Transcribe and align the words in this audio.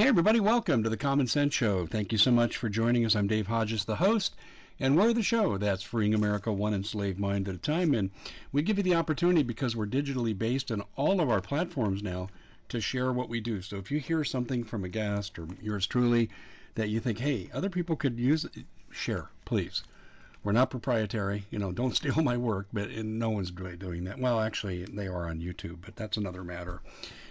Hey, 0.00 0.08
everybody, 0.08 0.40
welcome 0.40 0.82
to 0.82 0.88
the 0.88 0.96
Common 0.96 1.26
Sense 1.26 1.52
Show. 1.52 1.84
Thank 1.84 2.10
you 2.10 2.16
so 2.16 2.30
much 2.30 2.56
for 2.56 2.70
joining 2.70 3.04
us. 3.04 3.14
I'm 3.14 3.26
Dave 3.26 3.46
Hodges, 3.46 3.84
the 3.84 3.96
host, 3.96 4.34
and 4.78 4.96
we're 4.96 5.12
the 5.12 5.22
show 5.22 5.58
that's 5.58 5.82
freeing 5.82 6.14
America 6.14 6.50
one 6.50 6.72
enslaved 6.72 7.18
mind 7.18 7.46
at 7.48 7.54
a 7.54 7.58
time. 7.58 7.92
And 7.92 8.10
we 8.50 8.62
give 8.62 8.78
you 8.78 8.82
the 8.82 8.94
opportunity 8.94 9.42
because 9.42 9.76
we're 9.76 9.84
digitally 9.84 10.36
based 10.36 10.72
on 10.72 10.82
all 10.96 11.20
of 11.20 11.28
our 11.28 11.42
platforms 11.42 12.02
now 12.02 12.30
to 12.70 12.80
share 12.80 13.12
what 13.12 13.28
we 13.28 13.42
do. 13.42 13.60
So 13.60 13.76
if 13.76 13.90
you 13.90 14.00
hear 14.00 14.24
something 14.24 14.64
from 14.64 14.84
a 14.84 14.88
guest 14.88 15.38
or 15.38 15.46
yours 15.60 15.86
truly 15.86 16.30
that 16.76 16.88
you 16.88 16.98
think, 16.98 17.18
hey, 17.18 17.50
other 17.52 17.68
people 17.68 17.94
could 17.94 18.18
use 18.18 18.46
share, 18.90 19.28
please. 19.44 19.82
We're 20.42 20.52
not 20.52 20.70
proprietary. 20.70 21.44
You 21.50 21.58
know, 21.58 21.72
don't 21.72 21.94
steal 21.94 22.22
my 22.22 22.38
work, 22.38 22.68
but 22.72 22.90
no 22.90 23.28
one's 23.28 23.50
doing 23.50 24.04
that. 24.04 24.18
Well, 24.18 24.40
actually, 24.40 24.86
they 24.86 25.08
are 25.08 25.28
on 25.28 25.42
YouTube, 25.42 25.82
but 25.84 25.94
that's 25.94 26.16
another 26.16 26.42
matter. 26.42 26.80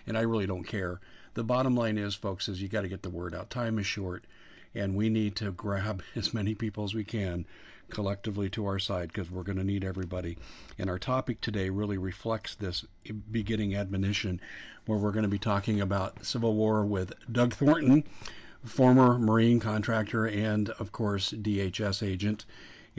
And 0.06 0.16
I 0.16 0.22
really 0.22 0.46
don't 0.46 0.66
care. 0.66 1.00
The 1.36 1.43
bottom 1.43 1.75
line 1.75 1.98
is, 1.98 2.16
folks, 2.16 2.50
is 2.50 2.62
you 2.62 2.68
got 2.68 2.82
to 2.82 2.88
get 2.88 3.04
the 3.04 3.09
word 3.09 3.36
out. 3.36 3.50
Time 3.50 3.77
is 3.80 3.86
short, 3.86 4.26
and 4.73 4.95
we 4.95 5.09
need 5.09 5.35
to 5.38 5.52
grab 5.52 6.02
as 6.16 6.34
many 6.34 6.55
people 6.55 6.84
as 6.84 6.94
we 6.94 7.04
can 7.04 7.45
collectively 7.90 8.49
to 8.52 8.66
our 8.67 8.80
side 8.80 9.08
because 9.08 9.31
we're 9.31 9.44
going 9.44 9.57
to 9.57 9.63
need 9.63 9.84
everybody. 9.84 10.38
And 10.77 10.90
our 10.90 10.99
topic 10.99 11.41
today 11.41 11.70
really 11.70 11.98
reflects 11.98 12.55
this 12.55 12.85
beginning 13.31 13.76
admonition 13.76 14.40
where 14.85 14.98
we're 14.98 15.12
going 15.12 15.23
to 15.23 15.30
be 15.30 15.40
talking 15.40 15.81
about 15.81 16.23
Civil 16.26 16.55
War 16.55 16.85
with 16.85 17.13
Doug 17.32 17.54
Thornton, 17.54 18.04
former 18.63 19.18
Marine 19.18 19.59
contractor 19.59 20.27
and, 20.27 20.70
of 20.70 20.91
course, 20.91 21.32
DHS 21.32 22.05
agent 22.05 22.46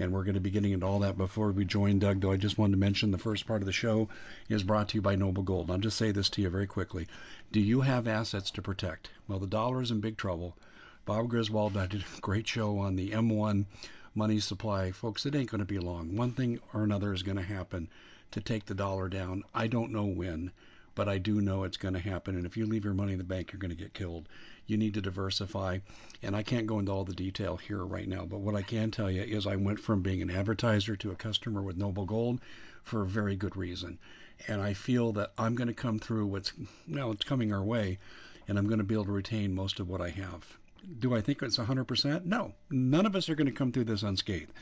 and 0.01 0.13
we're 0.13 0.25
going 0.25 0.35
to 0.35 0.41
be 0.41 0.51
getting 0.51 0.73
into 0.73 0.87
all 0.87 0.99
that 0.99 1.19
before 1.19 1.53
we 1.53 1.65
join 1.65 1.99
Doug. 1.99 2.21
Though 2.21 2.33
I 2.33 2.37
just 2.37 2.57
wanted 2.57 2.73
to 2.73 2.79
mention 2.79 3.11
the 3.11 3.19
first 3.19 3.47
part 3.47 3.61
of 3.61 3.67
the 3.67 3.73
show 3.73 4.09
is 4.49 4.63
brought 4.63 4.89
to 4.89 4.95
you 4.97 5.03
by 5.03 5.15
Noble 5.15 5.43
Gold. 5.43 5.71
I'll 5.71 5.79
just 5.79 5.99
say 5.99 6.11
this 6.11 6.31
to 6.31 6.43
you 6.43 6.49
very 6.49 6.67
quickly: 6.67 7.07
Do 7.53 7.61
you 7.61 7.83
have 7.83 8.09
assets 8.09 8.51
to 8.53 8.63
protect? 8.63 9.11
Well, 9.29 9.39
the 9.39 9.47
dollar 9.47 9.83
is 9.83 9.91
in 9.91 10.01
big 10.01 10.17
trouble. 10.17 10.57
Bob 11.05 11.29
Griswold 11.29 11.77
I 11.77 11.87
did 11.87 12.03
a 12.03 12.21
great 12.21 12.49
show 12.49 12.79
on 12.79 12.97
the 12.97 13.11
M1 13.11 13.67
money 14.15 14.41
supply, 14.41 14.91
folks. 14.91 15.27
It 15.27 15.35
ain't 15.35 15.51
going 15.51 15.59
to 15.59 15.65
be 15.65 15.79
long. 15.79 16.17
One 16.17 16.33
thing 16.33 16.61
or 16.73 16.83
another 16.83 17.13
is 17.13 17.23
going 17.23 17.37
to 17.37 17.43
happen 17.43 17.89
to 18.31 18.41
take 18.41 18.65
the 18.65 18.75
dollar 18.75 19.09
down. 19.09 19.45
I 19.55 19.67
don't 19.67 19.93
know 19.93 20.07
when 20.07 20.51
but 20.95 21.09
I 21.09 21.19
do 21.19 21.41
know 21.41 21.65
it's 21.65 21.77
going 21.77 21.95
to 21.95 22.01
happen. 22.01 22.37
And 22.37 22.45
if 22.45 22.57
you 22.57 22.67
leave 22.67 22.85
your 22.85 22.95
money 22.95 23.13
in 23.13 23.19
the 23.19 23.25
bank, 23.25 23.53
you're 23.53 23.61
going 23.61 23.71
to 23.71 23.77
get 23.77 23.95
killed. 23.95 24.29
You 24.71 24.77
need 24.77 24.95
to 24.95 25.01
diversify. 25.01 25.81
And 26.23 26.37
I 26.37 26.45
can't 26.45 26.69
go 26.69 26.79
into 26.79 26.93
all 26.93 27.05
the 27.05 27.13
detail 27.13 27.57
here 27.57 27.85
right 27.85 28.07
now, 28.07 28.25
but 28.25 28.39
what 28.39 28.55
I 28.55 28.63
can 28.63 28.93
tell 28.93 29.11
you 29.11 29.23
is 29.23 29.45
I 29.45 29.57
went 29.57 29.81
from 29.81 30.01
being 30.01 30.23
an 30.23 30.31
advertiser 30.31 30.95
to 30.95 31.11
a 31.11 31.17
customer 31.17 31.61
with 31.61 31.77
Noble 31.77 32.07
Gold 32.07 32.41
for 32.85 33.03
a 33.03 33.09
very 33.09 33.35
good 33.35 33.57
reason. 33.57 33.99
And 34.47 34.63
I 34.63 34.75
feel 34.75 35.11
that 35.15 35.33
I'm 35.37 35.57
going 35.57 35.67
to 35.67 35.75
come 35.75 35.99
through 35.99 36.27
what's, 36.27 36.53
now 36.87 37.11
it's 37.11 37.25
coming 37.25 37.53
our 37.53 37.65
way, 37.65 37.99
and 38.47 38.57
I'm 38.59 38.69
going 38.69 38.79
to 38.79 38.85
be 38.85 38.95
able 38.95 39.07
to 39.07 39.13
retain 39.13 39.57
most 39.57 39.81
of 39.81 39.89
what 39.89 40.01
I 40.01 40.11
have. 40.11 40.57
Do 41.01 41.17
I 41.17 41.21
think 41.21 41.43
it's 41.43 41.59
100%? 41.59 42.25
No. 42.25 42.55
None 42.71 43.07
of 43.07 43.17
us 43.17 43.29
are 43.29 43.35
going 43.35 43.49
to 43.49 43.53
come 43.53 43.73
through 43.73 43.87
this 43.87 44.05
unscathed. 44.05 44.53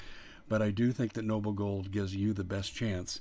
But 0.49 0.63
I 0.63 0.71
do 0.71 0.91
think 0.91 1.13
that 1.13 1.27
Noble 1.27 1.53
Gold 1.53 1.93
gives 1.93 2.17
you 2.17 2.33
the 2.33 2.45
best 2.45 2.75
chance 2.75 3.21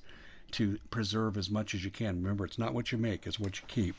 to 0.51 0.77
preserve 0.89 1.37
as 1.37 1.49
much 1.49 1.73
as 1.75 1.83
you 1.83 1.91
can. 1.91 2.21
Remember, 2.21 2.45
it's 2.45 2.57
not 2.57 2.73
what 2.73 2.91
you 2.91 2.97
make, 2.97 3.27
it's 3.27 3.39
what 3.39 3.59
you 3.59 3.63
keep. 3.67 3.95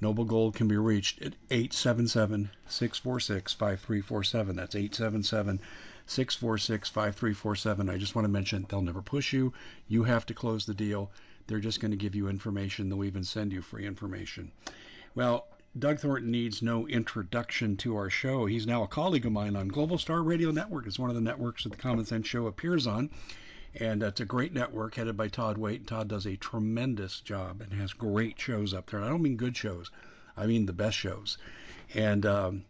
Noble 0.00 0.24
Gold 0.24 0.54
can 0.54 0.68
be 0.68 0.76
reached 0.76 1.20
at 1.22 1.34
877 1.50 2.50
646 2.68 3.52
5347. 3.54 4.56
That's 4.56 4.74
877 4.74 5.60
646 6.06 6.88
5347. 6.88 7.90
I 7.90 7.98
just 7.98 8.14
want 8.14 8.24
to 8.24 8.30
mention 8.30 8.66
they'll 8.68 8.80
never 8.80 9.02
push 9.02 9.32
you. 9.32 9.52
You 9.88 10.04
have 10.04 10.24
to 10.26 10.34
close 10.34 10.66
the 10.66 10.74
deal. 10.74 11.10
They're 11.46 11.60
just 11.60 11.80
going 11.80 11.90
to 11.90 11.96
give 11.96 12.14
you 12.14 12.28
information. 12.28 12.88
They'll 12.88 13.04
even 13.04 13.24
send 13.24 13.52
you 13.52 13.62
free 13.62 13.86
information. 13.86 14.52
Well, 15.14 15.46
Doug 15.78 15.98
Thornton 15.98 16.30
needs 16.30 16.62
no 16.62 16.86
introduction 16.88 17.76
to 17.78 17.96
our 17.96 18.10
show. 18.10 18.46
He's 18.46 18.66
now 18.66 18.82
a 18.82 18.88
colleague 18.88 19.26
of 19.26 19.32
mine 19.32 19.54
on 19.54 19.68
Global 19.68 19.98
Star 19.98 20.22
Radio 20.22 20.50
Network. 20.50 20.86
It's 20.86 20.98
one 20.98 21.10
of 21.10 21.16
the 21.16 21.22
networks 21.22 21.64
that 21.64 21.70
the 21.70 21.76
Common 21.76 22.04
Sense 22.04 22.26
Show 22.26 22.46
appears 22.46 22.86
on. 22.86 23.10
And 23.74 24.02
it's 24.02 24.20
a 24.20 24.24
great 24.24 24.52
network 24.52 24.94
headed 24.94 25.16
by 25.16 25.28
Todd 25.28 25.58
Waite. 25.58 25.86
Todd 25.86 26.08
does 26.08 26.26
a 26.26 26.36
tremendous 26.36 27.20
job 27.20 27.60
and 27.60 27.72
has 27.74 27.92
great 27.92 28.40
shows 28.40 28.74
up 28.74 28.90
there. 28.90 29.00
And 29.00 29.06
I 29.06 29.10
don't 29.10 29.22
mean 29.22 29.36
good 29.36 29.56
shows, 29.56 29.90
I 30.36 30.46
mean 30.46 30.66
the 30.66 30.72
best 30.72 30.96
shows. 30.96 31.38
And 31.94 32.26
um, 32.26 32.64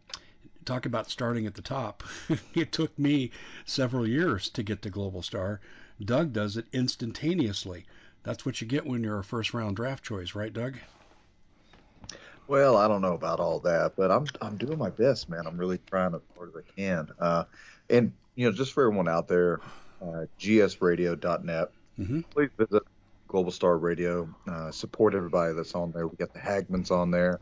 talk 0.65 0.87
about 0.87 1.11
starting 1.11 1.47
at 1.47 1.55
the 1.55 1.63
top. 1.63 2.03
it 2.55 2.73
took 2.73 2.97
me 2.99 3.31
several 3.65 4.07
years 4.07 4.49
to 4.51 4.63
get 4.63 4.83
to 4.83 4.91
Global 4.91 5.23
Star. 5.23 5.61
Doug 6.05 6.33
does 6.33 6.57
it 6.57 6.67
instantaneously. 6.73 7.87
That's 8.23 8.45
what 8.45 8.61
you 8.61 8.67
get 8.67 8.87
when 8.87 9.03
you're 9.03 9.19
a 9.19 9.25
first 9.25 9.55
round 9.55 9.77
draft 9.77 10.05
choice, 10.05 10.35
right, 10.35 10.53
Doug? 10.53 10.77
Well, 12.47 12.77
I 12.77 12.89
don't 12.89 13.03
know 13.03 13.15
about 13.15 13.41
all 13.41 13.59
that, 13.61 13.95
but 13.97 14.11
I'm 14.11 14.27
I'm 14.41 14.57
doing 14.57 14.79
my 14.79 14.91
best, 14.91 15.29
man. 15.29 15.47
I'm 15.47 15.59
really 15.59 15.79
trying 15.87 16.15
as 16.15 16.23
hard 16.37 16.51
as 16.51 16.57
I 16.57 16.81
can. 16.81 17.09
Uh, 17.19 17.45
and 17.91 18.13
you 18.37 18.47
know, 18.47 18.53
just 18.53 18.73
for 18.73 18.85
everyone 18.85 19.09
out 19.09 19.29
there, 19.29 19.61
uh, 20.01 20.27
gsradio.net. 20.41 21.69
Mm-hmm. 21.99 22.21
Please 22.33 22.51
visit 22.59 22.83
Global 23.29 23.51
Star 23.51 23.79
Radio. 23.79 24.29
Uh, 24.47 24.71
support 24.71 25.15
everybody 25.15 25.55
that's 25.55 25.75
on 25.75 25.93
there. 25.93 26.07
We 26.07 26.17
got 26.17 26.33
the 26.33 26.41
Hagmanns 26.41 26.91
on 26.91 27.11
there. 27.11 27.41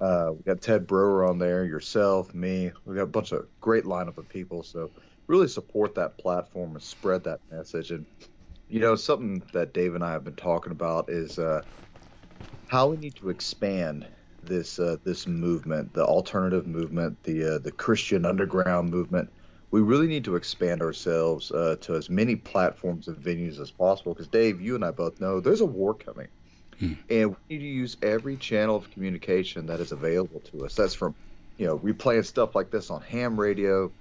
Uh, 0.00 0.30
we 0.32 0.42
got 0.44 0.62
Ted 0.62 0.86
Brewer 0.86 1.26
on 1.26 1.38
there, 1.38 1.64
yourself, 1.64 2.32
me. 2.32 2.72
We 2.86 2.94
got 2.94 3.02
a 3.02 3.06
bunch 3.06 3.32
of 3.32 3.46
great 3.60 3.84
lineup 3.84 4.16
of 4.16 4.28
people. 4.28 4.62
So 4.62 4.90
really 5.26 5.48
support 5.48 5.94
that 5.94 6.16
platform 6.18 6.72
and 6.72 6.82
spread 6.82 7.24
that 7.24 7.40
message. 7.50 7.90
And 7.90 8.06
you 8.68 8.80
know, 8.80 8.96
something 8.96 9.42
that 9.52 9.74
Dave 9.74 9.94
and 9.94 10.04
I 10.04 10.12
have 10.12 10.24
been 10.24 10.36
talking 10.36 10.72
about 10.72 11.10
is 11.10 11.38
uh, 11.38 11.62
how 12.68 12.88
we 12.88 12.96
need 12.96 13.16
to 13.16 13.28
expand 13.28 14.08
this 14.42 14.78
uh, 14.78 14.96
this 15.04 15.26
movement, 15.26 15.92
the 15.92 16.04
alternative 16.04 16.66
movement, 16.66 17.18
the 17.24 17.56
uh, 17.56 17.58
the 17.58 17.72
Christian 17.72 18.24
underground 18.24 18.90
movement 18.90 19.30
we 19.70 19.80
really 19.80 20.06
need 20.06 20.24
to 20.24 20.36
expand 20.36 20.82
ourselves 20.82 21.50
uh, 21.50 21.76
to 21.82 21.94
as 21.94 22.10
many 22.10 22.36
platforms 22.36 23.08
and 23.08 23.16
venues 23.16 23.60
as 23.60 23.70
possible. 23.70 24.12
Because 24.12 24.28
Dave, 24.28 24.60
you 24.60 24.74
and 24.74 24.84
I 24.84 24.90
both 24.90 25.20
know 25.20 25.40
there's 25.40 25.60
a 25.60 25.66
war 25.66 25.94
coming, 25.94 26.28
hmm. 26.78 26.94
and 27.08 27.30
we 27.30 27.56
need 27.56 27.58
to 27.58 27.68
use 27.68 27.96
every 28.02 28.36
channel 28.36 28.76
of 28.76 28.90
communication 28.90 29.66
that 29.66 29.80
is 29.80 29.92
available 29.92 30.40
to 30.52 30.64
us. 30.64 30.74
That's 30.74 30.94
from, 30.94 31.14
you 31.56 31.66
know, 31.66 31.78
replaying 31.78 32.26
stuff 32.26 32.54
like 32.54 32.70
this 32.70 32.90
on 32.90 33.00
ham 33.02 33.38
radio, 33.38 33.92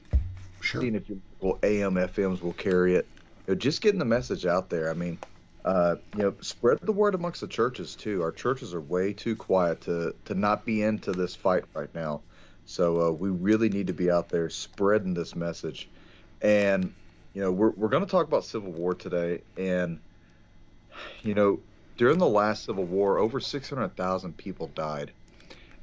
sure. 0.62 0.82
seeing 0.82 0.96
if 0.96 1.08
your 1.08 1.20
local 1.40 1.60
AM 1.64 1.96
FMs 1.96 2.42
will 2.42 2.54
carry 2.54 2.96
it. 2.96 3.08
You 3.48 3.54
know, 3.54 3.60
just 3.60 3.82
getting 3.82 4.00
the 4.00 4.06
message 4.06 4.46
out 4.46 4.70
there. 4.70 4.90
I 4.90 4.94
mean, 4.94 5.20
uh, 5.66 5.96
you 6.16 6.24
know, 6.24 6.34
spread 6.42 6.80
the 6.82 6.92
word 6.92 7.14
amongst 7.14 7.42
the 7.42 7.48
churches 7.48 7.96
too. 7.96 8.24
Our 8.24 8.32
churches 8.32 8.74
are 8.74 8.82
way 8.82 9.14
too 9.14 9.36
quiet 9.36 9.82
to 9.82 10.16
to 10.26 10.34
not 10.34 10.66
be 10.66 10.82
into 10.82 11.12
this 11.12 11.36
fight 11.36 11.66
right 11.76 11.94
now. 11.94 12.22
So 12.70 13.02
uh, 13.02 13.12
we 13.12 13.30
really 13.30 13.68
need 13.68 13.88
to 13.88 13.94
be 13.94 14.12
out 14.12 14.30
there 14.30 14.48
spreading 14.52 15.16
this 15.16 15.36
message. 15.36 15.90
And, 16.44 16.94
you 17.34 17.42
know, 17.42 17.52
we're, 17.52 17.72
we're 17.72 17.90
going 17.90 18.06
to 18.06 18.10
talk 18.10 18.28
about 18.28 18.46
Civil 18.46 18.72
War 18.72 18.94
today. 18.94 19.42
And, 19.58 20.00
you 21.24 21.34
know, 21.34 21.62
during 21.98 22.20
the 22.20 22.28
last 22.28 22.66
Civil 22.66 22.84
War, 22.84 23.18
over 23.18 23.40
600,000 23.40 24.38
people 24.38 24.68
died. 24.76 25.10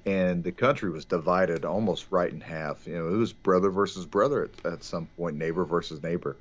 And 0.06 0.44
the 0.44 0.52
country 0.52 0.88
was 0.88 1.04
divided 1.04 1.64
almost 1.64 2.06
right 2.10 2.32
in 2.32 2.40
half. 2.40 2.86
You 2.86 2.98
know, 2.98 3.08
it 3.08 3.16
was 3.16 3.32
brother 3.32 3.70
versus 3.70 4.06
brother 4.06 4.44
at, 4.44 4.72
at 4.72 4.84
some 4.84 5.06
point, 5.16 5.36
neighbor 5.36 5.64
versus 5.64 6.04
neighbor. 6.04 6.36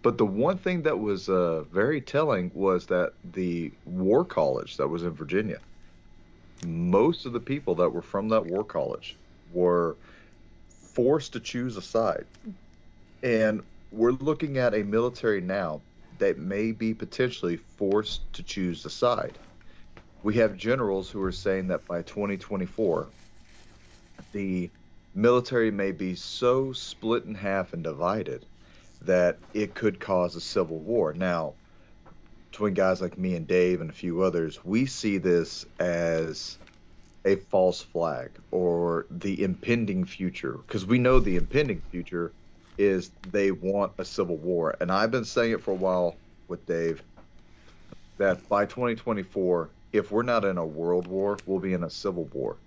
But 0.00 0.16
the 0.16 0.24
one 0.24 0.56
thing 0.56 0.80
that 0.84 0.98
was 0.98 1.28
uh, 1.28 1.64
very 1.64 2.00
telling 2.00 2.50
was 2.54 2.86
that 2.86 3.12
the 3.34 3.70
war 3.84 4.24
college 4.24 4.78
that 4.78 4.88
was 4.88 5.02
in 5.02 5.10
Virginia, 5.10 5.58
most 6.66 7.26
of 7.26 7.34
the 7.34 7.40
people 7.40 7.74
that 7.74 7.90
were 7.90 8.00
from 8.00 8.30
that 8.30 8.46
war 8.46 8.64
college 8.64 9.18
were 9.52 9.96
forced 10.68 11.32
to 11.34 11.40
choose 11.40 11.76
a 11.76 11.82
side. 11.82 12.26
And 13.22 13.62
we're 13.90 14.12
looking 14.12 14.58
at 14.58 14.74
a 14.74 14.82
military 14.82 15.40
now 15.40 15.80
that 16.18 16.38
may 16.38 16.72
be 16.72 16.94
potentially 16.94 17.56
forced 17.56 18.20
to 18.34 18.42
choose 18.42 18.84
a 18.84 18.90
side. 18.90 19.38
We 20.22 20.34
have 20.36 20.56
generals 20.56 21.10
who 21.10 21.22
are 21.22 21.32
saying 21.32 21.68
that 21.68 21.86
by 21.86 22.02
2024, 22.02 23.08
the 24.32 24.70
military 25.14 25.70
may 25.70 25.92
be 25.92 26.14
so 26.14 26.72
split 26.72 27.24
in 27.24 27.34
half 27.34 27.72
and 27.72 27.82
divided 27.82 28.46
that 29.02 29.38
it 29.52 29.74
could 29.74 29.98
cause 29.98 30.36
a 30.36 30.40
civil 30.40 30.78
war. 30.78 31.12
Now, 31.12 31.54
between 32.50 32.74
guys 32.74 33.00
like 33.00 33.18
me 33.18 33.34
and 33.34 33.46
Dave 33.46 33.80
and 33.80 33.90
a 33.90 33.94
few 33.94 34.22
others, 34.22 34.64
we 34.64 34.86
see 34.86 35.18
this 35.18 35.66
as 35.78 36.58
a 37.24 37.36
false 37.36 37.80
flag 37.80 38.38
or 38.50 39.06
the 39.10 39.42
impending 39.42 40.04
future 40.04 40.58
because 40.66 40.84
we 40.86 40.98
know 40.98 41.20
the 41.20 41.36
impending 41.36 41.82
future 41.90 42.34
is 42.78 43.12
they 43.22 43.50
want 43.52 43.92
a 43.98 44.04
civil 44.04 44.36
war. 44.38 44.76
And 44.80 44.90
i've 44.90 45.10
been 45.10 45.24
saying 45.24 45.52
it 45.52 45.62
for 45.62 45.70
a 45.72 45.76
while 45.76 46.20
with 46.48 46.66
dave 46.66 47.02
that 48.18 48.48
by 48.48 48.66
2024 48.66 49.72
if 49.92 50.10
we're 50.10 50.22
not 50.22 50.44
in 50.44 50.58
a 50.58 50.66
world 50.66 51.06
war 51.06 51.42
we'll 51.46 51.60
be 51.60 51.72
in 51.74 51.84
a 51.84 51.90
civil 51.90 52.26
war. 52.26 52.60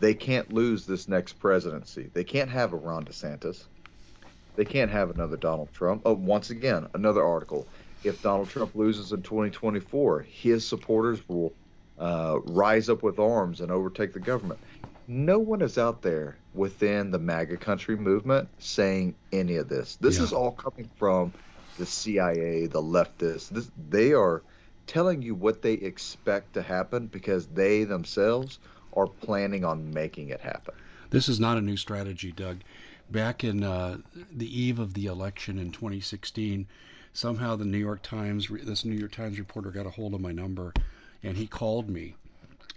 They 0.00 0.14
can't 0.14 0.50
lose 0.52 0.84
this 0.86 1.08
next 1.08 1.34
presidency. 1.34 2.10
They 2.12 2.24
can't 2.24 2.50
have 2.50 2.72
a 2.72 2.76
ron 2.76 3.04
desantis. 3.04 3.68
They 4.56 4.64
can't 4.64 4.90
have 4.90 5.10
another 5.10 5.36
donald 5.36 5.72
trump. 5.72 6.02
Oh 6.04 6.14
once 6.14 6.50
again 6.50 6.86
another 6.94 7.24
article. 7.24 7.70
If 8.04 8.20
donald 8.20 8.48
trump 8.50 8.76
loses 8.76 9.12
in 9.12 9.22
2024 9.22 10.20
his 10.22 10.68
supporters 10.68 11.26
will 11.28 11.56
uh, 11.98 12.38
rise 12.44 12.88
up 12.88 13.02
with 13.02 13.18
arms 13.18 13.60
and 13.60 13.70
overtake 13.70 14.12
the 14.12 14.20
government. 14.20 14.60
no 15.08 15.38
one 15.38 15.62
is 15.62 15.78
out 15.78 16.00
there 16.02 16.38
within 16.54 17.10
the 17.10 17.18
MAGA 17.18 17.56
country 17.58 17.96
movement 17.96 18.48
saying 18.58 19.16
any 19.32 19.56
of 19.56 19.68
this. 19.68 19.96
This 19.96 20.18
Yeah. 20.18 20.24
is 20.24 20.32
all 20.32 20.52
coming 20.52 20.90
from 20.96 21.32
the 21.76 21.86
CIA, 21.86 22.66
the 22.66 22.80
leftists. 22.82 23.48
This, 23.48 23.70
they 23.76 24.12
are 24.12 24.44
telling 24.86 25.22
you 25.22 25.34
what 25.34 25.60
they 25.62 25.74
expect 25.74 26.52
to 26.54 26.62
happen 26.62 27.08
because 27.08 27.46
they 27.48 27.84
themselves 27.84 28.58
are 28.92 29.06
planning 29.08 29.64
on 29.64 29.92
making 29.92 30.28
it 30.28 30.40
happen. 30.40 30.74
This 31.10 31.28
is 31.28 31.40
not 31.40 31.58
a 31.58 31.62
new 31.62 31.76
strategy, 31.76 32.32
Doug. 32.32 32.62
Back 33.10 33.44
in 33.44 33.62
uh, 33.64 33.98
the 34.30 34.60
eve 34.60 34.78
of 34.78 34.94
the 34.94 35.06
election 35.06 35.58
in 35.58 35.72
2016, 35.72 36.66
somehow 37.12 37.56
the 37.56 37.64
New 37.64 37.78
York 37.78 38.02
Times, 38.02 38.48
this 38.64 38.84
New 38.84 38.96
York 38.96 39.12
Times 39.12 39.38
reporter 39.38 39.70
got 39.70 39.86
a 39.86 39.90
hold 39.90 40.14
of 40.14 40.20
my 40.20 40.32
number, 40.32 40.72
and 41.22 41.36
he 41.36 41.46
called 41.46 41.88
me 41.88 42.16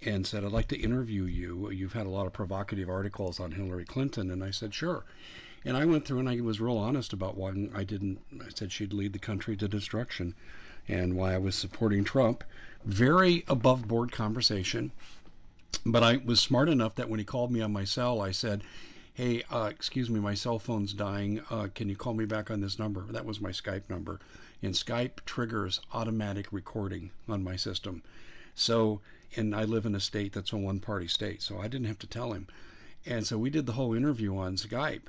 and 0.04 0.28
said, 0.28 0.44
"I'd 0.44 0.52
like 0.52 0.68
to 0.68 0.80
interview 0.80 1.24
you. 1.24 1.72
You've 1.72 1.94
had 1.94 2.06
a 2.06 2.12
lot 2.12 2.28
of 2.28 2.34
provocative 2.34 2.90
articles 2.90 3.40
on 3.40 3.52
Hillary 3.52 3.86
Clinton." 3.86 4.30
And 4.30 4.44
I 4.44 4.52
said, 4.52 4.74
"Sure." 4.74 5.04
And 5.64 5.76
I 5.76 5.86
went 5.86 6.06
through 6.06 6.20
and 6.20 6.30
I 6.30 6.40
was 6.42 6.62
real 6.62 6.78
honest 6.78 7.12
about 7.12 7.36
why 7.36 7.70
I 7.74 7.84
didn't. 7.84 8.20
I 8.40 8.50
said 8.54 8.72
she'd 8.72 8.94
lead 8.94 9.14
the 9.14 9.20
country 9.20 9.58
to 9.58 9.68
destruction, 9.68 10.36
and 10.88 11.16
why 11.16 11.34
I 11.34 11.40
was 11.40 11.56
supporting 11.56 12.04
Trump. 12.04 12.44
Very 12.86 13.44
above 13.48 13.88
board 13.88 14.12
conversation. 14.12 14.92
But 15.84 16.04
I 16.04 16.18
was 16.18 16.40
smart 16.40 16.70
enough 16.70 16.96
that 16.96 17.10
when 17.10 17.20
he 17.20 17.26
called 17.26 17.52
me 17.52 17.62
on 17.62 17.74
my 17.74 17.84
cell, 17.84 18.22
I 18.22 18.32
said, 18.32 18.64
Hey, 19.16 19.44
uh, 19.50 19.70
excuse 19.72 20.10
me, 20.10 20.20
my 20.20 20.34
cell 20.34 20.60
phone's 20.60 20.94
dying. 20.94 21.42
Uh, 21.50 21.70
can 21.74 21.90
you 21.90 21.96
call 21.96 22.14
me 22.14 22.26
back 22.26 22.52
on 22.52 22.60
this 22.60 22.78
number? 22.78 23.02
That 23.12 23.26
was 23.26 23.40
my 23.40 23.52
Skype 23.52 23.90
number. 23.90 24.20
And 24.62 24.74
Skype 24.74 25.24
triggers 25.26 25.80
automatic 25.94 26.48
recording 26.52 27.12
on 27.28 27.44
my 27.44 27.56
system. 27.56 28.04
So, 28.56 29.02
and 29.36 29.54
I 29.54 29.66
live 29.66 29.86
in 29.86 29.96
a 29.96 30.00
state 30.00 30.32
that's 30.32 30.54
a 30.54 30.58
one 30.58 30.80
party 30.80 31.08
state, 31.08 31.42
so 31.42 31.60
I 31.60 31.68
didn't 31.68 31.88
have 31.88 32.00
to 32.00 32.08
tell 32.08 32.32
him. 32.32 32.48
And 33.06 33.28
so 33.28 33.38
we 33.38 33.50
did 33.50 33.66
the 33.66 33.74
whole 33.74 33.94
interview 33.94 34.36
on 34.38 34.56
Skype. 34.56 35.04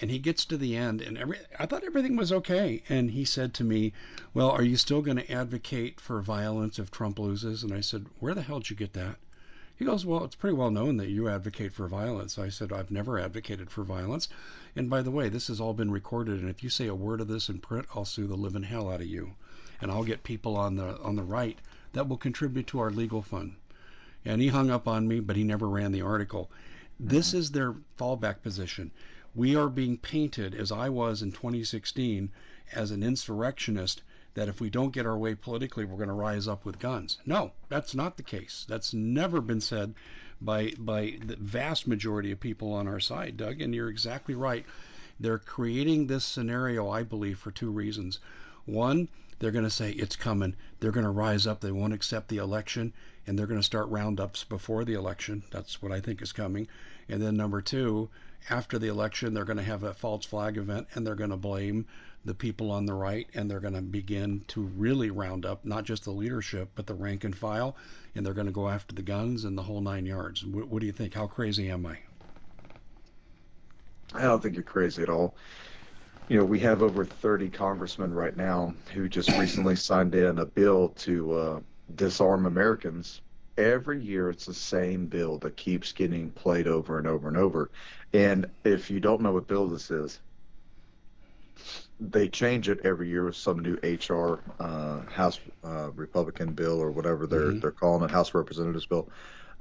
And 0.00 0.10
he 0.10 0.18
gets 0.18 0.44
to 0.44 0.56
the 0.56 0.76
end, 0.76 1.00
and 1.00 1.18
every, 1.18 1.38
I 1.58 1.66
thought 1.66 1.82
everything 1.82 2.16
was 2.16 2.30
okay. 2.30 2.82
And 2.88 3.10
he 3.10 3.24
said 3.24 3.52
to 3.54 3.64
me, 3.64 3.92
Well, 4.32 4.50
are 4.50 4.62
you 4.62 4.76
still 4.76 5.02
going 5.02 5.16
to 5.16 5.30
advocate 5.30 6.00
for 6.00 6.22
violence 6.22 6.78
if 6.78 6.90
Trump 6.90 7.18
loses? 7.18 7.62
And 7.62 7.72
I 7.72 7.80
said, 7.80 8.06
Where 8.18 8.32
the 8.34 8.42
hell 8.42 8.60
did 8.60 8.70
you 8.70 8.76
get 8.76 8.92
that? 8.92 9.16
He 9.76 9.84
goes, 9.84 10.06
Well, 10.06 10.24
it's 10.24 10.36
pretty 10.36 10.56
well 10.56 10.70
known 10.70 10.98
that 10.98 11.08
you 11.08 11.28
advocate 11.28 11.72
for 11.72 11.88
violence. 11.88 12.38
I 12.38 12.50
said, 12.50 12.72
I've 12.72 12.90
never 12.90 13.18
advocated 13.18 13.70
for 13.70 13.82
violence. 13.82 14.28
And 14.76 14.88
by 14.88 15.02
the 15.02 15.10
way, 15.10 15.28
this 15.28 15.48
has 15.48 15.60
all 15.60 15.74
been 15.74 15.90
recorded, 15.90 16.40
and 16.40 16.48
if 16.48 16.62
you 16.62 16.70
say 16.70 16.86
a 16.86 16.94
word 16.94 17.20
of 17.20 17.28
this 17.28 17.48
in 17.48 17.58
print, 17.58 17.86
I'll 17.94 18.04
sue 18.04 18.26
the 18.26 18.36
living 18.36 18.62
hell 18.62 18.90
out 18.90 19.00
of 19.00 19.06
you. 19.06 19.36
And 19.80 19.90
I'll 19.90 20.04
get 20.04 20.22
people 20.22 20.56
on 20.56 20.76
the 20.76 20.98
on 21.00 21.16
the 21.16 21.22
right 21.22 21.58
that 21.92 22.08
will 22.08 22.16
contribute 22.16 22.66
to 22.68 22.78
our 22.78 22.90
legal 22.90 23.22
fund. 23.22 23.56
And 24.24 24.40
he 24.40 24.48
hung 24.48 24.70
up 24.70 24.86
on 24.86 25.08
me, 25.08 25.20
but 25.20 25.36
he 25.36 25.44
never 25.44 25.68
ran 25.68 25.92
the 25.92 26.02
article. 26.02 26.50
This 26.98 27.32
uh-huh. 27.32 27.38
is 27.38 27.50
their 27.50 27.74
fallback 27.98 28.42
position. 28.42 28.90
We 29.34 29.56
are 29.56 29.68
being 29.68 29.96
painted, 29.96 30.54
as 30.54 30.72
I 30.72 30.88
was 30.88 31.22
in 31.22 31.32
2016, 31.32 32.30
as 32.72 32.90
an 32.90 33.02
insurrectionist 33.02 34.02
that 34.34 34.48
if 34.48 34.60
we 34.60 34.70
don't 34.70 34.92
get 34.92 35.06
our 35.06 35.18
way 35.18 35.34
politically, 35.34 35.84
we're 35.84 35.96
going 35.96 36.08
to 36.08 36.14
rise 36.14 36.46
up 36.46 36.64
with 36.64 36.78
guns. 36.78 37.18
No, 37.26 37.52
that's 37.68 37.94
not 37.94 38.16
the 38.16 38.22
case. 38.22 38.64
That's 38.68 38.94
never 38.94 39.40
been 39.40 39.60
said 39.60 39.94
by 40.40 40.72
by 40.78 41.18
the 41.24 41.36
vast 41.36 41.86
majority 41.86 42.30
of 42.30 42.40
people 42.40 42.72
on 42.72 42.86
our 42.86 43.00
side, 43.00 43.36
Doug. 43.36 43.60
And 43.60 43.74
you're 43.74 43.88
exactly 43.88 44.34
right. 44.34 44.64
They're 45.18 45.38
creating 45.38 46.06
this 46.06 46.24
scenario, 46.24 46.88
I 46.88 47.02
believe, 47.02 47.38
for 47.38 47.50
two 47.50 47.70
reasons. 47.70 48.20
One, 48.64 49.08
they're 49.40 49.50
going 49.50 49.64
to 49.64 49.70
say 49.70 49.90
it's 49.90 50.16
coming. 50.16 50.54
They're 50.78 50.92
going 50.92 51.04
to 51.04 51.10
rise 51.10 51.46
up. 51.46 51.60
They 51.60 51.72
won't 51.72 51.94
accept 51.94 52.28
the 52.28 52.36
election, 52.36 52.92
and 53.26 53.38
they're 53.38 53.46
going 53.46 53.58
to 53.58 53.64
start 53.64 53.88
roundups 53.88 54.44
before 54.44 54.84
the 54.84 54.94
election. 54.94 55.42
That's 55.50 55.82
what 55.82 55.92
I 55.92 56.00
think 56.00 56.22
is 56.22 56.32
coming. 56.32 56.68
And 57.08 57.20
then 57.20 57.36
number 57.36 57.62
two, 57.62 58.10
after 58.50 58.78
the 58.78 58.88
election, 58.88 59.34
they're 59.34 59.44
going 59.44 59.56
to 59.56 59.62
have 59.62 59.82
a 59.82 59.94
false 59.94 60.26
flag 60.26 60.58
event, 60.58 60.88
and 60.94 61.06
they're 61.06 61.14
going 61.14 61.30
to 61.30 61.36
blame 61.36 61.86
the 62.24 62.34
people 62.34 62.70
on 62.70 62.84
the 62.84 62.92
right, 62.92 63.26
and 63.34 63.50
they're 63.50 63.60
going 63.60 63.74
to 63.74 63.80
begin 63.80 64.44
to 64.48 64.60
really 64.60 65.10
round 65.10 65.46
up 65.46 65.64
not 65.64 65.84
just 65.84 66.04
the 66.04 66.10
leadership, 66.10 66.68
but 66.74 66.86
the 66.86 66.94
rank 66.94 67.24
and 67.24 67.34
file, 67.36 67.76
and 68.14 68.24
they're 68.24 68.34
going 68.34 68.46
to 68.46 68.52
go 68.52 68.68
after 68.68 68.94
the 68.94 69.02
guns 69.02 69.44
and 69.44 69.56
the 69.56 69.62
whole 69.62 69.80
nine 69.80 70.04
yards. 70.04 70.44
What, 70.44 70.68
what 70.68 70.80
do 70.80 70.86
you 70.86 70.92
think? 70.92 71.14
How 71.14 71.26
crazy 71.26 71.70
am 71.70 71.86
I? 71.86 71.98
I 74.12 74.22
don't 74.22 74.42
think 74.42 74.54
you're 74.54 74.64
crazy 74.64 75.02
at 75.02 75.08
all. 75.08 75.34
You 76.30 76.38
know, 76.38 76.46
we 76.46 76.60
have 76.60 76.82
over 76.82 77.04
30 77.04 77.50
congressmen 77.50 78.14
right 78.14 78.36
now 78.36 78.74
who 78.94 79.08
just 79.08 79.36
recently 79.36 79.76
signed 79.76 80.14
in 80.14 80.38
a 80.38 80.46
bill 80.46 80.90
to 80.90 81.32
uh, 81.34 81.60
disarm 81.96 82.46
Americans. 82.46 83.20
Every 83.58 84.00
year, 84.02 84.30
it's 84.30 84.46
the 84.46 84.54
same 84.54 85.08
bill 85.08 85.38
that 85.40 85.58
keeps 85.58 85.92
getting 85.92 86.30
played 86.32 86.68
over 86.68 86.98
and 86.98 87.06
over 87.08 87.28
and 87.28 87.36
over. 87.36 87.70
And 88.14 88.50
if 88.64 88.90
you 88.90 89.00
don't 89.00 89.20
know 89.22 89.32
what 89.34 89.48
bill 89.48 89.68
this 89.68 89.90
is, 89.90 90.22
they 92.00 92.28
change 92.28 92.68
it 92.68 92.80
every 92.84 93.08
year 93.08 93.24
with 93.26 93.36
some 93.36 93.58
new 93.60 93.78
HR 93.82 94.42
uh, 94.58 95.02
House 95.10 95.40
uh, 95.64 95.90
Republican 95.92 96.54
bill 96.54 96.80
or 96.80 96.90
whatever 96.90 97.26
they're 97.26 97.52
Mhm. 97.52 97.60
they're 97.60 97.72
calling 97.72 98.04
it, 98.04 98.10
House 98.10 98.34
Representatives 98.34 98.86
bill. 98.86 99.10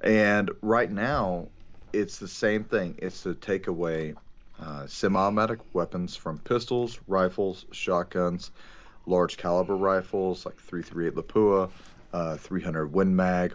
And 0.03 0.51
right 0.61 0.91
now, 0.91 1.51
it's 1.93 2.19
the 2.19 2.27
same 2.27 2.63
thing. 2.65 2.95
It's 2.99 3.23
to 3.23 3.35
take 3.35 3.67
away 3.67 4.15
uh, 4.61 4.85
semi-automatic 4.87 5.59
weapons 5.73 6.15
from 6.15 6.37
pistols, 6.39 6.99
rifles, 7.07 7.65
shotguns, 7.71 8.51
large 9.05 9.37
caliber 9.37 9.75
rifles 9.75 10.45
like 10.45 10.59
338 10.59 11.15
Lapua, 11.15 11.69
uh, 12.13 12.37
300 12.37 12.87
Win 12.87 13.15
Mag. 13.15 13.53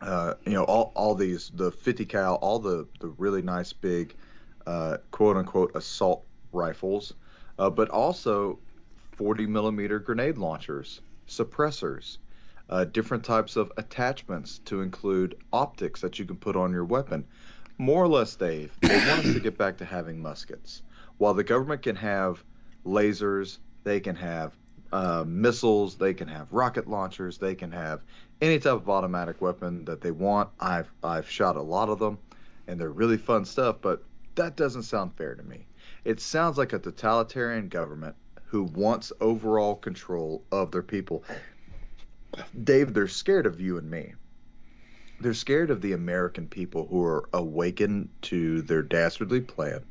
Uh, 0.00 0.34
you 0.44 0.52
know, 0.52 0.64
all, 0.64 0.92
all 0.94 1.14
these, 1.14 1.50
the 1.54 1.70
50 1.70 2.04
cal, 2.04 2.34
all 2.36 2.58
the, 2.58 2.86
the 3.00 3.08
really 3.08 3.42
nice 3.42 3.72
big, 3.72 4.14
uh, 4.66 4.98
quote 5.10 5.36
unquote, 5.36 5.74
assault 5.74 6.24
rifles, 6.52 7.14
uh, 7.58 7.70
but 7.70 7.88
also 7.88 8.58
40 9.12 9.46
millimeter 9.46 9.98
grenade 9.98 10.36
launchers, 10.36 11.00
suppressors, 11.28 12.18
different 12.92 13.24
types 13.24 13.56
of 13.56 13.72
attachments 13.76 14.58
to 14.58 14.82
include 14.82 15.36
optics 15.52 16.00
that 16.00 16.18
you 16.18 16.24
can 16.24 16.36
put 16.36 16.56
on 16.56 16.72
your 16.72 16.84
weapon. 16.84 17.24
More 17.78 18.02
or 18.02 18.08
less, 18.08 18.34
Dave, 18.36 18.72
they 18.80 18.96
want 18.96 19.26
us 19.26 19.34
to 19.34 19.40
get 19.40 19.58
back 19.58 19.78
to 19.78 19.84
having 19.84 20.20
muskets. 20.22 20.82
While 21.18 21.34
the 21.34 21.44
government 21.44 21.82
can 21.82 21.96
have 21.96 22.42
lasers, 22.86 23.58
they 23.84 24.00
can 24.00 24.16
have 24.16 24.56
uh, 24.92 25.24
missiles, 25.26 25.96
they 25.96 26.14
can 26.14 26.28
have 26.28 26.52
rocket 26.52 26.88
launchers, 26.88 27.36
they 27.36 27.54
can 27.54 27.72
have 27.72 28.00
any 28.40 28.58
type 28.58 28.74
of 28.74 28.88
automatic 28.88 29.40
weapon 29.42 29.84
that 29.84 30.00
they 30.00 30.10
want. 30.10 30.50
I've 30.58 30.90
I've 31.02 31.28
shot 31.28 31.56
a 31.56 31.62
lot 31.62 31.88
of 31.88 31.98
them, 31.98 32.18
and 32.66 32.80
they're 32.80 32.90
really 32.90 33.18
fun 33.18 33.44
stuff. 33.44 33.76
But 33.82 34.02
that 34.36 34.56
doesn't 34.56 34.84
sound 34.84 35.14
fair 35.16 35.34
to 35.34 35.42
me. 35.42 35.66
It 36.04 36.20
sounds 36.20 36.56
like 36.56 36.72
a 36.72 36.78
totalitarian 36.78 37.68
government 37.68 38.16
who 38.46 38.62
wants 38.62 39.12
overall 39.20 39.74
control 39.74 40.44
of 40.52 40.70
their 40.70 40.82
people. 40.82 41.24
Dave, 42.64 42.94
they're 42.94 43.08
scared 43.08 43.46
of 43.46 43.60
you 43.60 43.76
and 43.78 43.90
me. 43.90 44.14
They're 45.18 45.34
scared 45.34 45.70
of 45.70 45.80
the 45.80 45.92
American 45.92 46.46
people 46.46 46.86
who 46.86 47.02
are 47.02 47.28
awakened 47.32 48.10
to 48.22 48.60
their 48.62 48.82
dastardly 48.82 49.40
plan 49.40 49.82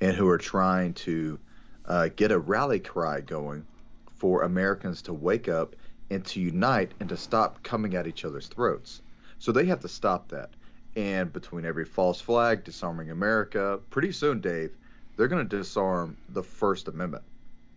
and 0.00 0.16
who 0.16 0.28
are 0.28 0.38
trying 0.38 0.94
to 0.94 1.38
uh, 1.86 2.08
get 2.16 2.32
a 2.32 2.38
rally 2.38 2.80
cry 2.80 3.20
going 3.20 3.64
for 4.16 4.42
Americans 4.42 5.02
to 5.02 5.12
wake 5.12 5.48
up 5.48 5.76
and 6.10 6.24
to 6.26 6.40
unite 6.40 6.92
and 6.98 7.08
to 7.08 7.16
stop 7.16 7.62
coming 7.62 7.94
at 7.94 8.08
each 8.08 8.24
other's 8.24 8.48
throats. 8.48 9.02
So 9.38 9.52
they 9.52 9.66
have 9.66 9.80
to 9.80 9.88
stop 9.88 10.28
that. 10.28 10.50
And 10.96 11.32
between 11.32 11.64
every 11.64 11.84
false 11.84 12.20
flag, 12.20 12.64
disarming 12.64 13.10
America, 13.10 13.78
pretty 13.90 14.10
soon, 14.10 14.40
Dave, 14.40 14.72
they're 15.16 15.28
going 15.28 15.48
to 15.48 15.56
disarm 15.56 16.16
the 16.30 16.42
First 16.42 16.88
Amendment. 16.88 17.22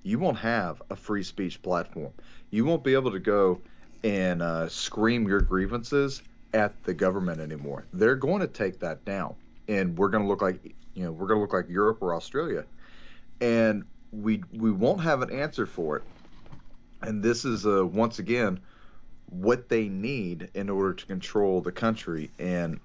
You 0.02 0.18
won't 0.18 0.38
have 0.40 0.82
a 0.90 0.96
free 0.96 1.24
speech 1.24 1.62
platform. 1.62 2.12
You 2.50 2.66
won't 2.66 2.84
be 2.84 2.94
able 2.94 3.12
to 3.12 3.20
go 3.20 3.62
and 4.04 4.42
uh, 4.42 4.68
scream 4.70 5.28
your 5.28 5.40
grievances 5.40 6.24
at 6.54 6.84
the 6.84 6.94
government 6.94 7.42
anymore. 7.42 7.86
They're 7.94 8.16
going 8.16 8.42
to 8.42 8.48
take 8.48 8.80
that 8.80 9.04
down, 9.06 9.36
and 9.68 9.98
we're 9.98 10.10
going 10.10 10.24
to 10.24 10.30
look 10.30 10.42
like 10.42 10.76
you 10.94 11.06
know 11.06 11.12
we're 11.12 11.28
going 11.28 11.38
to 11.38 11.42
look 11.42 11.54
like 11.54 11.70
Europe 11.70 11.98
or 12.02 12.16
Australia, 12.16 12.66
and 13.42 13.84
we 14.12 14.44
we 14.54 14.72
won't 14.72 15.02
have 15.02 15.22
an 15.22 15.32
answer 15.32 15.66
for 15.66 15.98
it. 15.98 16.04
And 17.02 17.22
this 17.22 17.44
is 17.44 17.66
uh, 17.66 17.86
once 17.86 18.20
again 18.20 18.60
what 19.30 19.68
they 19.68 19.90
need 19.90 20.50
in 20.54 20.70
order 20.70 20.94
to 20.94 21.06
control 21.06 21.62
the 21.62 21.72
country. 21.72 22.30
And 22.40 22.80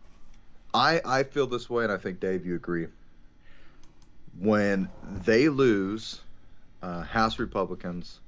I 0.73 1.01
I 1.05 1.23
feel 1.23 1.47
this 1.47 1.69
way, 1.69 1.85
and 1.85 1.93
I 1.93 1.99
think 1.99 2.21
Dave, 2.21 2.47
you 2.47 2.55
agree. 2.55 2.87
When 4.39 4.89
they 5.25 5.49
lose, 5.49 6.21
uh, 6.83 7.03
House 7.03 7.39
Republicans, 7.39 8.21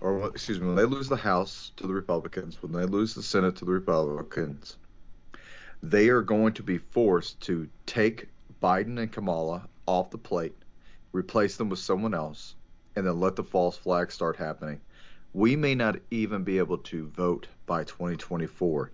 or 0.00 0.28
excuse 0.28 0.60
me, 0.60 0.66
when 0.66 0.76
they 0.76 0.84
lose 0.84 1.08
the 1.08 1.16
House 1.16 1.72
to 1.76 1.86
the 1.86 1.92
Republicans, 1.92 2.62
when 2.62 2.72
they 2.72 2.84
lose 2.84 3.14
the 3.14 3.22
Senate 3.22 3.56
to 3.56 3.64
the 3.64 3.72
Republicans, 3.72 4.76
they 5.82 6.08
are 6.08 6.22
going 6.22 6.52
to 6.54 6.62
be 6.62 6.78
forced 6.78 7.40
to 7.42 7.68
take 7.86 8.28
Biden 8.62 8.98
and 8.98 9.12
Kamala 9.12 9.68
off 9.86 10.10
the 10.10 10.18
plate, 10.18 10.56
replace 11.12 11.56
them 11.56 11.68
with 11.68 11.78
someone 11.78 12.14
else, 12.14 12.54
and 12.96 13.06
then 13.06 13.20
let 13.20 13.36
the 13.36 13.44
false 13.44 13.76
flag 13.76 14.10
start 14.10 14.36
happening. 14.36 14.80
We 15.34 15.56
may 15.56 15.74
not 15.74 15.96
even 16.10 16.42
be 16.42 16.58
able 16.58 16.78
to 16.78 17.08
vote 17.08 17.46
by 17.66 17.84
2024 17.84 18.90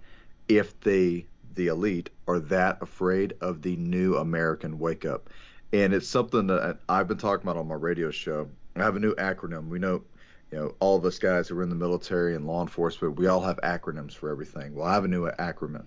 if 0.48 0.78
they 0.80 1.26
the 1.54 1.68
elite 1.68 2.10
are 2.26 2.40
that 2.40 2.78
afraid 2.82 3.34
of 3.40 3.62
the 3.62 3.76
new 3.76 4.16
American 4.16 4.78
wake 4.78 5.04
up. 5.04 5.30
And 5.72 5.92
it's 5.92 6.08
something 6.08 6.46
that 6.48 6.78
I've 6.88 7.08
been 7.08 7.18
talking 7.18 7.44
about 7.44 7.56
on 7.56 7.68
my 7.68 7.74
radio 7.74 8.10
show. 8.10 8.48
I 8.76 8.80
have 8.80 8.96
a 8.96 9.00
new 9.00 9.14
acronym. 9.14 9.68
We 9.68 9.78
know, 9.78 10.02
you 10.54 10.60
know, 10.60 10.72
all 10.78 10.94
of 10.94 11.04
us 11.04 11.18
guys 11.18 11.48
who 11.48 11.58
are 11.58 11.64
in 11.64 11.68
the 11.68 11.74
military 11.74 12.36
and 12.36 12.46
law 12.46 12.62
enforcement, 12.62 13.18
we 13.18 13.26
all 13.26 13.40
have 13.40 13.58
acronyms 13.64 14.12
for 14.12 14.30
everything. 14.30 14.72
Well, 14.72 14.86
I 14.86 14.94
have 14.94 15.04
a 15.04 15.08
new 15.08 15.28
acronym. 15.28 15.86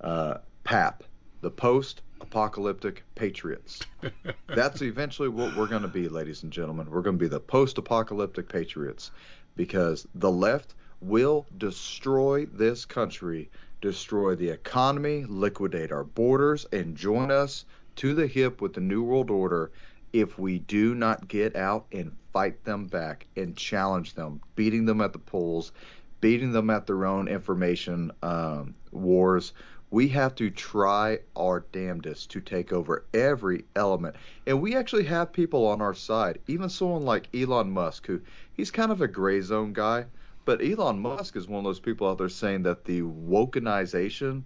Uh, 0.00 0.34
PAP, 0.62 1.02
the 1.40 1.50
Post 1.50 2.02
Apocalyptic 2.20 3.02
Patriots. 3.16 3.80
That's 4.46 4.82
eventually 4.82 5.28
what 5.28 5.56
we're 5.56 5.66
going 5.66 5.82
to 5.82 5.88
be, 5.88 6.08
ladies 6.08 6.44
and 6.44 6.52
gentlemen. 6.52 6.88
We're 6.88 7.02
going 7.02 7.18
to 7.18 7.20
be 7.20 7.26
the 7.26 7.40
post 7.40 7.76
apocalyptic 7.76 8.48
patriots 8.48 9.10
because 9.56 10.06
the 10.14 10.30
left 10.30 10.76
will 11.00 11.44
destroy 11.58 12.46
this 12.46 12.84
country, 12.84 13.50
destroy 13.80 14.36
the 14.36 14.50
economy, 14.50 15.24
liquidate 15.28 15.90
our 15.90 16.04
borders, 16.04 16.66
and 16.70 16.96
join 16.96 17.32
us 17.32 17.64
to 17.96 18.14
the 18.14 18.28
hip 18.28 18.60
with 18.60 18.74
the 18.74 18.80
New 18.80 19.02
World 19.02 19.28
Order 19.28 19.72
if 20.12 20.38
we 20.38 20.60
do 20.60 20.94
not 20.94 21.26
get 21.26 21.56
out 21.56 21.86
and 21.90 22.14
fight 22.32 22.64
them 22.64 22.86
back 22.86 23.26
and 23.36 23.56
challenge 23.56 24.14
them, 24.14 24.40
beating 24.56 24.84
them 24.84 25.00
at 25.00 25.12
the 25.12 25.18
polls, 25.18 25.72
beating 26.20 26.52
them 26.52 26.70
at 26.70 26.86
their 26.86 27.04
own 27.04 27.28
information 27.28 28.10
um, 28.22 28.74
wars. 28.90 29.52
We 29.90 30.08
have 30.08 30.34
to 30.36 30.48
try 30.48 31.18
our 31.36 31.60
damnedest 31.72 32.30
to 32.30 32.40
take 32.40 32.72
over 32.72 33.04
every 33.12 33.64
element. 33.76 34.16
And 34.46 34.62
we 34.62 34.74
actually 34.74 35.04
have 35.04 35.32
people 35.32 35.66
on 35.66 35.82
our 35.82 35.92
side, 35.92 36.38
even 36.46 36.70
someone 36.70 37.04
like 37.04 37.28
Elon 37.34 37.70
Musk, 37.70 38.06
who 38.06 38.20
he's 38.54 38.70
kind 38.70 38.90
of 38.90 39.02
a 39.02 39.08
gray 39.08 39.42
zone 39.42 39.74
guy, 39.74 40.06
but 40.44 40.64
Elon 40.64 40.98
Musk 40.98 41.36
is 41.36 41.46
one 41.46 41.58
of 41.58 41.64
those 41.64 41.80
people 41.80 42.08
out 42.08 42.18
there 42.18 42.28
saying 42.28 42.62
that 42.62 42.84
the 42.84 43.02
wokenization 43.02 44.42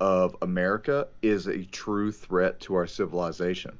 of 0.00 0.36
America 0.42 1.08
is 1.22 1.46
a 1.46 1.64
true 1.64 2.12
threat 2.12 2.60
to 2.60 2.74
our 2.74 2.86
civilization. 2.86 3.78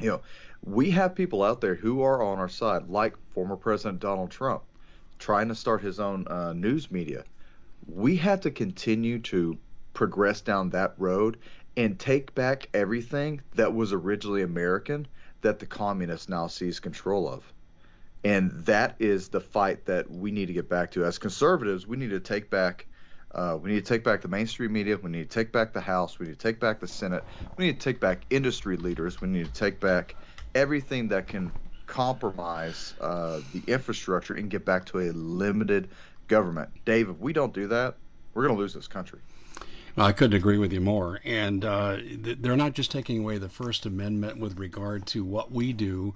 You 0.00 0.10
know, 0.10 0.20
we 0.62 0.90
have 0.90 1.14
people 1.14 1.42
out 1.42 1.60
there 1.60 1.74
who 1.74 2.02
are 2.02 2.22
on 2.22 2.38
our 2.38 2.48
side, 2.48 2.88
like 2.88 3.14
former 3.32 3.56
President 3.56 4.00
Donald 4.00 4.30
Trump, 4.30 4.62
trying 5.18 5.48
to 5.48 5.54
start 5.54 5.82
his 5.82 6.00
own 6.00 6.26
uh, 6.28 6.52
news 6.52 6.90
media. 6.90 7.24
We 7.86 8.16
have 8.16 8.40
to 8.42 8.50
continue 8.50 9.20
to 9.20 9.58
progress 9.94 10.40
down 10.40 10.70
that 10.70 10.94
road 10.98 11.38
and 11.76 11.98
take 11.98 12.34
back 12.34 12.68
everything 12.74 13.40
that 13.54 13.74
was 13.74 13.92
originally 13.92 14.42
American 14.42 15.06
that 15.42 15.58
the 15.58 15.66
communists 15.66 16.28
now 16.28 16.46
seize 16.46 16.80
control 16.80 17.28
of. 17.28 17.52
And 18.24 18.50
that 18.64 18.96
is 18.98 19.28
the 19.28 19.40
fight 19.40 19.84
that 19.86 20.10
we 20.10 20.32
need 20.32 20.46
to 20.46 20.52
get 20.52 20.68
back 20.68 20.92
to. 20.92 21.04
As 21.04 21.18
conservatives, 21.18 21.86
we 21.86 21.96
need 21.96 22.10
to 22.10 22.20
take 22.20 22.50
back. 22.50 22.86
Uh, 23.32 23.56
we 23.60 23.70
need 23.70 23.84
to 23.84 23.88
take 23.88 24.02
back 24.02 24.22
the 24.22 24.28
mainstream 24.28 24.72
media. 24.72 24.96
We 24.96 25.10
need 25.10 25.30
to 25.30 25.34
take 25.34 25.52
back 25.52 25.72
the 25.72 25.80
House. 25.80 26.18
We 26.18 26.26
need 26.26 26.32
to 26.32 26.38
take 26.38 26.58
back 26.58 26.80
the 26.80 26.88
Senate. 26.88 27.22
We 27.56 27.66
need 27.66 27.80
to 27.80 27.84
take 27.84 28.00
back 28.00 28.22
industry 28.30 28.76
leaders. 28.78 29.20
We 29.20 29.28
need 29.28 29.46
to 29.46 29.52
take 29.52 29.78
back 29.78 30.16
everything 30.56 31.08
that 31.08 31.28
can 31.28 31.52
compromise 31.86 32.94
uh, 33.00 33.40
the 33.52 33.62
infrastructure 33.66 34.34
and 34.34 34.48
get 34.48 34.64
back 34.64 34.86
to 34.86 34.98
a 35.00 35.12
limited 35.12 35.88
government. 36.28 36.70
Dave, 36.86 37.10
if 37.10 37.18
we 37.18 37.34
don't 37.34 37.52
do 37.52 37.68
that, 37.68 37.94
we're 38.32 38.42
going 38.42 38.56
to 38.56 38.60
lose 38.60 38.72
this 38.72 38.88
country. 38.88 39.20
I 39.98 40.12
couldn't 40.12 40.36
agree 40.36 40.58
with 40.58 40.72
you 40.72 40.80
more. 40.80 41.20
And 41.24 41.64
uh, 41.64 41.98
they're 42.20 42.56
not 42.56 42.72
just 42.72 42.90
taking 42.90 43.20
away 43.20 43.38
the 43.38 43.48
First 43.48 43.86
Amendment 43.86 44.38
with 44.38 44.58
regard 44.58 45.06
to 45.08 45.24
what 45.24 45.52
we 45.52 45.72
do 45.72 46.14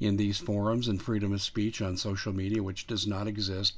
in 0.00 0.16
these 0.16 0.38
forums 0.38 0.88
and 0.88 1.00
freedom 1.00 1.32
of 1.32 1.40
speech 1.40 1.80
on 1.80 1.96
social 1.96 2.32
media, 2.32 2.62
which 2.62 2.86
does 2.86 3.06
not 3.06 3.26
exist. 3.28 3.74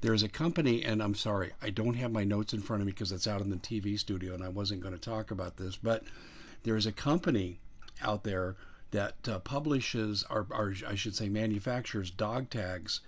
There's 0.00 0.22
a 0.22 0.28
company, 0.28 0.84
and 0.84 1.02
I'm 1.02 1.14
sorry, 1.14 1.52
I 1.62 1.70
don't 1.70 1.94
have 1.94 2.12
my 2.12 2.24
notes 2.24 2.52
in 2.52 2.60
front 2.60 2.82
of 2.82 2.86
me 2.86 2.92
because 2.92 3.12
it's 3.12 3.26
out 3.26 3.40
in 3.40 3.50
the 3.50 3.56
TV 3.56 3.98
studio 3.98 4.34
and 4.34 4.44
I 4.44 4.48
wasn't 4.48 4.82
going 4.82 4.94
to 4.94 5.00
talk 5.00 5.30
about 5.30 5.56
this, 5.56 5.76
but 5.76 6.02
there's 6.64 6.86
a 6.86 6.92
company 6.92 7.58
out 8.02 8.22
there 8.22 8.56
that 8.90 9.28
uh, 9.28 9.38
publishes, 9.40 10.24
or, 10.30 10.46
or, 10.50 10.74
I 10.86 10.94
should 10.94 11.14
say, 11.14 11.28
manufactures 11.28 12.10
dog 12.10 12.50
tags 12.50 13.00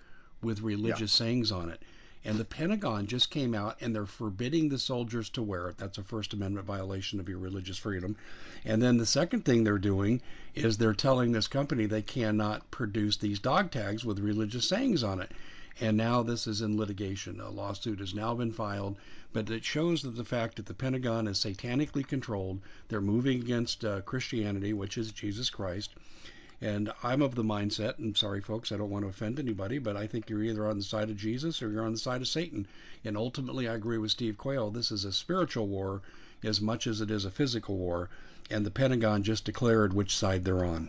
with 0.43 0.61
religious 0.61 1.21
yeah. 1.21 1.27
sayings 1.27 1.53
on 1.53 1.71
it. 1.71 1.83
And 2.25 2.37
the 2.37 2.45
Pentagon 2.45 3.07
just 3.07 3.31
came 3.31 3.55
out 3.55 3.77
and 3.81 3.95
they're 3.95 4.05
forbidding 4.05 4.69
the 4.69 4.79
soldiers 4.79 5.31
to 5.31 5.43
wear 5.43 5.69
it. 5.69 5.79
That's 5.79 5.99
a 5.99 6.03
First 6.03 6.35
Amendment 6.35 6.67
violation 6.67 7.21
of 7.21 7.29
your 7.29 7.39
religious 7.39 7.79
freedom. 7.79 8.17
And 8.65 8.83
then 8.83 8.97
the 8.97 9.07
second 9.07 9.45
thing 9.45 9.63
they're 9.63 9.79
doing 9.79 10.21
is 10.55 10.77
they're 10.77 10.95
telling 10.95 11.33
this 11.33 11.47
company 11.47 11.87
they 11.87 12.03
cannot 12.03 12.71
produce 12.71 13.17
these 13.17 13.39
dog 13.39 13.71
tags 13.71 14.05
with 14.05 14.19
religious 14.19 14.69
sayings 14.69 15.05
on 15.05 15.21
it. 15.21 15.31
And 15.81 15.97
now 15.97 16.23
this 16.23 16.47
is 16.47 16.61
in 16.61 16.77
litigation. 16.77 17.41
A 17.41 17.51
lawsuit 17.51 18.01
has 18.01 18.15
now 18.15 18.35
been 18.35 18.53
filed, 18.53 18.97
but 19.33 19.49
it 19.49 19.65
shows 19.65 20.03
that 20.03 20.17
the 20.17 20.25
fact 20.25 20.57
that 20.57 20.67
the 20.67 20.75
Pentagon 20.75 21.27
is 21.29 21.39
satanically 21.39 22.07
controlled, 22.07 22.61
they're 22.89 23.01
moving 23.01 23.41
against 23.41 23.85
uh, 23.85 24.01
Christianity, 24.01 24.73
which 24.73 24.99
is 24.99 25.13
Jesus 25.13 25.51
Christ, 25.51 25.95
and 26.61 26.93
I'm 27.05 27.23
of 27.23 27.37
the 27.37 27.45
mindset, 27.45 27.99
and 27.99 28.17
sorry, 28.17 28.41
folks, 28.41 28.73
I 28.73 28.77
don't 28.77 28.91
want 28.91 29.05
to 29.05 29.09
offend 29.09 29.39
anybody, 29.39 29.79
but 29.79 29.97
I 29.97 30.09
think 30.09 30.29
you're 30.29 30.43
either 30.43 30.67
on 30.67 30.79
the 30.79 30.83
side 30.83 31.09
of 31.09 31.17
Jesus 31.17 31.63
or 31.63 31.71
you're 31.71 31.85
on 31.85 31.93
the 31.93 31.99
side 31.99 32.21
of 32.21 32.27
Satan. 32.27 32.67
And 33.05 33.17
ultimately, 33.17 33.69
I 33.69 33.75
agree 33.75 33.99
with 33.99 34.11
Steve 34.11 34.37
Quayle. 34.37 34.73
This 34.73 34.91
is 34.91 35.05
a 35.05 35.13
spiritual 35.13 35.69
war 35.69 36.03
as 36.43 36.61
much 36.61 36.89
as 36.89 37.01
it 37.01 37.13
is 37.13 37.25
a 37.25 37.31
physical 37.31 37.77
war. 37.77 38.11
And 38.51 38.67
the 38.67 38.73
Pentagon 38.73 39.23
just 39.23 39.45
declared 39.45 39.93
which 39.93 40.17
side 40.17 40.45
they're 40.45 40.65
on. 40.65 40.89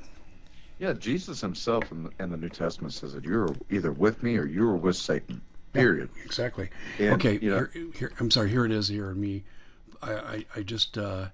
Yeah, 0.79 0.93
Jesus 0.93 1.41
himself 1.41 1.91
in 1.91 2.03
the, 2.03 2.11
in 2.19 2.31
the 2.31 2.37
New 2.37 2.49
Testament 2.49 2.93
says 2.93 3.13
that 3.13 3.25
you're 3.25 3.53
either 3.69 3.91
with 3.91 4.23
me 4.23 4.37
or 4.37 4.45
you're 4.45 4.77
with 4.77 4.95
Satan. 4.95 5.41
Period. 5.73 6.09
Yeah, 6.15 6.23
exactly. 6.23 6.69
And, 6.97 7.13
okay. 7.15 7.37
You 7.41 7.51
know, 7.51 7.67
here, 7.73 7.87
here, 7.93 8.11
I'm 8.19 8.31
sorry. 8.31 8.49
Here 8.49 8.65
it 8.65 8.71
is. 8.71 8.87
Here 8.87 9.13
me. 9.13 9.43
I, 10.01 10.13
I, 10.13 10.45
I 10.55 10.61
just 10.63 10.97
uh, 10.97 11.27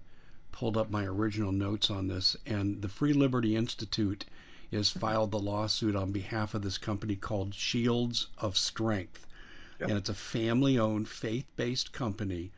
pulled 0.51 0.77
up 0.77 0.89
my 0.89 1.05
original 1.05 1.51
notes 1.51 1.91
on 1.91 2.07
this, 2.07 2.35
and 2.45 2.81
the 2.81 2.89
First 2.89 3.15
Liberty 3.15 3.55
Institute 3.55 4.25
has 4.73 4.89
filed 4.89 5.31
the 5.31 5.39
lawsuit 5.39 5.95
on 5.95 6.11
behalf 6.11 6.55
of 6.55 6.63
this 6.63 6.79
company 6.79 7.15
called 7.15 7.53
Shields 7.53 8.27
of 8.39 8.57
Strength. 8.57 9.25
Yep. 9.79 9.89
And 9.89 9.97
it's 9.97 10.09
a 10.09 10.15
family 10.15 10.79
owned, 10.79 11.07
faith 11.07 11.45
based 11.55 11.93
company. 11.93 12.51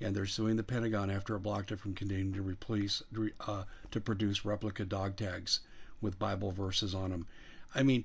And 0.00 0.16
they're 0.16 0.26
suing 0.26 0.56
the 0.56 0.64
Pentagon 0.64 1.10
after 1.10 1.36
it 1.36 1.44
blocked 1.44 1.70
it 1.70 1.78
from 1.78 1.94
continuing 1.94 2.32
to 2.34 2.42
replace 2.42 3.02
uh, 3.46 3.62
to 3.92 4.00
produce 4.00 4.44
replica 4.44 4.84
dog 4.84 5.16
tags 5.16 5.60
with 6.02 6.18
Bible 6.18 6.50
verses 6.50 6.94
on 6.94 7.10
them. 7.10 7.26
I 7.74 7.82
mean, 7.82 8.04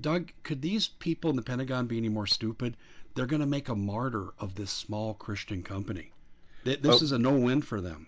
Doug, 0.00 0.32
could 0.42 0.60
these 0.60 0.88
people 0.88 1.30
in 1.30 1.36
the 1.36 1.42
Pentagon 1.42 1.86
be 1.86 1.96
any 1.96 2.08
more 2.08 2.26
stupid? 2.26 2.76
They're 3.14 3.26
going 3.26 3.40
to 3.40 3.46
make 3.46 3.68
a 3.68 3.74
martyr 3.74 4.28
of 4.38 4.54
this 4.54 4.70
small 4.70 5.14
Christian 5.14 5.62
company. 5.62 6.12
This 6.64 6.78
oh. 6.84 7.04
is 7.04 7.12
a 7.12 7.18
no 7.18 7.32
win 7.32 7.62
for 7.62 7.80
them. 7.80 8.06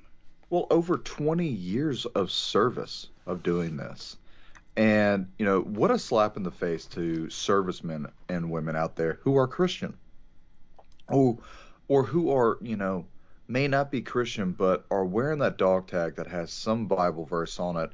Well, 0.51 0.67
over 0.71 0.99
20 0.99 1.47
years 1.47 2.05
of 2.07 2.31
service 2.31 3.09
of 3.27 3.43
doing 3.43 3.77
this. 3.77 4.17
And, 4.77 5.31
you 5.39 5.45
know, 5.45 5.61
what 5.61 5.91
a 5.91 5.99
slap 5.99 6.37
in 6.37 6.43
the 6.43 6.51
face 6.51 6.87
to 6.87 7.31
servicemen 7.31 8.07
and 8.29 8.51
women 8.51 8.77
out 8.77 8.97
there 8.97 9.19
who 9.23 9.37
are 9.37 9.47
Christian. 9.47 9.95
Oh, 11.09 11.39
or 11.89 12.05
who 12.05 12.31
are, 12.31 12.59
you 12.61 12.77
know, 12.77 13.07
may 13.49 13.67
not 13.67 13.91
be 13.91 14.01
Christian, 14.01 14.53
but 14.53 14.87
are 14.91 15.05
wearing 15.05 15.41
that 15.41 15.59
dog 15.59 15.89
tag 15.89 16.17
that 16.17 16.29
has 16.29 16.53
some 16.53 16.87
Bible 16.87 17.25
verse 17.25 17.59
on 17.59 17.77
it. 17.77 17.91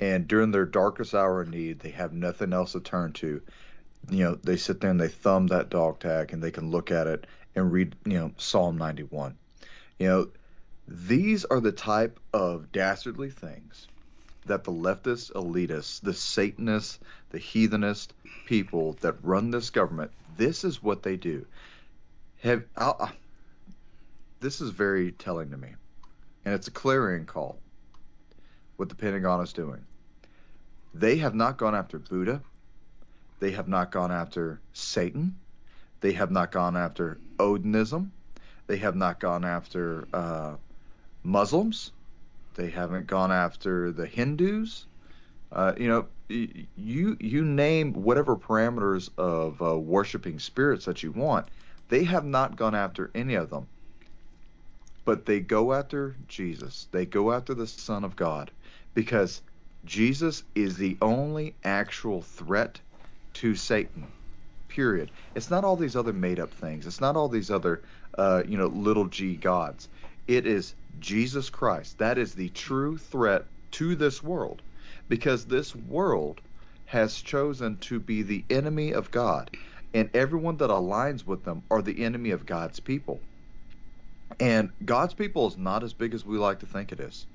And 0.00 0.28
during 0.28 0.52
their 0.52 0.66
darkest 0.66 1.14
hour 1.14 1.40
of 1.40 1.50
need, 1.50 1.80
they 1.80 1.90
have 1.90 2.12
nothing 2.12 2.52
else 2.52 2.72
to 2.72 2.80
turn 2.80 3.12
to. 3.14 3.42
You 4.10 4.24
know, 4.24 4.34
they 4.36 4.56
sit 4.56 4.80
there 4.80 4.90
and 4.90 5.00
they 5.00 5.08
thumb 5.08 5.48
that 5.48 5.70
dog 5.70 5.98
tag 5.98 6.32
and 6.32 6.42
they 6.42 6.52
can 6.52 6.70
look 6.70 6.90
at 6.90 7.06
it 7.06 7.26
and 7.54 7.72
read, 7.72 7.96
you 8.04 8.18
know, 8.18 8.32
Psalm 8.36 8.78
91. 8.78 9.36
You 9.98 10.06
know, 10.06 10.28
these 10.86 11.44
are 11.44 11.60
the 11.60 11.72
type 11.72 12.20
of 12.32 12.70
dastardly 12.72 13.30
things 13.30 13.88
that 14.46 14.64
the 14.64 14.72
leftist 14.72 15.32
elitists, 15.32 16.00
the 16.00 16.14
Satanists, 16.14 16.98
the 17.30 17.38
heathenist 17.38 18.14
people 18.46 18.94
that 19.00 19.22
run 19.22 19.50
this 19.50 19.70
government, 19.70 20.10
this 20.36 20.64
is 20.64 20.82
what 20.82 21.02
they 21.02 21.16
do. 21.16 21.46
Have 22.42 22.64
I'll, 22.76 23.10
this 24.40 24.60
is 24.60 24.70
very 24.70 25.12
telling 25.12 25.50
to 25.50 25.56
me, 25.56 25.74
and 26.44 26.54
it's 26.54 26.68
a 26.68 26.72
clarion 26.72 27.26
call. 27.26 27.58
What 28.76 28.88
the 28.88 28.94
Pentagon 28.94 29.42
is 29.42 29.52
doing, 29.52 29.84
they 30.94 31.16
have 31.16 31.34
not 31.34 31.56
gone 31.56 31.74
after 31.74 31.98
Buddha, 31.98 32.40
they 33.40 33.52
have 33.52 33.68
not 33.68 33.90
gone 33.90 34.12
after 34.12 34.60
Satan, 34.72 35.36
they 36.00 36.12
have 36.12 36.30
not 36.30 36.50
gone 36.52 36.76
after 36.76 37.18
Odinism, 37.38 38.10
they 38.66 38.76
have 38.76 38.96
not 38.96 39.18
gone 39.20 39.44
after 39.44 40.06
uh, 40.12 40.56
Muslims. 41.24 41.92
They 42.54 42.70
haven't 42.70 43.06
gone 43.06 43.32
after 43.32 43.92
the 43.92 44.06
Hindus. 44.06 44.86
Uh, 45.52 45.72
you 45.78 45.88
know, 45.88 46.06
you 46.28 47.16
you 47.20 47.44
name 47.44 47.94
whatever 47.94 48.36
parameters 48.36 49.08
of 49.16 49.62
uh, 49.62 49.78
worshiping 49.78 50.38
spirits 50.38 50.84
that 50.84 51.02
you 51.02 51.12
want. 51.12 51.46
They 51.88 52.04
have 52.04 52.24
not 52.24 52.56
gone 52.56 52.74
after 52.74 53.10
any 53.14 53.34
of 53.34 53.48
them. 53.48 53.66
But 55.04 55.24
they 55.24 55.40
go 55.40 55.72
after 55.72 56.16
Jesus. 56.26 56.88
They 56.92 57.06
go 57.06 57.32
after 57.32 57.54
the 57.54 57.66
Son 57.66 58.04
of 58.04 58.16
God 58.16 58.50
because 58.92 59.40
Jesus 59.84 60.42
is 60.54 60.76
the 60.76 60.98
only 61.00 61.54
actual 61.64 62.22
threat 62.22 62.80
to 63.34 63.54
Satan. 63.54 64.12
Period. 64.68 65.10
It's 65.34 65.50
not 65.50 65.64
all 65.64 65.76
these 65.76 65.96
other 65.96 66.12
made 66.12 66.40
up 66.40 66.52
things. 66.52 66.86
It's 66.86 67.00
not 67.00 67.16
all 67.16 67.28
these 67.28 67.50
other, 67.50 67.82
uh, 68.16 68.42
you 68.46 68.58
know, 68.58 68.66
little 68.66 69.06
g 69.06 69.36
gods. 69.36 69.88
It 70.26 70.46
is 70.46 70.74
Jesus 70.98 71.48
Christ. 71.48 71.98
That 71.98 72.18
is 72.18 72.34
the 72.34 72.50
true 72.50 72.98
threat 72.98 73.46
to 73.72 73.94
this 73.94 74.22
world 74.22 74.62
because 75.08 75.46
this 75.46 75.74
world 75.74 76.40
has 76.84 77.20
chosen 77.20 77.76
to 77.78 78.00
be 78.00 78.22
the 78.22 78.44
enemy 78.50 78.92
of 78.92 79.10
God, 79.10 79.50
and 79.94 80.10
everyone 80.14 80.56
that 80.58 80.70
aligns 80.70 81.26
with 81.26 81.44
them 81.44 81.62
are 81.70 81.82
the 81.82 82.04
enemy 82.04 82.30
of 82.30 82.46
God's 82.46 82.80
people. 82.80 83.20
And 84.40 84.70
God's 84.84 85.14
people 85.14 85.46
is 85.48 85.56
not 85.56 85.82
as 85.82 85.94
big 85.94 86.14
as 86.14 86.24
we 86.24 86.38
like 86.38 86.60
to 86.60 86.66
think 86.66 86.92
it 86.92 87.00
is. 87.00 87.26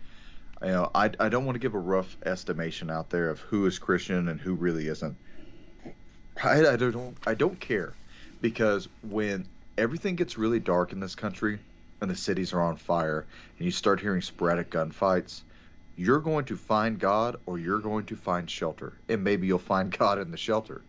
You 0.63 0.69
know, 0.71 0.91
I, 0.95 1.11
I 1.19 1.29
don't 1.29 1.45
want 1.45 1.55
to 1.55 1.59
give 1.59 1.73
a 1.75 1.79
rough 1.79 2.17
estimation 2.25 2.89
out 2.89 3.09
there 3.09 3.29
of 3.29 3.41
who 3.41 3.65
is 3.65 3.79
Christian 3.79 4.29
and 4.29 4.39
who 4.39 4.55
really 4.55 4.87
isn't. 4.87 5.17
I, 6.43 6.65
I 6.67 6.75
don't 6.77 7.17
I 7.25 7.33
don't 7.35 7.59
care 7.59 7.97
because 8.41 8.87
when 9.01 9.49
everything 9.77 10.15
gets 10.15 10.37
really 10.37 10.59
dark 10.59 10.91
in 10.93 10.99
this 10.99 11.15
country 11.15 11.59
and 12.01 12.09
the 12.09 12.15
cities 12.15 12.53
are 12.53 12.61
on 12.61 12.77
fire 12.77 13.27
and 13.57 13.65
you 13.65 13.71
start 13.71 13.99
hearing 13.99 14.21
sporadic 14.21 14.71
gunfights, 14.71 15.43
you're 15.95 16.21
going 16.21 16.45
to 16.45 16.57
find 16.57 16.99
God 16.99 17.37
or 17.45 17.59
you're 17.59 17.79
going 17.81 18.05
to 18.07 18.15
find 18.15 18.49
shelter. 18.49 19.01
And 19.09 19.23
maybe 19.23 19.47
you'll 19.47 19.59
find 19.59 19.91
God 19.97 20.19
in 20.19 20.31
the 20.31 20.37
shelter. 20.37 20.85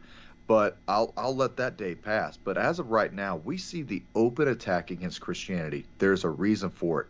But 0.46 0.82
I'll 0.88 1.12
I'll 1.16 1.36
let 1.36 1.56
that 1.56 1.78
day 1.78 1.94
pass. 1.94 2.36
But 2.36 2.58
as 2.58 2.78
of 2.78 2.90
right 2.90 3.12
now, 3.12 3.36
we 3.36 3.58
see 3.58 3.82
the 3.82 4.06
open 4.14 4.48
attack 4.48 4.90
against 4.90 5.20
Christianity. 5.20 5.88
There's 5.98 6.24
a 6.24 6.30
reason 6.30 6.70
for 6.70 7.02
it. 7.02 7.08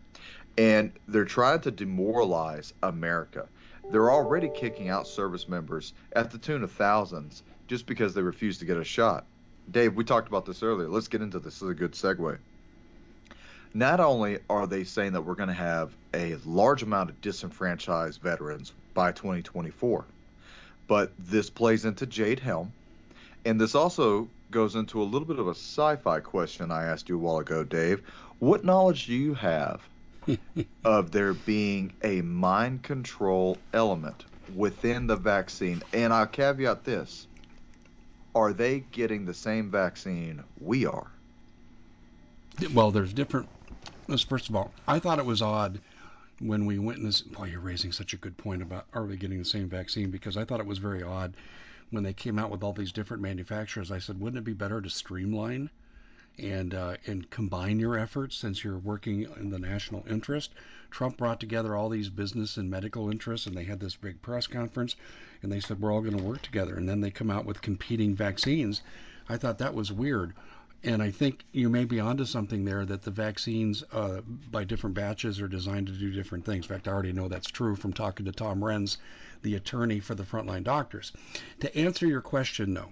And 0.56 0.92
they're 1.08 1.24
trying 1.24 1.60
to 1.60 1.70
demoralize 1.70 2.72
America. 2.82 3.48
They're 3.90 4.10
already 4.10 4.48
kicking 4.48 4.88
out 4.88 5.06
service 5.06 5.48
members 5.48 5.92
at 6.12 6.30
the 6.30 6.38
tune 6.38 6.62
of 6.62 6.72
thousands 6.72 7.42
just 7.66 7.86
because 7.86 8.14
they 8.14 8.22
refuse 8.22 8.58
to 8.58 8.64
get 8.64 8.76
a 8.76 8.84
shot. 8.84 9.26
Dave, 9.70 9.94
we 9.94 10.04
talked 10.04 10.28
about 10.28 10.46
this 10.46 10.62
earlier. 10.62 10.88
Let's 10.88 11.08
get 11.08 11.22
into 11.22 11.38
this. 11.38 11.54
This 11.54 11.62
is 11.62 11.68
a 11.70 11.74
good 11.74 11.92
segue. 11.92 12.38
Not 13.72 13.98
only 13.98 14.38
are 14.48 14.66
they 14.66 14.84
saying 14.84 15.12
that 15.14 15.22
we're 15.22 15.34
going 15.34 15.48
to 15.48 15.54
have 15.54 15.90
a 16.12 16.36
large 16.44 16.82
amount 16.82 17.10
of 17.10 17.20
disenfranchised 17.20 18.20
veterans 18.20 18.72
by 18.94 19.10
2024, 19.10 20.04
but 20.86 21.12
this 21.18 21.50
plays 21.50 21.84
into 21.84 22.06
Jade 22.06 22.38
Helm, 22.38 22.72
and 23.44 23.60
this 23.60 23.74
also 23.74 24.28
goes 24.50 24.76
into 24.76 25.02
a 25.02 25.04
little 25.04 25.26
bit 25.26 25.40
of 25.40 25.48
a 25.48 25.54
sci-fi 25.54 26.20
question 26.20 26.70
I 26.70 26.84
asked 26.84 27.08
you 27.08 27.16
a 27.16 27.18
while 27.18 27.38
ago, 27.38 27.64
Dave. 27.64 28.02
What 28.38 28.64
knowledge 28.64 29.06
do 29.06 29.14
you 29.14 29.34
have 29.34 29.80
of 30.84 31.10
there 31.10 31.34
being 31.34 31.92
a 32.02 32.22
mind 32.22 32.82
control 32.82 33.58
element 33.72 34.26
within 34.54 35.06
the 35.06 35.16
vaccine? 35.16 35.82
And 35.92 36.12
I'll 36.12 36.26
caveat 36.26 36.84
this 36.84 37.26
are 38.34 38.52
they 38.52 38.80
getting 38.80 39.24
the 39.24 39.34
same 39.34 39.70
vaccine 39.70 40.42
we 40.58 40.86
are? 40.86 41.12
Well, 42.72 42.90
there's 42.90 43.12
different. 43.12 43.48
First 44.28 44.48
of 44.48 44.56
all, 44.56 44.74
I 44.86 44.98
thought 44.98 45.18
it 45.18 45.26
was 45.26 45.40
odd 45.42 45.80
when 46.40 46.66
we 46.66 46.78
witnessed. 46.78 47.32
Boy, 47.32 47.46
you're 47.46 47.60
raising 47.60 47.92
such 47.92 48.12
a 48.12 48.16
good 48.16 48.36
point 48.36 48.62
about 48.62 48.86
are 48.92 49.04
we 49.04 49.16
getting 49.16 49.38
the 49.38 49.44
same 49.44 49.68
vaccine? 49.68 50.10
Because 50.10 50.36
I 50.36 50.44
thought 50.44 50.60
it 50.60 50.66
was 50.66 50.78
very 50.78 51.02
odd 51.02 51.36
when 51.90 52.02
they 52.02 52.12
came 52.12 52.38
out 52.38 52.50
with 52.50 52.62
all 52.62 52.72
these 52.72 52.92
different 52.92 53.22
manufacturers. 53.22 53.90
I 53.90 53.98
said, 53.98 54.20
wouldn't 54.20 54.38
it 54.38 54.44
be 54.44 54.52
better 54.52 54.80
to 54.80 54.90
streamline 54.90 55.70
and 56.38 56.74
uh, 56.74 56.96
and 57.06 57.30
combine 57.30 57.78
your 57.78 57.98
efforts 57.98 58.36
since 58.36 58.64
you're 58.64 58.78
working 58.78 59.26
in 59.38 59.50
the 59.50 59.58
national 59.58 60.04
interest. 60.08 60.52
Trump 60.90 61.16
brought 61.16 61.40
together 61.40 61.74
all 61.74 61.88
these 61.88 62.08
business 62.08 62.56
and 62.56 62.70
medical 62.70 63.10
interests, 63.10 63.46
and 63.46 63.56
they 63.56 63.64
had 63.64 63.80
this 63.80 63.96
big 63.96 64.22
press 64.22 64.46
conference, 64.46 64.94
and 65.42 65.50
they 65.50 65.60
said 65.60 65.80
we're 65.80 65.92
all 65.92 66.00
going 66.00 66.16
to 66.16 66.22
work 66.22 66.42
together. 66.42 66.76
And 66.76 66.88
then 66.88 67.00
they 67.00 67.10
come 67.10 67.30
out 67.30 67.44
with 67.44 67.62
competing 67.62 68.14
vaccines. 68.14 68.80
I 69.28 69.36
thought 69.36 69.58
that 69.58 69.74
was 69.74 69.90
weird. 69.90 70.34
And 70.84 71.02
I 71.02 71.10
think 71.10 71.44
you 71.50 71.70
may 71.70 71.86
be 71.86 71.98
onto 71.98 72.26
something 72.26 72.64
there 72.66 72.84
that 72.84 73.02
the 73.02 73.10
vaccines 73.10 73.82
uh, 73.90 74.20
by 74.50 74.64
different 74.64 74.94
batches 74.94 75.40
are 75.40 75.48
designed 75.48 75.86
to 75.86 75.94
do 75.94 76.12
different 76.12 76.44
things. 76.44 76.66
In 76.66 76.68
fact, 76.68 76.86
I 76.86 76.92
already 76.92 77.12
know 77.12 77.26
that's 77.26 77.50
true 77.50 77.74
from 77.74 77.94
talking 77.94 78.26
to 78.26 78.32
Tom 78.32 78.60
Renz, 78.60 78.98
the 79.40 79.54
attorney 79.54 79.98
for 79.98 80.14
the 80.14 80.24
frontline 80.24 80.62
doctors. 80.62 81.10
To 81.60 81.74
answer 81.76 82.06
your 82.06 82.20
question, 82.20 82.74
no. 82.74 82.90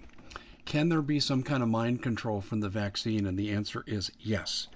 Can 0.65 0.89
there 0.89 1.01
be 1.01 1.19
some 1.19 1.43
kind 1.43 1.61
of 1.61 1.69
mind 1.69 2.01
control 2.01 2.39
from 2.41 2.61
the 2.61 2.69
vaccine? 2.69 3.25
And 3.25 3.37
the 3.37 3.51
answer 3.51 3.83
is 3.85 4.11
yes. 4.19 4.67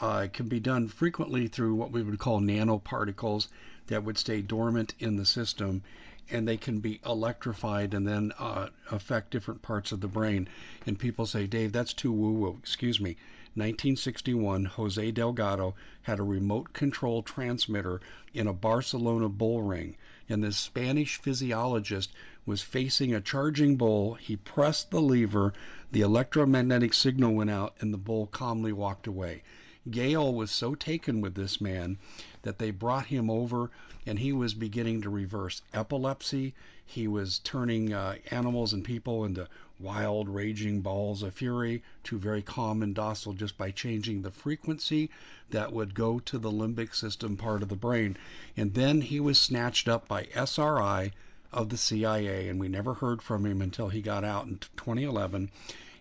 Uh, 0.00 0.22
it 0.24 0.32
can 0.32 0.48
be 0.48 0.60
done 0.60 0.88
frequently 0.88 1.46
through 1.46 1.74
what 1.74 1.90
we 1.90 2.02
would 2.02 2.18
call 2.18 2.40
nanoparticles 2.40 3.48
that 3.86 4.02
would 4.02 4.18
stay 4.18 4.42
dormant 4.42 4.94
in 4.98 5.16
the 5.16 5.24
system, 5.24 5.82
and 6.30 6.46
they 6.46 6.56
can 6.56 6.80
be 6.80 7.00
electrified 7.04 7.94
and 7.94 8.06
then 8.06 8.32
uh, 8.38 8.68
affect 8.90 9.30
different 9.30 9.62
parts 9.62 9.92
of 9.92 10.00
the 10.00 10.08
brain. 10.08 10.48
And 10.86 10.98
people 10.98 11.26
say, 11.26 11.46
Dave, 11.46 11.72
that's 11.72 11.92
too 11.92 12.12
woo 12.12 12.32
woo. 12.32 12.56
Excuse 12.60 13.00
me. 13.00 13.16
1961, 13.54 14.66
Jose 14.66 15.10
Delgado 15.12 15.74
had 16.02 16.18
a 16.18 16.22
remote 16.22 16.74
control 16.74 17.22
transmitter 17.22 18.02
in 18.34 18.46
a 18.46 18.52
Barcelona 18.52 19.30
bull 19.30 19.62
ring, 19.62 19.96
and 20.28 20.42
this 20.42 20.56
Spanish 20.56 21.16
physiologist 21.20 22.10
was 22.44 22.60
facing 22.62 23.14
a 23.14 23.20
charging 23.20 23.76
bull. 23.76 24.14
He 24.14 24.36
pressed 24.36 24.90
the 24.90 25.00
lever, 25.00 25.52
the 25.92 26.00
electromagnetic 26.00 26.94
signal 26.94 27.34
went 27.34 27.50
out, 27.50 27.74
and 27.80 27.92
the 27.92 27.98
bull 27.98 28.26
calmly 28.26 28.72
walked 28.72 29.06
away. 29.06 29.42
Yale 29.84 30.34
was 30.34 30.50
so 30.50 30.74
taken 30.74 31.20
with 31.20 31.36
this 31.36 31.60
man 31.60 31.96
that 32.42 32.58
they 32.58 32.72
brought 32.72 33.06
him 33.06 33.30
over, 33.30 33.70
and 34.04 34.18
he 34.18 34.32
was 34.32 34.52
beginning 34.52 35.00
to 35.02 35.10
reverse 35.10 35.62
epilepsy. 35.72 36.54
He 36.84 37.06
was 37.06 37.38
turning 37.38 37.92
uh, 37.92 38.16
animals 38.30 38.72
and 38.72 38.84
people 38.84 39.24
into 39.24 39.48
wild, 39.78 40.28
raging 40.28 40.80
balls 40.80 41.22
of 41.22 41.34
fury 41.34 41.82
to 42.02 42.18
very 42.18 42.40
calm 42.40 42.82
and 42.82 42.94
docile 42.94 43.34
just 43.34 43.58
by 43.58 43.70
changing 43.70 44.22
the 44.22 44.30
frequency 44.30 45.10
that 45.50 45.72
would 45.72 45.94
go 45.94 46.18
to 46.18 46.38
the 46.38 46.50
limbic 46.50 46.94
system 46.94 47.36
part 47.36 47.62
of 47.62 47.68
the 47.68 47.76
brain. 47.76 48.16
And 48.56 48.72
then 48.74 49.02
he 49.02 49.20
was 49.20 49.38
snatched 49.38 49.86
up 49.86 50.08
by 50.08 50.28
SRI 50.34 51.12
of 51.52 51.68
the 51.68 51.76
CIA, 51.76 52.48
and 52.48 52.58
we 52.58 52.68
never 52.68 52.94
heard 52.94 53.22
from 53.22 53.44
him 53.44 53.62
until 53.62 53.88
he 53.88 54.00
got 54.02 54.24
out 54.24 54.46
in 54.46 54.58
2011. 54.76 55.50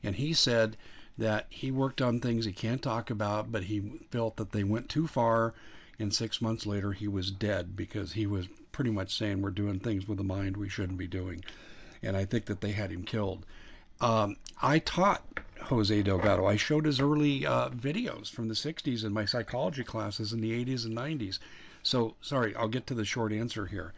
And 0.04 0.16
he 0.16 0.34
said 0.34 0.78
that 1.18 1.48
he 1.50 1.72
worked 1.72 2.02
on 2.02 2.20
things 2.20 2.46
he 2.46 2.52
can't 2.52 2.82
talk 2.82 3.10
about, 3.10 3.52
but 3.52 3.64
he 3.64 4.00
felt 4.10 4.38
that 4.38 4.52
they 4.52 4.64
went 4.64 4.90
too 4.90 5.08
far. 5.08 5.54
And 5.98 6.14
six 6.14 6.42
months 6.42 6.66
later, 6.66 6.92
he 6.92 7.08
was 7.08 7.32
dead 7.32 7.76
because 7.76 8.14
he 8.14 8.28
was 8.28 8.48
pretty 8.72 8.92
much 8.92 9.18
saying 9.18 9.42
we're 9.42 9.52
doing 9.52 9.80
things 9.80 10.08
with 10.08 10.18
the 10.18 10.24
mind 10.24 10.58
we 10.58 10.68
shouldn't 10.68 10.98
be 10.98 11.08
doing. 11.08 11.44
And 12.04 12.18
I 12.18 12.26
think 12.26 12.46
that 12.46 12.60
they 12.62 12.72
had 12.72 12.92
him 12.92 13.04
killed. 13.04 13.46
Um, 14.02 14.38
I 14.62 14.80
taught 14.80 15.24
Jose 15.62 16.04
Delgado. 16.04 16.46
I 16.46 16.58
showed 16.58 16.86
his 16.86 17.00
early 17.00 17.46
uh, 17.46 17.70
videos 17.70 18.30
from 18.30 18.48
the 18.48 18.54
60s 18.54 19.04
in 19.04 19.14
my 19.14 19.26
psychology 19.26 19.84
classes 19.84 20.34
in 20.34 20.42
the 20.42 20.52
80s 20.66 20.86
and 20.86 20.96
90s. 20.96 21.40
So, 21.84 22.16
sorry, 22.22 22.56
I'll 22.56 22.68
get 22.68 22.88
to 22.88 22.94
the 22.94 23.06
short 23.06 23.32
answer 23.32 23.66
here 23.66 23.94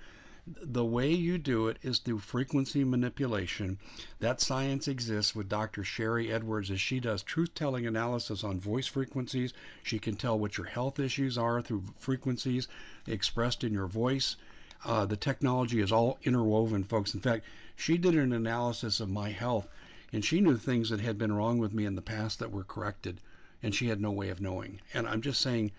the 0.64 0.86
way 0.86 1.12
you 1.12 1.38
do 1.38 1.68
it 1.68 1.78
is 1.82 2.00
through 2.00 2.20
frequency 2.20 2.86
manipulation. 2.86 3.78
That 4.22 4.40
science 4.40 4.88
exists 4.88 5.36
with 5.36 5.50
Dr. 5.50 5.84
Sharry 5.84 6.32
Edwards 6.32 6.72
as 6.72 6.80
she 6.80 7.02
does 7.02 7.22
truth 7.22 7.54
telling 7.54 7.86
analysis 7.86 8.46
on 8.46 8.58
voice 8.58 8.88
frequencies. 8.88 9.54
She 9.84 10.00
can 10.00 10.16
tell 10.16 10.40
what 10.40 10.58
your 10.58 10.68
health 10.68 11.02
issues 11.02 11.38
are 11.38 11.62
through 11.62 11.84
frequencies 11.98 12.70
expressed 13.06 13.66
in 13.66 13.74
your 13.74 13.88
voice. 13.88 14.38
Uh, 14.86 15.06
the 15.06 15.18
technology 15.18 15.82
is 15.82 15.92
all 15.92 16.18
interwoven, 16.24 16.86
folks. 16.86 17.14
In 17.14 17.20
fact, 17.20 17.44
she 17.76 17.98
did 17.98 18.16
an 18.16 18.32
analysis 18.32 19.02
of 19.02 19.10
my 19.10 19.32
health 19.32 19.68
and 20.14 20.24
she 20.24 20.42
knew 20.42 20.58
things 20.58 20.90
that 20.90 21.00
had 21.00 21.18
been 21.18 21.34
wrong 21.34 21.58
with 21.58 21.74
me 21.74 21.86
in 21.86 21.96
the 21.96 22.02
past 22.02 22.40
that 22.40 22.52
were 22.52 22.64
corrected, 22.64 23.20
and 23.62 23.76
she 23.76 23.88
had 23.88 24.00
no 24.00 24.12
way 24.12 24.30
of 24.30 24.42
knowing. 24.42 24.80
And 24.94 25.08
I'm 25.08 25.22
just 25.22 25.42
saying, 25.42 25.72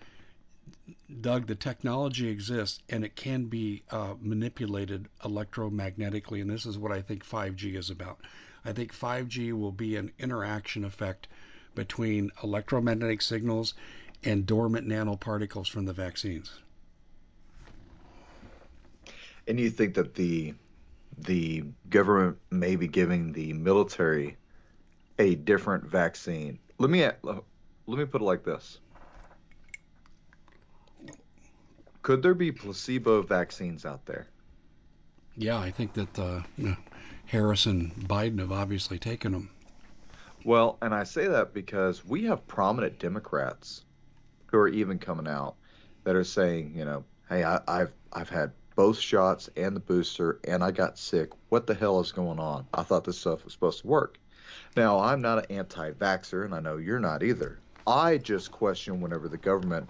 Doug, 1.21 1.47
the 1.47 1.55
technology 1.55 2.27
exists 2.27 2.79
and 2.89 3.03
it 3.03 3.15
can 3.15 3.45
be 3.45 3.83
uh, 3.89 4.13
manipulated 4.21 5.07
electromagnetically, 5.23 6.41
and 6.41 6.49
this 6.49 6.65
is 6.65 6.77
what 6.77 6.91
I 6.91 7.01
think 7.01 7.25
5G 7.25 7.75
is 7.75 7.89
about. 7.89 8.19
I 8.63 8.73
think 8.73 8.93
5G 8.93 9.53
will 9.53 9.71
be 9.71 9.95
an 9.95 10.11
interaction 10.19 10.83
effect 10.83 11.27
between 11.73 12.31
electromagnetic 12.43 13.21
signals 13.21 13.73
and 14.23 14.45
dormant 14.45 14.87
nanoparticles 14.87 15.69
from 15.69 15.85
the 15.85 15.93
vaccines. 15.93 16.51
And 19.47 19.59
you 19.59 19.71
think 19.71 19.95
that 19.95 20.13
the 20.13 20.53
the 21.23 21.63
government 21.89 22.37
may 22.51 22.75
be 22.75 22.87
giving 22.87 23.33
the 23.33 23.53
military 23.53 24.37
a 25.17 25.35
different 25.35 25.85
vaccine? 25.85 26.59
Let 26.77 26.89
me 26.89 27.03
let 27.23 27.43
me 27.87 28.05
put 28.05 28.21
it 28.21 28.25
like 28.25 28.43
this 28.43 28.79
Could 32.01 32.23
there 32.23 32.33
be 32.33 32.51
placebo 32.51 33.21
vaccines 33.21 33.85
out 33.85 34.05
there? 34.05 34.27
Yeah, 35.37 35.59
I 35.59 35.71
think 35.71 35.93
that 35.93 36.17
uh, 36.17 36.41
Harris 37.25 37.65
and 37.65 37.93
Biden 37.93 38.39
have 38.39 38.51
obviously 38.51 38.97
taken 38.97 39.31
them. 39.31 39.49
Well, 40.43 40.77
and 40.81 40.93
I 40.93 41.03
say 41.03 41.27
that 41.27 41.53
because 41.53 42.05
we 42.05 42.23
have 42.25 42.47
prominent 42.47 42.99
Democrats 42.99 43.83
who 44.47 44.57
are 44.57 44.67
even 44.67 44.97
coming 44.97 45.27
out 45.27 45.55
that 46.03 46.15
are 46.15 46.23
saying, 46.23 46.73
you 46.75 46.85
know, 46.85 47.03
hey, 47.29 47.43
I, 47.43 47.59
I've 47.67 47.93
I've 48.11 48.29
had 48.29 48.51
both 48.79 48.97
shots 48.97 49.49
and 49.57 49.75
the 49.75 49.81
booster, 49.81 50.39
and 50.45 50.63
I 50.63 50.71
got 50.71 50.97
sick. 50.97 51.31
What 51.49 51.67
the 51.67 51.73
hell 51.73 51.99
is 51.99 52.13
going 52.13 52.39
on? 52.39 52.65
I 52.73 52.83
thought 52.83 53.03
this 53.03 53.19
stuff 53.19 53.43
was 53.43 53.51
supposed 53.51 53.81
to 53.81 53.87
work. 53.87 54.17
Now, 54.77 54.99
I'm 54.99 55.21
not 55.21 55.39
an 55.39 55.57
anti 55.57 55.91
vaxxer, 55.91 56.45
and 56.45 56.55
I 56.55 56.61
know 56.61 56.77
you're 56.77 57.01
not 57.01 57.21
either. 57.21 57.59
I 57.85 58.17
just 58.19 58.53
question 58.53 59.01
whenever 59.01 59.27
the 59.27 59.35
government 59.37 59.89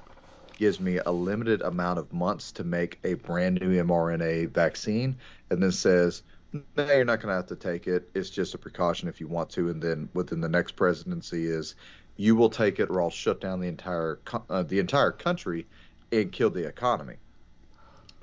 gives 0.58 0.80
me 0.80 0.97
a 1.06 1.12
limited 1.12 1.62
amount 1.62 1.99
of 1.99 2.12
months 2.12 2.52
to 2.54 2.63
make 2.63 2.97
a 3.04 3.13
brand 3.13 3.62
new 3.62 3.80
mRNA 3.84 4.49
vaccine 4.49 5.17
and 5.52 5.62
then 5.62 5.71
says, 5.71 6.23
no, 6.52 6.63
you're 6.78 7.06
not 7.06 7.21
going 7.21 7.30
to 7.30 7.36
have 7.36 7.45
to 7.45 7.56
take 7.56 7.86
it. 7.86 8.10
It's 8.15 8.32
just 8.32 8.56
a 8.56 8.58
precaution 8.58 9.08
if 9.08 9.21
you 9.21 9.28
want 9.28 9.52
to. 9.52 9.69
And 9.69 9.80
then 9.84 10.10
within 10.15 10.41
the 10.41 10.49
next 10.49 10.71
presidency 10.71 11.45
is 11.45 11.75
you 12.17 12.36
will 12.36 12.49
take 12.49 12.80
it 12.80 12.89
or 12.89 13.04
I'll 13.04 13.12
shut 13.12 13.39
down 13.39 13.60
the 13.60 13.67
entire 13.67 14.19
uh, 14.49 14.63
the 14.63 14.80
entire 14.80 15.12
country 15.12 15.67
and 16.12 16.32
kill 16.32 16.49
the 16.49 16.67
economy. 16.67 17.17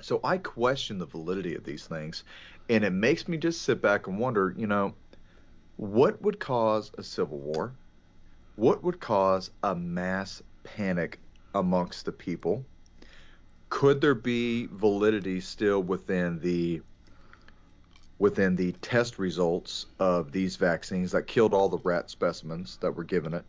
So 0.01 0.19
I 0.23 0.37
question 0.37 0.99
the 0.99 1.05
validity 1.05 1.55
of 1.55 1.63
these 1.63 1.87
things, 1.87 2.23
and 2.69 2.83
it 2.83 2.91
makes 2.91 3.27
me 3.27 3.37
just 3.37 3.63
sit 3.63 3.81
back 3.81 4.07
and 4.07 4.19
wonder, 4.19 4.53
you 4.57 4.67
know, 4.67 4.93
what 5.77 6.21
would 6.21 6.39
cause 6.39 6.91
a 6.97 7.03
civil 7.03 7.39
war? 7.39 7.73
What 8.55 8.83
would 8.83 8.99
cause 8.99 9.51
a 9.63 9.75
mass 9.75 10.41
panic 10.63 11.19
amongst 11.53 12.05
the 12.05 12.11
people? 12.11 12.65
Could 13.69 14.01
there 14.01 14.15
be 14.15 14.67
validity 14.67 15.41
still 15.41 15.81
within 15.83 16.39
the 16.39 16.81
within 18.19 18.55
the 18.55 18.71
test 18.81 19.19
results 19.19 19.85
of 19.99 20.31
these 20.31 20.55
vaccines 20.55 21.11
that 21.11 21.27
killed 21.27 21.53
all 21.53 21.69
the 21.69 21.77
rat 21.79 22.09
specimens 22.09 22.77
that 22.77 22.95
were 22.95 23.03
given 23.03 23.33
it? 23.33 23.45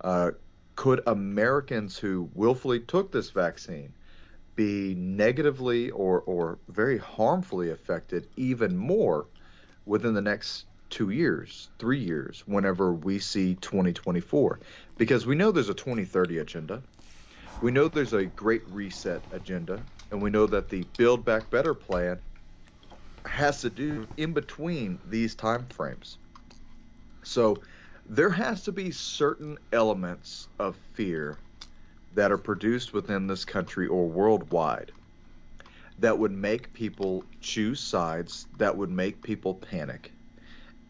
Uh, 0.00 0.32
could 0.74 1.00
Americans 1.06 1.98
who 1.98 2.28
willfully 2.34 2.80
took 2.80 3.12
this 3.12 3.30
vaccine 3.30 3.92
be 4.60 4.94
negatively 4.94 5.90
or, 5.90 6.20
or 6.20 6.58
very 6.68 6.98
harmfully 6.98 7.70
affected 7.70 8.28
even 8.36 8.76
more 8.76 9.26
within 9.86 10.12
the 10.12 10.20
next 10.20 10.66
two 10.90 11.08
years, 11.08 11.70
three 11.78 11.98
years, 12.00 12.42
whenever 12.46 12.92
we 12.92 13.18
see 13.18 13.54
2024? 13.54 14.60
Because 14.98 15.26
we 15.26 15.34
know 15.34 15.50
there's 15.50 15.70
a 15.70 15.74
2030 15.74 16.38
agenda. 16.38 16.82
We 17.62 17.70
know 17.70 17.88
there's 17.88 18.12
a 18.12 18.26
great 18.26 18.68
reset 18.68 19.24
agenda. 19.30 19.86
And 20.10 20.20
we 20.20 20.28
know 20.28 20.46
that 20.48 20.68
the 20.68 20.82
Build 20.98 21.24
Back 21.24 21.50
Better 21.50 21.72
plan 21.72 22.20
has 23.26 23.62
to 23.62 23.70
do 23.70 24.08
in 24.18 24.34
between 24.34 25.00
these 25.06 25.34
time 25.34 25.68
frames. 25.70 26.18
So 27.24 27.62
there 28.04 28.28
has 28.28 28.64
to 28.64 28.72
be 28.72 28.90
certain 28.90 29.56
elements 29.72 30.48
of 30.58 30.76
fear 30.76 31.38
that 32.14 32.32
are 32.32 32.38
produced 32.38 32.92
within 32.92 33.26
this 33.26 33.44
country 33.44 33.86
or 33.86 34.06
worldwide 34.06 34.92
that 36.00 36.18
would 36.18 36.32
make 36.32 36.72
people 36.72 37.24
choose 37.40 37.80
sides, 37.80 38.46
that 38.58 38.76
would 38.76 38.90
make 38.90 39.22
people 39.22 39.54
panic. 39.54 40.12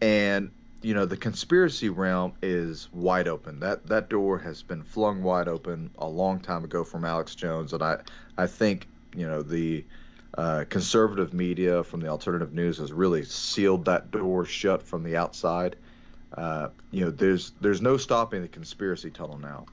And 0.00 0.50
you 0.82 0.94
know, 0.94 1.04
the 1.04 1.16
conspiracy 1.16 1.90
realm 1.90 2.32
is 2.40 2.88
wide 2.92 3.28
open. 3.28 3.60
That 3.60 3.86
that 3.88 4.08
door 4.08 4.38
has 4.38 4.62
been 4.62 4.82
flung 4.82 5.22
wide 5.22 5.48
open 5.48 5.90
a 5.98 6.08
long 6.08 6.40
time 6.40 6.64
ago 6.64 6.84
from 6.84 7.04
Alex 7.04 7.34
Jones, 7.34 7.74
and 7.74 7.82
I 7.82 7.98
I 8.38 8.46
think 8.46 8.86
you 9.14 9.26
know 9.26 9.42
the 9.42 9.84
uh, 10.36 10.64
conservative 10.68 11.34
media 11.34 11.84
from 11.84 12.00
the 12.00 12.08
alternative 12.08 12.54
news 12.54 12.78
has 12.78 12.92
really 12.92 13.24
sealed 13.24 13.86
that 13.86 14.10
door 14.10 14.46
shut 14.46 14.82
from 14.82 15.02
the 15.02 15.16
outside. 15.16 15.76
Uh, 16.32 16.68
you 16.90 17.04
know, 17.04 17.10
there's 17.10 17.52
there's 17.60 17.82
no 17.82 17.98
stopping 17.98 18.40
the 18.40 18.48
conspiracy 18.48 19.10
tunnel 19.10 19.36
now, 19.36 19.66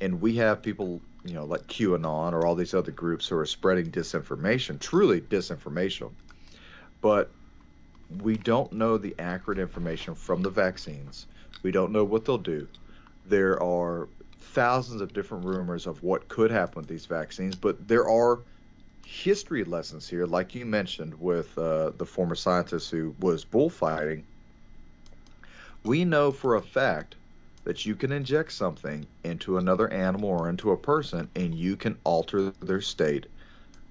and 0.00 0.20
we 0.20 0.36
have 0.36 0.62
people 0.62 1.00
you 1.24 1.34
know 1.34 1.44
like 1.44 1.66
QAnon 1.66 2.32
or 2.32 2.46
all 2.46 2.54
these 2.54 2.74
other 2.74 2.92
groups 2.92 3.28
who 3.28 3.36
are 3.36 3.46
spreading 3.46 3.90
disinformation, 3.90 4.78
truly 4.78 5.20
disinformation, 5.20 6.10
but 7.00 7.30
we 8.18 8.36
don't 8.36 8.72
know 8.72 8.98
the 8.98 9.14
accurate 9.18 9.58
information 9.58 10.14
from 10.14 10.42
the 10.42 10.50
vaccines. 10.50 11.26
We 11.62 11.70
don't 11.70 11.92
know 11.92 12.04
what 12.04 12.24
they'll 12.24 12.38
do. 12.38 12.66
There 13.26 13.62
are 13.62 14.08
thousands 14.38 15.00
of 15.00 15.12
different 15.12 15.44
rumors 15.44 15.86
of 15.86 16.02
what 16.02 16.28
could 16.28 16.50
happen 16.50 16.80
with 16.80 16.88
these 16.88 17.06
vaccines, 17.06 17.54
but 17.54 17.86
there 17.86 18.08
are 18.08 18.40
history 19.04 19.64
lessons 19.64 20.08
here, 20.08 20.26
like 20.26 20.54
you 20.54 20.64
mentioned 20.64 21.20
with 21.20 21.56
uh, 21.58 21.90
the 21.90 22.06
former 22.06 22.34
scientist 22.34 22.90
who 22.90 23.14
was 23.20 23.44
bullfighting. 23.44 24.24
We 25.84 26.04
know 26.04 26.32
for 26.32 26.56
a 26.56 26.62
fact 26.62 27.16
that 27.64 27.84
you 27.86 27.94
can 27.96 28.12
inject 28.12 28.52
something 28.52 29.06
into 29.24 29.58
another 29.58 29.92
animal 29.92 30.30
or 30.30 30.48
into 30.48 30.70
a 30.70 30.76
person 30.76 31.30
and 31.36 31.54
you 31.54 31.76
can 31.76 31.98
alter 32.04 32.52
their 32.60 32.80
state. 32.80 33.26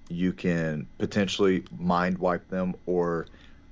You 0.09 0.33
can 0.33 0.87
potentially 0.97 1.65
mind 1.71 2.17
wipe 2.17 2.47
them 2.49 2.75
or 2.85 3.27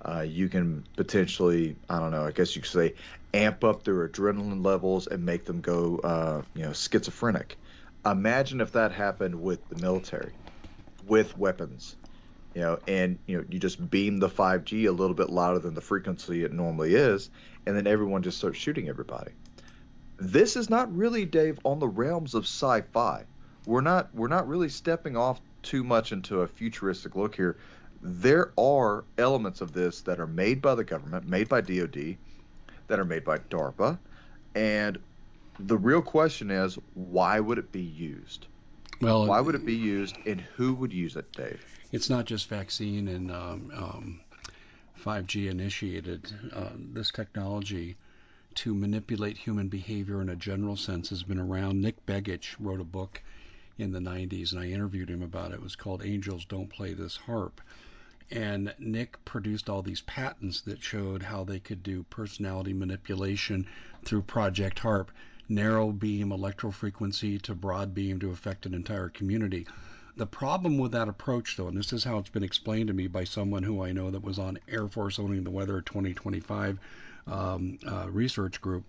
uh, 0.06 0.22
you 0.22 0.50
can 0.50 0.86
potentially, 0.96 1.78
I 1.90 2.00
don't 2.00 2.12
know, 2.12 2.26
I 2.26 2.32
guess 2.32 2.56
you 2.56 2.62
could 2.62 2.72
say, 2.72 2.96
amp 3.34 3.64
up 3.64 3.84
their 3.84 4.08
adrenaline 4.08 4.64
levels 4.64 5.08
and 5.08 5.26
make 5.26 5.46
them 5.46 5.62
go, 5.62 5.98
uh, 6.00 6.44
you 6.54 6.64
know, 6.64 6.74
schizophrenic. 6.74 7.60
Imagine 8.06 8.62
if 8.62 8.74
that 8.74 8.92
happened 8.92 9.42
with 9.42 9.68
the 9.70 9.76
military 9.76 10.38
with 11.06 11.38
weapons 11.38 11.96
you 12.56 12.62
know 12.62 12.80
and 12.88 13.20
you 13.28 13.38
know 13.38 13.46
you 13.50 13.60
just 13.60 13.90
beam 13.90 14.20
the 14.20 14.30
5g 14.30 14.88
a 14.88 14.92
little 14.92 15.16
bit 15.16 15.30
louder 15.30 15.60
than 15.60 15.76
the 15.76 15.82
frequency 15.82 16.44
it 16.44 16.52
normally 16.54 16.96
is 16.96 17.30
and 17.66 17.76
then 17.76 17.88
everyone 17.88 18.24
just 18.24 18.38
starts 18.40 18.58
shooting 18.58 18.90
everybody 18.90 19.32
this 20.18 20.56
is 20.56 20.70
not 20.70 20.96
really 20.96 21.26
dave 21.26 21.60
on 21.64 21.80
the 21.80 21.88
realms 21.88 22.34
of 22.34 22.44
sci-fi 22.44 23.24
we're 23.66 23.82
not 23.82 24.14
we're 24.14 24.28
not 24.28 24.48
really 24.48 24.70
stepping 24.70 25.16
off 25.16 25.40
too 25.62 25.84
much 25.84 26.12
into 26.12 26.42
a 26.42 26.48
futuristic 26.48 27.16
look 27.16 27.36
here 27.36 27.58
there 28.02 28.52
are 28.58 29.04
elements 29.18 29.62
of 29.62 29.74
this 29.74 30.02
that 30.02 30.20
are 30.20 30.28
made 30.28 30.62
by 30.62 30.76
the 30.76 30.84
government 30.84 31.28
made 31.28 31.48
by 31.48 31.62
dod 31.62 32.18
that 32.88 33.00
are 33.00 33.06
made 33.06 33.24
by 33.24 33.38
darpa 33.38 33.98
and 34.56 34.98
the 35.60 35.78
real 35.78 36.02
question 36.02 36.52
is 36.52 36.78
why 36.94 37.40
would 37.40 37.58
it 37.58 37.72
be 37.72 37.82
used 37.82 38.48
well, 39.02 39.28
why 39.28 39.40
would 39.42 39.56
it 39.56 39.66
be 39.66 39.76
used, 39.76 40.18
and 40.26 40.42
who 40.42 40.74
would 40.76 40.92
use 40.92 41.16
it, 41.16 41.32
Dave? 41.32 41.64
It's 41.92 42.10
not 42.10 42.26
just 42.26 42.50
vaccine 42.50 43.08
and 43.08 43.32
um, 43.32 43.72
um, 43.76 44.20
5G 45.04 45.50
initiated. 45.50 46.32
Uh, 46.54 46.70
this 46.94 47.12
technology 47.12 47.96
to 48.58 48.74
manipulate 48.74 49.38
human 49.38 49.68
behavior 49.68 50.20
in 50.20 50.30
a 50.30 50.36
general 50.36 50.76
sense 50.76 51.10
has 51.10 51.22
been 51.22 51.40
around. 51.40 51.80
Nick 51.80 52.04
Begich 52.08 52.56
wrote 52.60 52.82
a 52.82 52.84
book 52.84 53.22
in 53.78 53.92
the 53.92 54.00
90s, 54.00 54.52
and 54.52 54.60
I 54.60 54.70
interviewed 54.70 55.12
him 55.12 55.22
about 55.22 55.52
it. 55.52 55.56
It 55.56 55.62
was 55.62 55.76
called 55.76 56.04
Angels 56.04 56.44
Don't 56.44 56.68
Play 56.68 56.94
This 56.94 57.18
HAARP. 57.28 57.62
And 58.32 58.74
Nick 58.80 59.24
produced 59.26 59.70
all 59.70 59.84
these 59.84 60.02
patents 60.02 60.62
that 60.62 60.82
showed 60.82 61.22
how 61.22 61.44
they 61.44 61.60
could 61.60 61.84
do 61.84 62.02
personality 62.10 62.74
manipulation 62.74 63.68
through 64.04 64.24
Project 64.24 64.80
HAARP 64.80 65.10
narrow 65.48 65.92
beam 65.92 66.30
electrofrequency 66.30 67.40
to 67.44 67.54
broad 67.54 67.94
beam 67.94 68.20
to 68.20 68.32
affect 68.32 68.66
an 68.66 68.74
entire 68.74 69.10
community. 69.10 69.68
The 70.16 70.26
problem 70.26 70.80
with 70.80 70.94
that 70.94 71.08
approach, 71.08 71.58
though, 71.58 71.68
and 71.68 71.78
this 71.78 71.94
is 71.94 72.04
how 72.04 72.18
it's 72.18 72.32
been 72.32 72.42
explained 72.42 72.88
to 72.88 72.94
me 72.96 73.06
by 73.06 73.24
someone 73.24 73.62
who 73.62 73.84
I 73.84 73.92
know 73.92 74.10
that 74.10 74.24
was 74.24 74.40
on 74.40 74.58
Air 74.68 74.88
Force 74.88 75.20
Owning 75.20 75.44
the 75.44 75.52
Weather 75.52 75.80
2025 75.80 76.80
um, 77.28 77.80
uh, 77.88 78.08
research 78.10 78.62
group, 78.62 78.86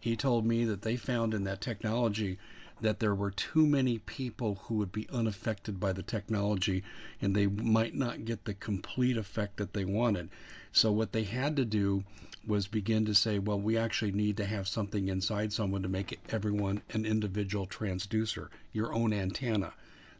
he 0.00 0.16
told 0.16 0.46
me 0.46 0.64
that 0.64 0.82
they 0.82 0.96
found 0.96 1.34
in 1.34 1.44
that 1.44 1.60
technology 1.60 2.38
that 2.80 3.00
there 3.00 3.14
were 3.14 3.30
too 3.30 3.66
many 3.66 3.98
people 3.98 4.54
who 4.62 4.76
would 4.76 4.92
be 4.92 5.08
unaffected 5.10 5.80
by 5.80 5.92
the 5.92 6.02
technology 6.02 6.84
and 7.20 7.34
they 7.34 7.46
might 7.46 7.94
not 7.94 8.24
get 8.24 8.44
the 8.44 8.54
complete 8.54 9.16
effect 9.16 9.56
that 9.56 9.72
they 9.72 9.84
wanted. 9.84 10.28
So, 10.70 10.92
what 10.92 11.12
they 11.12 11.24
had 11.24 11.56
to 11.56 11.64
do 11.64 12.04
was 12.46 12.68
begin 12.68 13.04
to 13.06 13.14
say, 13.14 13.38
well, 13.38 13.60
we 13.60 13.76
actually 13.76 14.12
need 14.12 14.36
to 14.36 14.46
have 14.46 14.68
something 14.68 15.08
inside 15.08 15.52
someone 15.52 15.82
to 15.82 15.88
make 15.88 16.20
everyone 16.30 16.82
an 16.90 17.04
individual 17.04 17.66
transducer, 17.66 18.48
your 18.72 18.92
own 18.94 19.12
antenna. 19.12 19.72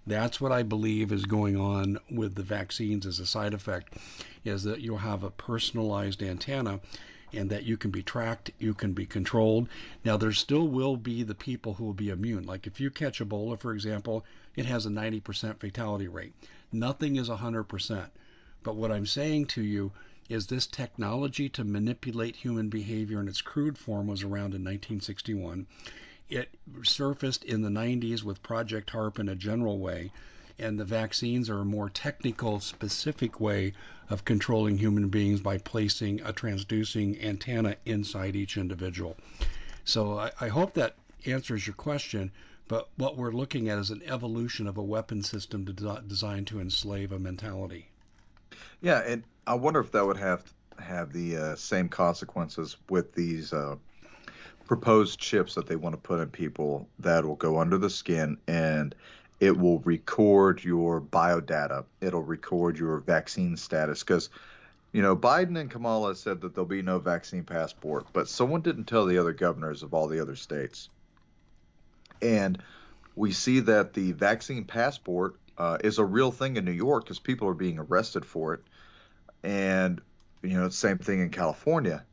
That's 0.07 0.40
what 0.40 0.52
I 0.52 0.62
believe 0.62 1.12
is 1.12 1.26
going 1.26 1.57
on 1.57 1.98
with 2.11 2.35
the 2.35 2.42
vaccines 2.42 3.07
as 3.07 3.20
a 3.20 3.26
side 3.26 3.54
effect, 3.54 3.94
is 4.44 4.64
that 4.64 4.81
you'll 4.81 4.98
have 4.98 5.22
a 5.22 5.31
personalized 5.31 6.22
antenna 6.22 6.81
and 7.33 7.51
that 7.51 7.64
you 7.64 7.77
can 7.77 7.91
be 7.91 8.03
tracked, 8.03 8.51
you 8.59 8.75
can 8.75 8.93
be 8.93 9.07
controlled. 9.07 9.69
Now, 10.05 10.17
there 10.17 10.33
still 10.33 10.69
will 10.69 10.97
be 10.97 11.23
the 11.23 11.35
people 11.35 11.75
who 11.75 11.85
will 11.85 11.95
be 11.95 12.11
immune. 12.11 12.45
Like 12.45 12.67
if 12.67 12.81
you 12.81 12.91
catch 12.91 13.21
Ebola, 13.21 13.59
for 13.59 13.73
example, 13.73 14.25
it 14.57 14.67
has 14.67 14.87
a 14.87 14.91
90% 14.91 15.59
fatality 15.59 16.09
rate. 16.09 16.33
Nothing 16.73 17.17
is 17.17 17.29
100%. 17.29 18.11
But 18.62 18.77
what 18.77 18.93
I'm 18.93 19.07
saying 19.07 19.47
to 19.47 19.62
you 19.62 19.93
is 20.29 20.47
this 20.47 20.67
technology 20.67 21.49
to 21.49 21.64
manipulate 21.64 22.37
human 22.37 22.69
behavior 22.69 23.21
in 23.21 23.29
its 23.29 23.41
crude 23.41 23.79
form 23.79 24.07
was 24.07 24.23
around 24.23 24.55
in 24.55 24.64
1961. 24.64 25.67
It 26.29 26.51
surfaced 26.83 27.45
in 27.45 27.62
the 27.62 27.71
90s 27.71 28.23
with 28.23 28.43
Project 28.43 28.91
HAARP 28.91 29.19
in 29.19 29.31
a 29.31 29.35
general 29.35 29.79
way, 29.79 30.12
and 30.59 30.79
the 30.79 30.85
vaccines 30.85 31.49
are 31.49 31.61
a 31.61 31.64
more 31.64 31.88
technical, 31.88 32.61
specific 32.61 33.40
way 33.40 33.73
of 34.11 34.25
controlling 34.25 34.79
human 34.79 35.09
beings 35.09 35.40
by 35.40 35.59
placing 35.59 36.21
a 36.23 36.33
transducing 36.33 37.23
antenna 37.23 37.77
inside 37.85 38.35
each 38.35 38.57
individual. 38.57 39.16
So 39.85 40.18
I, 40.18 40.31
I 40.40 40.49
hope 40.49 40.75
that 40.75 40.97
answers 41.27 41.66
your 41.66 41.75
question. 41.75 42.31
But 42.68 42.88
what 42.97 43.16
we're 43.16 43.33
looking 43.33 43.71
at 43.71 43.79
is 43.79 43.90
an 43.90 44.03
evolution 44.05 44.66
of 44.66 44.77
a 44.77 44.83
weapon 44.83 45.23
system 45.23 45.64
to, 45.66 46.03
designed 46.07 46.47
to 46.49 46.61
enslave 46.61 47.12
a 47.12 47.18
mentality. 47.18 47.88
Yeah, 48.83 48.99
and 49.07 49.25
I 49.47 49.55
wonder 49.55 49.81
if 49.81 49.90
that 49.92 50.07
would 50.07 50.18
have 50.18 50.44
have 50.79 51.12
the 51.12 51.37
uh, 51.37 51.57
same 51.57 51.88
consequences 51.88 52.77
with 52.88 53.12
these 53.14 53.53
uh, 53.53 53.77
proposed 54.66 55.18
chips 55.18 55.55
that 55.55 55.66
they 55.66 55.75
want 55.75 55.94
to 55.94 56.01
put 56.01 56.21
in 56.21 56.29
people 56.29 56.88
that 57.01 57.25
will 57.25 57.35
go 57.35 57.59
under 57.59 57.79
the 57.79 57.90
skin 57.90 58.37
and 58.47 58.94
it 59.40 59.57
will 59.57 59.79
record 59.81 60.62
your 60.64 61.01
biodata. 61.01 61.85
It'll 62.01 62.22
record 62.22 62.79
your 62.79 62.98
vaccine 62.98 63.57
status 63.57 64.03
because 64.03 64.31
you 64.92 65.03
know, 65.03 65.14
Biden 65.14 65.59
and 65.61 65.70
Kamala 65.70 66.14
said 66.14 66.40
that 66.40 66.55
there'll 66.55 66.66
be 66.66 66.83
no 66.83 66.98
vaccine 66.98 67.44
passport, 67.44 68.07
but 68.12 68.29
someone 68.29 68.62
didn't 68.62 68.85
tell 68.85 69.05
the 69.05 69.18
other 69.18 69.35
governors 69.35 69.83
of 69.83 69.92
all 69.92 70.09
the 70.09 70.20
other 70.20 70.37
states. 70.37 70.88
And 72.22 72.62
we 73.14 73.33
see 73.33 73.61
that 73.61 73.92
the 73.92 74.12
vaccine 74.12 74.64
passport 74.64 75.37
uh, 75.59 75.79
is 75.85 75.98
a 75.98 76.05
real 76.05 76.33
thing 76.33 76.57
in 76.57 76.64
New 76.64 76.72
York 76.72 77.05
because 77.05 77.18
people 77.18 77.48
are 77.48 77.55
being 77.55 77.79
arrested 77.79 78.24
for 78.24 78.55
it. 78.55 78.61
And, 79.42 80.01
you 80.42 80.59
know, 80.59 80.68
same 80.70 80.98
thing 80.98 81.20
in 81.20 81.31
California. 81.31 82.05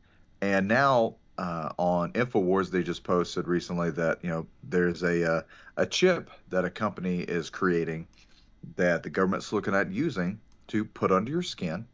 And 0.42 0.68
now 0.68 1.16
uh, 1.38 1.70
on 1.78 2.12
Infowars, 2.12 2.70
they 2.70 2.82
just 2.82 3.04
posted 3.04 3.46
recently 3.46 3.90
that, 3.90 4.18
you 4.22 4.30
know, 4.30 4.46
there's 4.64 5.02
a, 5.02 5.36
uh, 5.36 5.42
a 5.76 5.86
chip 5.86 6.30
that 6.50 6.64
a 6.64 6.70
company 6.70 7.20
is 7.20 7.50
creating 7.50 8.06
that 8.76 9.02
the 9.02 9.10
government's 9.10 9.52
looking 9.52 9.74
at 9.74 9.90
using 9.90 10.40
to 10.68 10.84
put 10.84 11.12
under 11.12 11.30
your 11.30 11.42
skin 11.42 11.86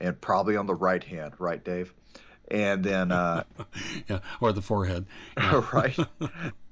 and 0.00 0.20
probably 0.20 0.56
on 0.56 0.66
the 0.66 0.74
right 0.74 1.02
hand, 1.02 1.34
right, 1.38 1.64
Dave? 1.64 1.92
And 2.48 2.84
then, 2.84 3.10
uh, 3.10 3.44
yeah, 4.08 4.20
or 4.40 4.52
the 4.52 4.60
forehead, 4.60 5.06
yeah. 5.36 5.66
right? 5.72 5.98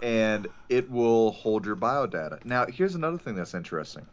and 0.03 0.49
it 0.69 0.91
will 0.91 1.33
hold 1.33 1.65
your 1.65 1.77
biodata. 1.77 2.45
Now, 2.45 2.67
here's 2.67 2.95
another 2.95 3.19
thing 3.19 3.35
that's 3.35 3.55
interesting. 3.55 4.07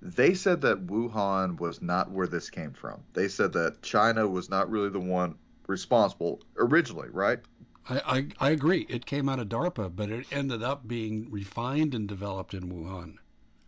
They 0.00 0.34
said 0.34 0.62
that 0.62 0.86
Wuhan 0.86 1.58
was 1.58 1.82
not 1.82 2.10
where 2.10 2.26
this 2.26 2.50
came 2.50 2.72
from. 2.72 3.02
They 3.12 3.28
said 3.28 3.52
that 3.54 3.82
China 3.82 4.26
was 4.26 4.50
not 4.50 4.70
really 4.70 4.90
the 4.90 5.00
one 5.00 5.36
responsible 5.66 6.40
originally, 6.56 7.08
right? 7.10 7.40
I, 7.88 8.00
I, 8.40 8.48
I 8.48 8.50
agree. 8.50 8.86
It 8.88 9.06
came 9.06 9.28
out 9.28 9.38
of 9.38 9.48
DARPA, 9.48 9.94
but 9.94 10.10
it 10.10 10.26
ended 10.32 10.62
up 10.62 10.86
being 10.86 11.30
refined 11.30 11.94
and 11.94 12.08
developed 12.08 12.54
in 12.54 12.70
Wuhan. 12.70 13.16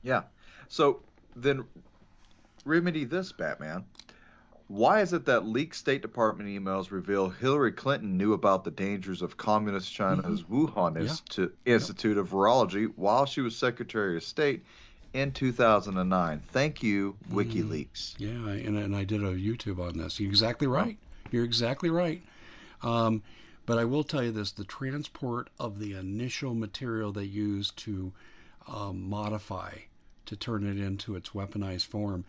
Yeah. 0.03 0.23
So 0.69 1.03
then 1.35 1.65
remedy 2.65 3.05
this, 3.05 3.33
Batman. 3.33 3.85
Why 4.69 5.01
is 5.01 5.13
it 5.13 5.27
that 5.27 5.47
leaked 5.47 5.77
State 5.77 6.03
Department 6.03 6.49
emails 6.49 6.91
reveal 6.91 7.29
Hillary 7.29 7.71
Clinton 7.71 8.17
knew 8.17 8.33
about 8.33 8.65
the 8.65 8.73
dangers 8.73 9.23
of 9.23 9.37
Communist 9.37 9.93
China's 9.93 10.43
mm-hmm. 10.43 10.67
Wuhan 10.67 10.97
yeah. 11.37 11.47
Institute 11.73 12.19
of 12.19 12.31
Virology 12.31 12.93
while 12.97 13.27
she 13.27 13.43
was 13.43 13.55
Secretary 13.55 14.17
of 14.17 14.25
State 14.25 14.65
in 15.13 15.31
2009? 15.31 16.43
Thank 16.51 16.83
you, 16.83 17.17
mm-hmm. 17.31 17.39
WikiLeaks. 17.39 18.15
Yeah, 18.19 18.29
and, 18.29 18.77
and 18.77 18.97
I 18.97 19.05
did 19.05 19.23
a 19.23 19.35
YouTube 19.35 19.79
on 19.79 19.99
this. 19.99 20.19
You're 20.19 20.31
exactly 20.31 20.67
right. 20.67 20.99
You're 21.31 21.45
exactly 21.45 21.91
right. 21.91 22.23
Um, 22.83 23.23
but 23.67 23.79
I 23.79 23.85
will 23.85 24.05
tell 24.05 24.23
you 24.23 24.33
this 24.33 24.53
the 24.53 24.65
transport 24.65 25.51
of 25.59 25.79
the 25.79 25.95
initial 25.95 26.55
material 26.55 27.13
they 27.13 27.25
used 27.25 27.77
to 27.79 28.13
um, 28.69 29.09
modify 29.09 29.73
to 30.27 30.37
turn 30.37 30.67
it 30.67 30.79
into 30.79 31.17
its 31.17 31.31
weaponized 31.31 31.87
form 31.87 32.25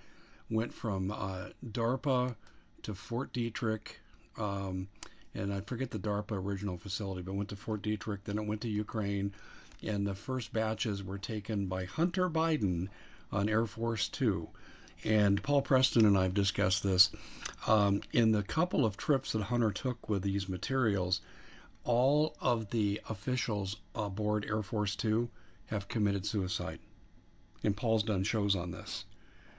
went 0.49 0.73
from 0.73 1.11
uh, 1.11 1.49
DARPA 1.71 2.35
to 2.83 2.95
Fort 2.95 3.33
Detrick, 3.33 3.99
um, 4.37 4.87
and 5.33 5.53
I 5.53 5.61
forget 5.61 5.91
the 5.91 5.99
DARPA 5.99 6.31
original 6.31 6.77
facility, 6.77 7.21
but 7.21 7.35
went 7.35 7.49
to 7.49 7.55
Fort 7.55 7.81
Detrick. 7.81 8.19
Then 8.23 8.37
it 8.37 8.45
went 8.45 8.61
to 8.61 8.69
Ukraine, 8.69 9.33
and 9.83 10.07
the 10.07 10.15
first 10.15 10.53
batches 10.53 11.03
were 11.03 11.17
taken 11.17 11.67
by 11.67 11.85
Hunter 11.85 12.29
Biden 12.29 12.87
on 13.31 13.49
Air 13.49 13.65
Force 13.65 14.07
Two. 14.07 14.49
And 15.03 15.41
Paul 15.41 15.61
Preston 15.61 16.05
and 16.05 16.17
I 16.17 16.23
have 16.23 16.33
discussed 16.33 16.83
this. 16.83 17.11
Um, 17.67 18.01
in 18.11 18.31
the 18.31 18.43
couple 18.43 18.85
of 18.85 18.97
trips 18.97 19.33
that 19.33 19.43
Hunter 19.43 19.71
took 19.71 20.09
with 20.09 20.23
these 20.23 20.49
materials, 20.49 21.21
all 21.83 22.35
of 22.41 22.69
the 22.69 23.01
officials 23.09 23.77
aboard 23.95 24.45
Air 24.45 24.61
Force 24.61 24.95
Two 24.95 25.29
have 25.67 25.87
committed 25.87 26.25
suicide. 26.25 26.79
And 27.63 27.75
Paul's 27.75 28.03
done 28.03 28.23
shows 28.23 28.55
on 28.55 28.71
this. 28.71 29.05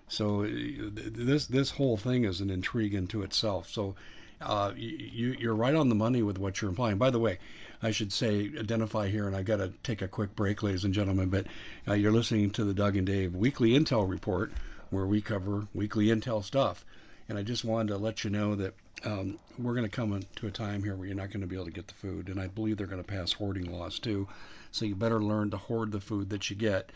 So 0.09 0.47
this 0.47 1.47
this 1.47 1.71
whole 1.71 1.97
thing 1.97 2.25
is 2.25 2.41
an 2.41 2.51
intrigue 2.51 2.95
into 2.95 3.23
itself. 3.23 3.69
So 3.69 3.95
uh, 4.41 4.73
you 4.77 5.37
you're 5.39 5.55
right 5.55 5.75
on 5.75 5.89
the 5.89 5.95
money 5.95 6.23
with 6.23 6.39
what 6.39 6.61
you're 6.61 6.71
implying. 6.71 6.99
By 6.99 7.11
the 7.11 7.19
way, 7.19 7.39
I 7.83 7.91
should 7.91 8.13
say 8.13 8.51
identify 8.59 9.09
here, 9.09 9.27
and 9.27 9.37
I 9.37 9.43
got 9.43 9.57
to 9.57 9.73
take 9.83 10.03
a 10.03 10.09
quick 10.09 10.35
break, 10.35 10.63
ladies 10.63 10.85
and 10.85 10.95
gentlemen. 10.95 11.29
But 11.29 11.47
uh, 11.87 11.95
you're 11.95 12.13
listening 12.13 12.51
to 12.53 12.65
the 12.65 12.75
Doug 12.75 12.97
and 12.97 13.07
Dave 13.07 13.35
Weekly 13.35 13.71
Intel 13.71 14.09
Report, 14.09 14.53
where 14.91 15.07
we 15.07 15.21
cover 15.21 15.67
weekly 15.75 16.07
intel 16.07 16.43
stuff. 16.43 16.85
And 17.29 17.37
I 17.37 17.43
just 17.43 17.65
wanted 17.65 17.89
to 17.89 17.99
let 17.99 18.25
you 18.25 18.31
know 18.31 18.55
that 18.55 18.75
um, 19.05 19.39
we're 19.59 19.75
going 19.75 19.89
to 19.89 19.95
come 19.95 20.21
to 20.37 20.47
a 20.47 20.51
time 20.51 20.83
here 20.83 20.97
where 20.97 21.07
you're 21.07 21.17
not 21.17 21.31
going 21.31 21.43
to 21.43 21.47
be 21.47 21.57
able 21.57 21.67
to 21.67 21.71
get 21.71 21.87
the 21.87 21.95
food, 21.95 22.29
and 22.29 22.41
I 22.41 22.47
believe 22.47 22.79
they're 22.79 22.87
going 22.87 23.03
to 23.03 23.09
pass 23.09 23.33
hoarding 23.33 23.71
laws 23.71 23.99
too. 23.99 24.27
So 24.73 24.87
you 24.87 24.95
better 24.95 25.23
learn 25.23 25.51
to 25.51 25.57
hoard 25.57 25.93
the 25.93 26.01
food 26.01 26.31
that 26.31 26.51
you 26.51 26.57
get 26.57 26.91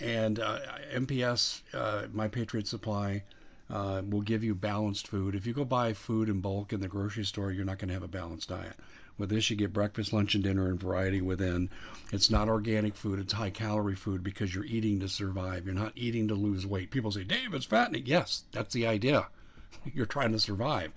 and 0.00 0.40
uh, 0.40 0.58
MPS, 0.92 1.60
uh, 1.72 2.06
My 2.12 2.28
Patriot 2.28 2.66
Supply, 2.66 3.22
uh, 3.70 4.02
will 4.08 4.20
give 4.20 4.44
you 4.44 4.54
balanced 4.54 5.08
food. 5.08 5.34
If 5.34 5.46
you 5.46 5.52
go 5.52 5.64
buy 5.64 5.92
food 5.92 6.28
in 6.28 6.40
bulk 6.40 6.72
in 6.72 6.80
the 6.80 6.88
grocery 6.88 7.24
store, 7.24 7.50
you're 7.50 7.64
not 7.64 7.78
going 7.78 7.88
to 7.88 7.94
have 7.94 8.02
a 8.02 8.08
balanced 8.08 8.48
diet. 8.48 8.76
With 9.16 9.30
this, 9.30 9.48
you 9.48 9.56
get 9.56 9.72
breakfast, 9.72 10.12
lunch, 10.12 10.34
and 10.34 10.42
dinner 10.42 10.68
and 10.68 10.80
variety 10.80 11.20
within. 11.20 11.70
It's 12.12 12.30
not 12.30 12.48
organic 12.48 12.96
food, 12.96 13.20
it's 13.20 13.32
high 13.32 13.50
calorie 13.50 13.94
food 13.94 14.24
because 14.24 14.54
you're 14.54 14.64
eating 14.64 15.00
to 15.00 15.08
survive. 15.08 15.66
You're 15.66 15.74
not 15.74 15.92
eating 15.94 16.28
to 16.28 16.34
lose 16.34 16.66
weight. 16.66 16.90
People 16.90 17.12
say, 17.12 17.24
Dave, 17.24 17.54
it's 17.54 17.64
fattening. 17.64 18.06
Yes, 18.06 18.42
that's 18.52 18.74
the 18.74 18.86
idea. 18.86 19.28
you're 19.94 20.06
trying 20.06 20.32
to 20.32 20.40
survive. 20.40 20.92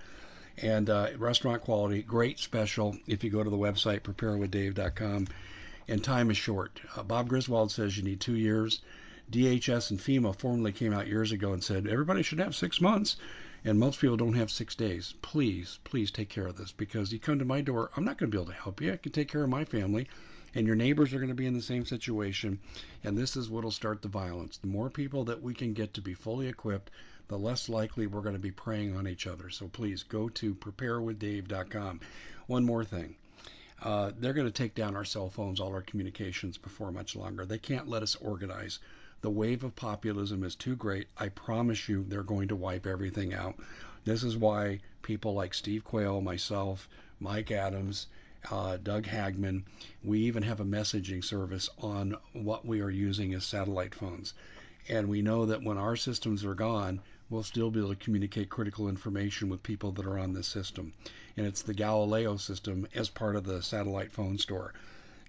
And 0.57 0.89
uh, 0.89 1.09
restaurant 1.17 1.61
quality, 1.61 2.01
great 2.01 2.39
special. 2.39 2.97
If 3.05 3.23
you 3.23 3.29
go 3.29 3.43
to 3.43 3.49
the 3.49 3.57
website, 3.57 4.01
preparewithdave.com, 4.01 5.27
and 5.87 6.03
time 6.03 6.31
is 6.31 6.37
short. 6.37 6.81
Uh, 6.95 7.03
Bob 7.03 7.29
Griswold 7.29 7.71
says 7.71 7.95
you 7.95 8.03
need 8.03 8.19
two 8.19 8.35
years. 8.35 8.81
DHS 9.29 9.91
and 9.91 9.99
FEMA 9.99 10.33
formally 10.33 10.71
came 10.71 10.93
out 10.93 11.07
years 11.07 11.33
ago 11.33 11.51
and 11.51 11.61
said 11.61 11.85
everybody 11.85 12.23
should 12.23 12.39
have 12.39 12.55
six 12.55 12.79
months, 12.79 13.17
and 13.65 13.77
most 13.77 13.99
people 13.99 14.15
don't 14.15 14.35
have 14.35 14.49
six 14.49 14.73
days. 14.73 15.15
Please, 15.21 15.79
please 15.83 16.11
take 16.11 16.29
care 16.29 16.47
of 16.47 16.55
this 16.55 16.71
because 16.71 17.11
you 17.11 17.19
come 17.19 17.37
to 17.39 17.43
my 17.43 17.59
door, 17.59 17.91
I'm 17.97 18.05
not 18.05 18.17
going 18.17 18.31
to 18.31 18.37
be 18.37 18.41
able 18.41 18.53
to 18.53 18.57
help 18.57 18.79
you. 18.79 18.93
I 18.93 18.95
can 18.95 19.11
take 19.11 19.27
care 19.27 19.43
of 19.43 19.49
my 19.49 19.65
family, 19.65 20.07
and 20.55 20.65
your 20.65 20.77
neighbors 20.77 21.13
are 21.13 21.19
going 21.19 21.27
to 21.27 21.35
be 21.35 21.45
in 21.45 21.55
the 21.55 21.61
same 21.61 21.85
situation, 21.85 22.59
and 23.03 23.17
this 23.17 23.35
is 23.35 23.49
what 23.49 23.65
will 23.65 23.71
start 23.71 24.01
the 24.01 24.07
violence. 24.07 24.59
The 24.59 24.67
more 24.67 24.89
people 24.89 25.25
that 25.25 25.41
we 25.41 25.53
can 25.53 25.73
get 25.73 25.93
to 25.95 26.01
be 26.01 26.13
fully 26.13 26.47
equipped, 26.47 26.89
the 27.27 27.37
less 27.37 27.67
likely 27.67 28.07
we're 28.07 28.21
going 28.21 28.35
to 28.35 28.39
be 28.39 28.51
preying 28.51 28.95
on 28.95 29.09
each 29.09 29.27
other. 29.27 29.49
So 29.49 29.67
please 29.67 30.03
go 30.03 30.29
to 30.29 30.55
preparewithdave.com. 30.55 31.99
One 32.47 32.63
more 32.63 32.85
thing 32.85 33.17
uh, 33.81 34.11
they're 34.19 34.33
going 34.33 34.47
to 34.47 34.53
take 34.53 34.73
down 34.73 34.95
our 34.95 35.05
cell 35.05 35.29
phones, 35.29 35.59
all 35.59 35.73
our 35.73 35.81
communications 35.81 36.57
before 36.57 36.91
much 36.91 37.15
longer. 37.15 37.45
They 37.45 37.59
can't 37.59 37.87
let 37.87 38.03
us 38.03 38.15
organize. 38.15 38.79
The 39.21 39.31
wave 39.31 39.63
of 39.63 39.75
populism 39.75 40.43
is 40.43 40.55
too 40.55 40.75
great. 40.75 41.07
I 41.17 41.29
promise 41.29 41.89
you, 41.89 42.03
they're 42.03 42.21
going 42.21 42.47
to 42.49 42.55
wipe 42.55 42.85
everything 42.85 43.33
out. 43.33 43.55
This 44.05 44.23
is 44.23 44.37
why 44.37 44.79
people 45.01 45.33
like 45.33 45.55
Steve 45.55 45.83
Quayle, 45.83 46.21
myself, 46.21 46.87
Mike 47.19 47.49
Adams, 47.49 48.07
uh, 48.51 48.77
Doug 48.77 49.07
Hagmann, 49.07 49.63
we 50.03 50.19
even 50.19 50.43
have 50.43 50.59
a 50.59 50.65
messaging 50.65 51.23
service 51.23 51.67
on 51.79 52.15
what 52.33 52.65
we 52.65 52.79
are 52.79 52.91
using 52.91 53.33
as 53.33 53.43
satellite 53.43 53.95
phones. 53.95 54.35
And 54.87 55.09
we 55.09 55.23
know 55.23 55.47
that 55.47 55.63
when 55.63 55.77
our 55.77 55.95
systems 55.95 56.45
are 56.45 56.53
gone, 56.53 57.01
we'll 57.29 57.43
still 57.43 57.71
be 57.71 57.79
able 57.79 57.89
to 57.89 57.95
communicate 57.95 58.49
critical 58.49 58.87
information 58.87 59.49
with 59.49 59.63
people 59.63 59.91
that 59.93 60.05
are 60.05 60.19
on 60.19 60.33
this 60.33 60.47
system. 60.47 60.93
And 61.35 61.45
it's 61.45 61.63
the 61.63 61.73
Galileo 61.73 62.37
system 62.37 62.87
as 62.93 63.09
part 63.09 63.35
of 63.35 63.45
the 63.45 63.63
satellite 63.63 64.11
phone 64.11 64.37
store. 64.37 64.73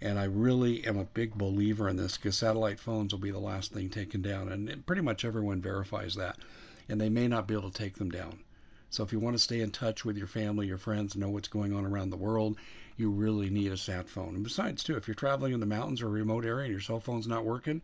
And 0.00 0.18
I 0.18 0.24
really 0.24 0.86
am 0.86 0.96
a 0.96 1.04
big 1.04 1.34
believer 1.34 1.88
in 1.88 1.96
this 1.96 2.16
because 2.16 2.36
satellite 2.36 2.78
phones 2.78 3.12
will 3.12 3.20
be 3.20 3.30
the 3.30 3.38
last 3.38 3.72
thing 3.72 3.90
taken 3.90 4.22
down. 4.22 4.48
And 4.50 4.86
pretty 4.86 5.02
much 5.02 5.24
everyone 5.24 5.60
verifies 5.60 6.14
that. 6.14 6.38
And 6.88 7.00
they 7.00 7.08
may 7.08 7.28
not 7.28 7.46
be 7.46 7.54
able 7.54 7.70
to 7.70 7.78
take 7.78 7.96
them 7.96 8.10
down. 8.10 8.40
So 8.90 9.02
if 9.02 9.12
you 9.12 9.18
want 9.18 9.34
to 9.34 9.42
stay 9.42 9.60
in 9.60 9.70
touch 9.70 10.04
with 10.04 10.16
your 10.16 10.26
family, 10.26 10.66
your 10.66 10.78
friends, 10.78 11.16
know 11.16 11.28
what's 11.28 11.48
going 11.48 11.74
on 11.74 11.84
around 11.84 12.10
the 12.10 12.16
world, 12.16 12.56
you 12.96 13.10
really 13.10 13.50
need 13.50 13.70
a 13.70 13.76
sat 13.76 14.08
phone. 14.08 14.34
And 14.34 14.42
besides, 14.42 14.82
too, 14.82 14.96
if 14.96 15.06
you're 15.06 15.14
traveling 15.14 15.52
in 15.52 15.60
the 15.60 15.66
mountains 15.66 16.00
or 16.00 16.06
a 16.06 16.10
remote 16.10 16.44
area 16.44 16.64
and 16.64 16.72
your 16.72 16.80
cell 16.80 17.00
phone's 17.00 17.28
not 17.28 17.44
working, 17.44 17.82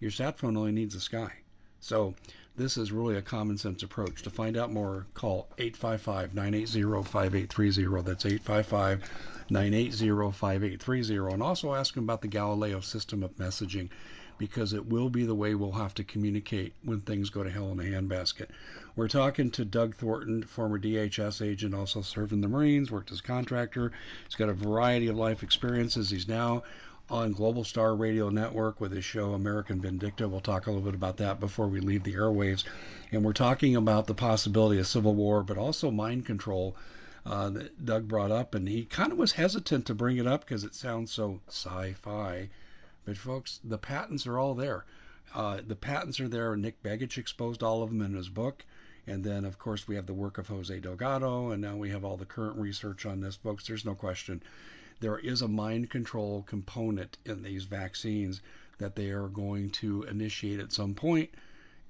your 0.00 0.10
sat 0.10 0.38
phone 0.38 0.56
only 0.56 0.72
needs 0.72 0.94
the 0.94 1.00
sky. 1.00 1.32
So 1.80 2.14
this 2.56 2.76
is 2.76 2.92
really 2.92 3.16
a 3.16 3.22
common 3.22 3.56
sense 3.56 3.82
approach. 3.82 4.22
To 4.22 4.30
find 4.30 4.56
out 4.56 4.72
more, 4.72 5.06
call 5.14 5.48
855 5.58 6.34
980 6.34 7.02
5830. 7.02 8.02
That's 8.02 8.26
855 8.26 9.10
980 9.50 10.32
5830. 10.32 11.34
And 11.34 11.42
also 11.42 11.74
ask 11.74 11.94
them 11.94 12.04
about 12.04 12.22
the 12.22 12.28
Galileo 12.28 12.80
system 12.80 13.22
of 13.22 13.36
messaging 13.36 13.88
because 14.38 14.72
it 14.72 14.86
will 14.86 15.08
be 15.08 15.24
the 15.24 15.34
way 15.34 15.54
we'll 15.54 15.72
have 15.72 15.94
to 15.94 16.04
communicate 16.04 16.74
when 16.82 17.00
things 17.00 17.30
go 17.30 17.44
to 17.44 17.50
hell 17.50 17.70
in 17.70 17.78
a 17.78 17.84
handbasket. 17.84 18.48
We're 18.96 19.08
talking 19.08 19.50
to 19.52 19.64
Doug 19.64 19.94
Thornton, 19.94 20.42
former 20.42 20.78
DHS 20.78 21.46
agent, 21.46 21.74
also 21.74 22.02
served 22.02 22.32
in 22.32 22.40
the 22.40 22.48
Marines, 22.48 22.90
worked 22.90 23.12
as 23.12 23.20
a 23.20 23.22
contractor. 23.22 23.92
He's 24.24 24.34
got 24.34 24.48
a 24.48 24.54
variety 24.54 25.06
of 25.08 25.16
life 25.16 25.42
experiences. 25.42 26.10
He's 26.10 26.28
now 26.28 26.64
on 27.10 27.32
Global 27.32 27.64
Star 27.64 27.94
Radio 27.94 28.30
Network 28.30 28.80
with 28.80 28.92
his 28.92 29.04
show 29.04 29.32
American 29.32 29.80
Vindicta. 29.80 30.28
We'll 30.28 30.40
talk 30.40 30.66
a 30.66 30.70
little 30.70 30.84
bit 30.84 30.94
about 30.94 31.18
that 31.18 31.40
before 31.40 31.68
we 31.68 31.80
leave 31.80 32.04
the 32.04 32.14
airwaves. 32.14 32.64
And 33.10 33.24
we're 33.24 33.32
talking 33.32 33.76
about 33.76 34.06
the 34.06 34.14
possibility 34.14 34.80
of 34.80 34.86
civil 34.86 35.14
war, 35.14 35.42
but 35.42 35.58
also 35.58 35.90
mind 35.90 36.24
control. 36.26 36.76
uh, 37.24 37.50
that 37.50 37.84
Doug 37.84 38.08
brought 38.08 38.30
up, 38.30 38.54
and 38.54 38.66
he 38.66 38.84
kind 38.84 39.12
of 39.12 39.18
was 39.18 39.32
hesitant 39.32 39.86
to 39.86 39.94
bring 39.94 40.16
it 40.16 40.26
up 40.26 40.40
because 40.40 40.64
it 40.64 40.74
sounds 40.74 41.12
so 41.12 41.40
sci-fi. 41.48 42.48
But 43.04 43.16
folks, 43.16 43.60
the 43.62 43.78
patents 43.78 44.26
are 44.26 44.38
all 44.38 44.54
there. 44.54 44.84
Uh, 45.34 45.60
the 45.66 45.76
patents 45.76 46.20
are 46.20 46.28
there. 46.28 46.56
Nick 46.56 46.82
Begich 46.82 47.18
exposed 47.18 47.62
all 47.62 47.82
of 47.82 47.90
them 47.90 48.02
in 48.02 48.14
his 48.14 48.28
book. 48.28 48.64
And 49.06 49.24
then, 49.24 49.44
of 49.44 49.58
course, 49.58 49.88
we 49.88 49.96
have 49.96 50.06
the 50.06 50.14
work 50.14 50.38
of 50.38 50.46
Jose 50.46 50.78
Delgado, 50.78 51.50
and 51.50 51.60
now 51.60 51.76
we 51.76 51.90
have 51.90 52.04
all 52.04 52.16
the 52.16 52.24
current 52.24 52.56
research 52.56 53.04
on 53.04 53.20
this, 53.20 53.34
folks. 53.34 53.66
There's 53.66 53.84
no 53.84 53.94
question. 53.94 54.42
There 55.02 55.18
is 55.18 55.42
a 55.42 55.48
mind 55.48 55.90
control 55.90 56.44
component 56.46 57.18
in 57.24 57.42
these 57.42 57.64
vaccines 57.64 58.40
that 58.78 58.94
they 58.94 59.10
are 59.10 59.26
going 59.26 59.70
to 59.70 60.04
initiate 60.04 60.60
at 60.60 60.72
some 60.72 60.94
point. 60.94 61.28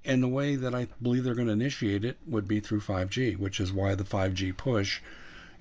And 0.03 0.23
the 0.23 0.27
way 0.27 0.55
that 0.55 0.73
I 0.73 0.87
believe 0.99 1.23
they're 1.23 1.35
going 1.35 1.45
to 1.45 1.53
initiate 1.53 2.03
it 2.03 2.17
would 2.25 2.47
be 2.47 2.59
through 2.59 2.81
5G, 2.81 3.37
which 3.37 3.59
is 3.59 3.71
why 3.71 3.93
the 3.93 4.03
5G 4.03 4.57
push, 4.57 4.99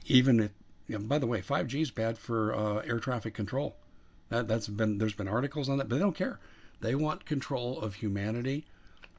even 0.07 0.41
if, 0.41 0.51
you 0.88 0.99
know, 0.99 1.05
by 1.05 1.19
the 1.19 1.27
way, 1.27 1.43
5G 1.43 1.83
is 1.83 1.91
bad 1.91 2.17
for 2.17 2.55
uh, 2.55 2.77
air 2.87 2.99
traffic 2.99 3.35
control. 3.35 3.77
That, 4.31 4.49
that's 4.49 4.67
been 4.67 4.97
there's 4.97 5.12
been 5.12 5.29
articles 5.29 5.69
on 5.69 5.77
that, 5.77 5.91
but 5.91 5.97
they 5.97 6.01
don't 6.01 6.17
care. 6.17 6.41
They 6.81 6.95
want 6.95 7.27
control 7.27 7.79
of 7.81 7.97
humanity, 7.97 8.65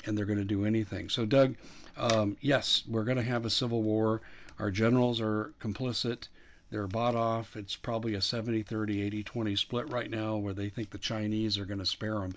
and 0.07 0.17
they're 0.17 0.25
going 0.25 0.39
to 0.39 0.43
do 0.43 0.65
anything. 0.65 1.07
So, 1.09 1.27
Doug, 1.27 1.55
um, 1.97 2.35
yes, 2.41 2.81
we're 2.87 3.03
going 3.03 3.17
to 3.17 3.23
have 3.23 3.45
a 3.45 3.51
civil 3.51 3.83
war. 3.83 4.21
Our 4.57 4.71
generals 4.71 5.21
are 5.21 5.53
complicit. 5.61 6.29
They're 6.73 6.87
bought 6.87 7.13
off. 7.13 7.55
It's 7.55 7.75
probably 7.75 8.15
a 8.15 8.21
70 8.21 8.63
30, 8.63 9.03
80 9.03 9.21
20 9.21 9.55
split 9.55 9.89
right 9.91 10.09
now 10.09 10.37
where 10.37 10.55
they 10.55 10.69
think 10.69 10.89
the 10.89 10.97
Chinese 10.97 11.59
are 11.59 11.65
going 11.65 11.77
to 11.77 11.85
spare 11.85 12.15
them. 12.15 12.33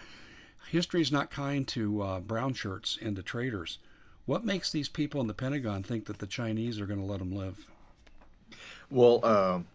History 0.69 1.01
is 1.01 1.11
not 1.11 1.31
kind 1.31 1.67
to 1.69 2.03
uh, 2.03 2.21
brown 2.21 2.53
shirts 2.53 2.99
and 3.01 3.17
to 3.17 3.23
traitors. 3.23 3.79
What 4.27 4.45
makes 4.45 4.71
these 4.71 4.91
people 4.91 5.23
in 5.23 5.27
the 5.27 5.33
Pentagon 5.33 5.83
think 5.83 6.05
that 6.05 6.19
the 6.19 6.27
Chinese 6.27 6.83
are 6.83 6.87
going 6.87 6.99
to 6.99 7.07
let 7.07 7.19
them 7.19 7.35
live? 7.35 7.59
Well, 8.91 9.25
um, 9.25 9.67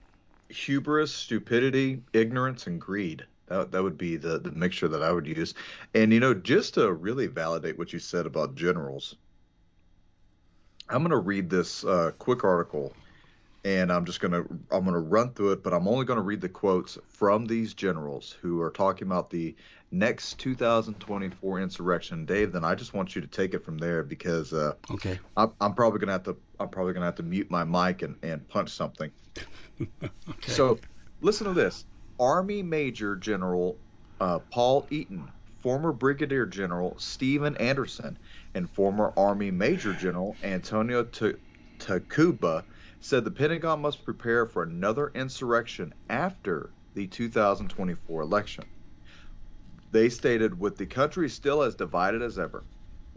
hubris, 0.49 1.11
stupidity, 1.11 2.03
ignorance, 2.13 2.67
and 2.67 2.79
greed. 2.79 3.25
That, 3.47 3.71
that 3.71 3.81
would 3.81 3.97
be 3.97 4.15
the, 4.17 4.37
the 4.37 4.51
mixture 4.51 4.89
that 4.89 5.01
I 5.01 5.11
would 5.11 5.25
use. 5.25 5.55
And, 5.95 6.13
you 6.13 6.19
know, 6.19 6.35
just 6.35 6.75
to 6.75 6.93
really 6.93 7.25
validate 7.25 7.79
what 7.79 7.93
you 7.93 7.97
said 7.97 8.27
about 8.27 8.53
generals, 8.53 9.15
I'm 10.87 10.99
going 10.99 11.09
to 11.09 11.17
read 11.17 11.49
this 11.49 11.83
uh, 11.83 12.11
quick 12.19 12.43
article 12.43 12.93
and 13.63 13.91
I'm 13.91 14.05
just 14.05 14.19
going 14.19 14.31
to 14.31 14.45
I'm 14.71 14.83
going 14.83 14.93
to 14.93 14.99
run 14.99 15.33
through 15.33 15.53
it, 15.53 15.63
but 15.63 15.73
I'm 15.73 15.87
only 15.87 16.05
going 16.05 16.17
to 16.17 16.23
read 16.23 16.41
the 16.41 16.49
quotes 16.49 16.97
from 17.07 17.45
these 17.45 17.73
generals 17.73 18.35
who 18.41 18.61
are 18.61 18.71
talking 18.71 19.07
about 19.07 19.29
the 19.29 19.55
next 19.91 20.39
2024 20.39 21.59
insurrection. 21.59 22.25
Dave, 22.25 22.51
then 22.51 22.63
I 22.63 22.75
just 22.75 22.93
want 22.93 23.15
you 23.15 23.21
to 23.21 23.27
take 23.27 23.53
it 23.53 23.63
from 23.63 23.77
there 23.77 24.03
because 24.03 24.53
uh, 24.53 24.73
okay, 24.89 25.19
I'm, 25.37 25.51
I'm 25.61 25.73
probably 25.73 25.99
going 25.99 26.07
to 26.07 26.13
have 26.13 26.23
to 26.23 26.37
I'm 26.59 26.69
probably 26.69 26.93
going 26.93 27.01
to 27.01 27.07
have 27.07 27.15
to 27.15 27.23
mute 27.23 27.51
my 27.51 27.63
mic 27.63 28.01
and, 28.01 28.15
and 28.23 28.47
punch 28.47 28.69
something. 28.69 29.11
okay. 29.81 30.09
So 30.51 30.79
listen 31.21 31.47
to 31.47 31.53
this: 31.53 31.85
Army 32.19 32.63
Major 32.63 33.15
General 33.15 33.77
uh, 34.19 34.39
Paul 34.51 34.87
Eaton, 34.89 35.31
former 35.59 35.91
Brigadier 35.91 36.45
General 36.45 36.95
Stephen 36.97 37.55
Anderson, 37.57 38.17
and 38.55 38.69
former 38.69 39.13
Army 39.17 39.51
Major 39.51 39.93
General 39.93 40.35
Antonio 40.43 41.03
T- 41.03 41.33
Taguba 41.79 42.63
said 43.01 43.25
the 43.25 43.31
Pentagon 43.31 43.81
must 43.81 44.05
prepare 44.05 44.45
for 44.45 44.61
another 44.61 45.11
insurrection 45.15 45.93
after 46.07 46.75
the 46.93 47.07
2024 47.07 48.21
election. 48.21 48.63
They 49.91 50.07
stated, 50.07 50.59
with 50.59 50.77
the 50.77 50.85
country 50.85 51.27
still 51.27 51.63
as 51.63 51.75
divided 51.75 52.21
as 52.21 52.37
ever, 52.37 52.63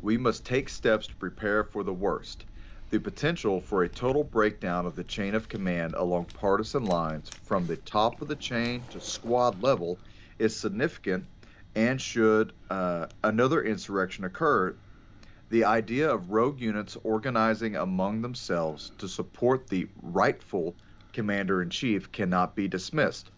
we 0.01 0.16
must 0.16 0.47
take 0.47 0.68
steps 0.70 1.07
to 1.09 1.16
prepare 1.16 1.64
for 1.64 1.85
the 1.85 1.92
worst. 1.92 2.47
The 2.90 2.99
potential 2.99 3.61
for 3.61 3.83
a 3.83 3.88
total 3.88 4.25
breakdown 4.25 4.87
of 4.87 4.97
the 4.97 5.05
chain 5.05 5.35
of 5.35 5.49
command 5.49 5.94
along 5.94 6.27
partisan 6.33 6.85
lines 6.85 7.31
from 7.44 7.66
the 7.66 7.77
top 7.77 8.23
of 8.23 8.29
the 8.29 8.37
chain 8.37 8.87
to 8.90 9.01
squad 9.01 9.62
level 9.62 10.01
is 10.38 10.59
significant 10.59 11.27
and 11.75 12.01
should 12.01 12.55
uh, 12.70 13.07
another 13.23 13.62
insurrection 13.62 14.25
occur, 14.25 14.79
the 15.55 15.64
idea 15.64 16.12
of 16.12 16.33
rogue 16.33 16.61
units 16.61 16.97
organizing 17.05 17.77
among 17.77 18.23
themselves 18.23 18.90
to 18.99 19.07
support 19.07 19.69
the 19.69 19.87
rightful 20.03 20.75
commander 21.12 21.62
in 21.62 21.71
chief 21.71 22.11
cannot 22.11 22.57
be 22.57 22.67
dismissed. 22.67 23.31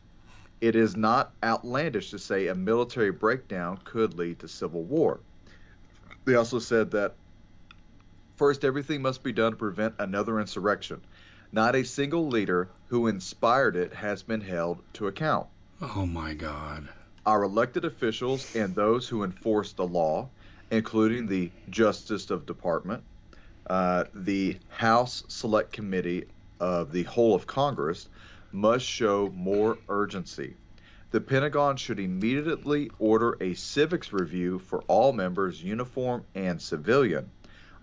It 0.62 0.76
is 0.76 0.96
not 0.96 1.34
outlandish 1.44 2.12
to 2.12 2.18
say 2.18 2.46
a 2.46 2.54
military 2.54 3.12
breakdown 3.12 3.78
could 3.84 4.14
lead 4.14 4.38
to 4.38 4.48
civil 4.48 4.82
war. 4.82 5.20
They 6.24 6.36
also 6.36 6.58
said 6.58 6.92
that 6.92 7.16
first, 8.36 8.64
everything 8.64 9.02
must 9.02 9.22
be 9.22 9.34
done 9.34 9.52
to 9.52 9.58
prevent 9.58 9.96
another 9.98 10.40
insurrection. 10.40 11.02
Not 11.52 11.76
a 11.76 11.84
single 11.84 12.28
leader 12.28 12.70
who 12.88 13.08
inspired 13.08 13.76
it 13.76 13.92
has 13.92 14.22
been 14.22 14.40
held 14.40 14.78
to 14.94 15.06
account. 15.06 15.48
Oh 15.82 16.06
my 16.06 16.32
God. 16.32 16.88
Our 17.26 17.42
elected 17.42 17.84
officials 17.84 18.56
and 18.56 18.74
those 18.74 19.06
who 19.06 19.22
enforce 19.22 19.74
the 19.74 19.86
law 19.86 20.30
including 20.70 21.26
the 21.26 21.50
Justice 21.70 22.30
of 22.30 22.46
Department, 22.46 23.02
uh, 23.68 24.04
the 24.14 24.58
House 24.68 25.24
Select 25.28 25.72
Committee 25.72 26.26
of 26.60 26.92
the 26.92 27.04
whole 27.04 27.34
of 27.34 27.46
Congress, 27.46 28.08
must 28.52 28.84
show 28.84 29.30
more 29.34 29.78
urgency. 29.88 30.56
The 31.10 31.20
Pentagon 31.20 31.76
should 31.76 32.00
immediately 32.00 32.90
order 32.98 33.36
a 33.40 33.54
civics 33.54 34.12
review 34.12 34.58
for 34.58 34.82
all 34.88 35.12
members, 35.12 35.62
uniform 35.62 36.24
and 36.34 36.60
civilian, 36.60 37.30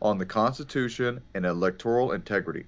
on 0.01 0.17
the 0.17 0.25
Constitution 0.25 1.21
and 1.33 1.45
electoral 1.45 2.11
integrity. 2.11 2.65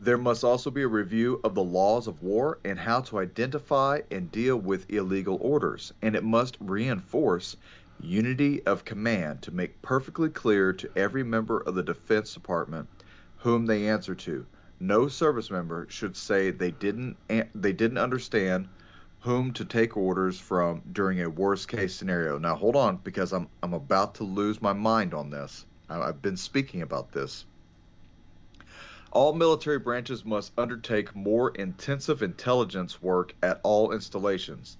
There 0.00 0.16
must 0.16 0.44
also 0.44 0.70
be 0.70 0.82
a 0.82 0.88
review 0.88 1.40
of 1.42 1.56
the 1.56 1.64
laws 1.64 2.06
of 2.06 2.22
war 2.22 2.60
and 2.64 2.78
how 2.78 3.00
to 3.00 3.18
identify 3.18 4.02
and 4.12 4.30
deal 4.30 4.56
with 4.56 4.90
illegal 4.92 5.38
orders, 5.40 5.92
and 6.00 6.14
it 6.14 6.22
must 6.22 6.56
reinforce 6.60 7.56
unity 8.00 8.64
of 8.66 8.84
command 8.84 9.42
to 9.42 9.50
make 9.50 9.82
perfectly 9.82 10.28
clear 10.28 10.72
to 10.72 10.90
every 10.96 11.22
member 11.22 11.60
of 11.60 11.74
the 11.74 11.82
Defense 11.82 12.34
Department 12.34 12.88
whom 13.38 13.66
they 13.66 13.88
answer 13.88 14.14
to. 14.14 14.46
No 14.80 15.08
service 15.08 15.50
member 15.50 15.86
should 15.88 16.16
say 16.16 16.50
they 16.50 16.70
didn't 16.70 17.16
they 17.54 17.72
didn't 17.72 17.98
understand 17.98 18.68
whom 19.20 19.52
to 19.52 19.64
take 19.64 19.96
orders 19.96 20.38
from 20.38 20.82
during 20.92 21.20
a 21.20 21.28
worst 21.28 21.68
case 21.68 21.94
scenario. 21.94 22.38
Now 22.38 22.54
hold 22.54 22.76
on 22.76 22.98
because 22.98 23.32
I'm 23.32 23.48
I'm 23.62 23.74
about 23.74 24.14
to 24.16 24.24
lose 24.24 24.62
my 24.62 24.72
mind 24.72 25.14
on 25.14 25.30
this. 25.30 25.66
I've 25.88 26.22
been 26.22 26.36
speaking 26.36 26.82
about 26.82 27.12
this. 27.12 27.44
All 29.10 29.32
military 29.32 29.78
branches 29.78 30.24
must 30.24 30.52
undertake 30.58 31.16
more 31.16 31.50
intensive 31.50 32.22
intelligence 32.22 33.00
work 33.00 33.34
at 33.42 33.58
all 33.62 33.92
installations. 33.92 34.76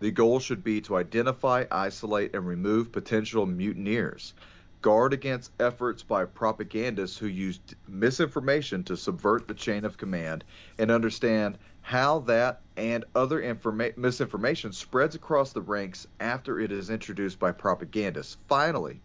The 0.00 0.12
goal 0.12 0.38
should 0.38 0.62
be 0.62 0.80
to 0.82 0.96
identify, 0.96 1.64
isolate, 1.72 2.32
and 2.32 2.46
remove 2.46 2.92
potential 2.92 3.46
mutineers. 3.46 4.32
Guard 4.80 5.12
against 5.12 5.50
efforts 5.58 6.04
by 6.04 6.24
propagandists 6.24 7.18
who 7.18 7.26
use 7.26 7.58
misinformation 7.88 8.84
to 8.84 8.96
subvert 8.96 9.48
the 9.48 9.54
chain 9.54 9.84
of 9.84 9.96
command 9.96 10.44
and 10.78 10.92
understand 10.92 11.58
how 11.82 12.20
that 12.20 12.60
and 12.76 13.04
other 13.16 13.42
informa- 13.42 13.96
misinformation 13.96 14.72
spreads 14.72 15.16
across 15.16 15.52
the 15.52 15.62
ranks 15.62 16.06
after 16.20 16.60
it 16.60 16.70
is 16.70 16.90
introduced 16.90 17.40
by 17.40 17.50
propagandists. 17.50 18.36
Finally, 18.46 19.00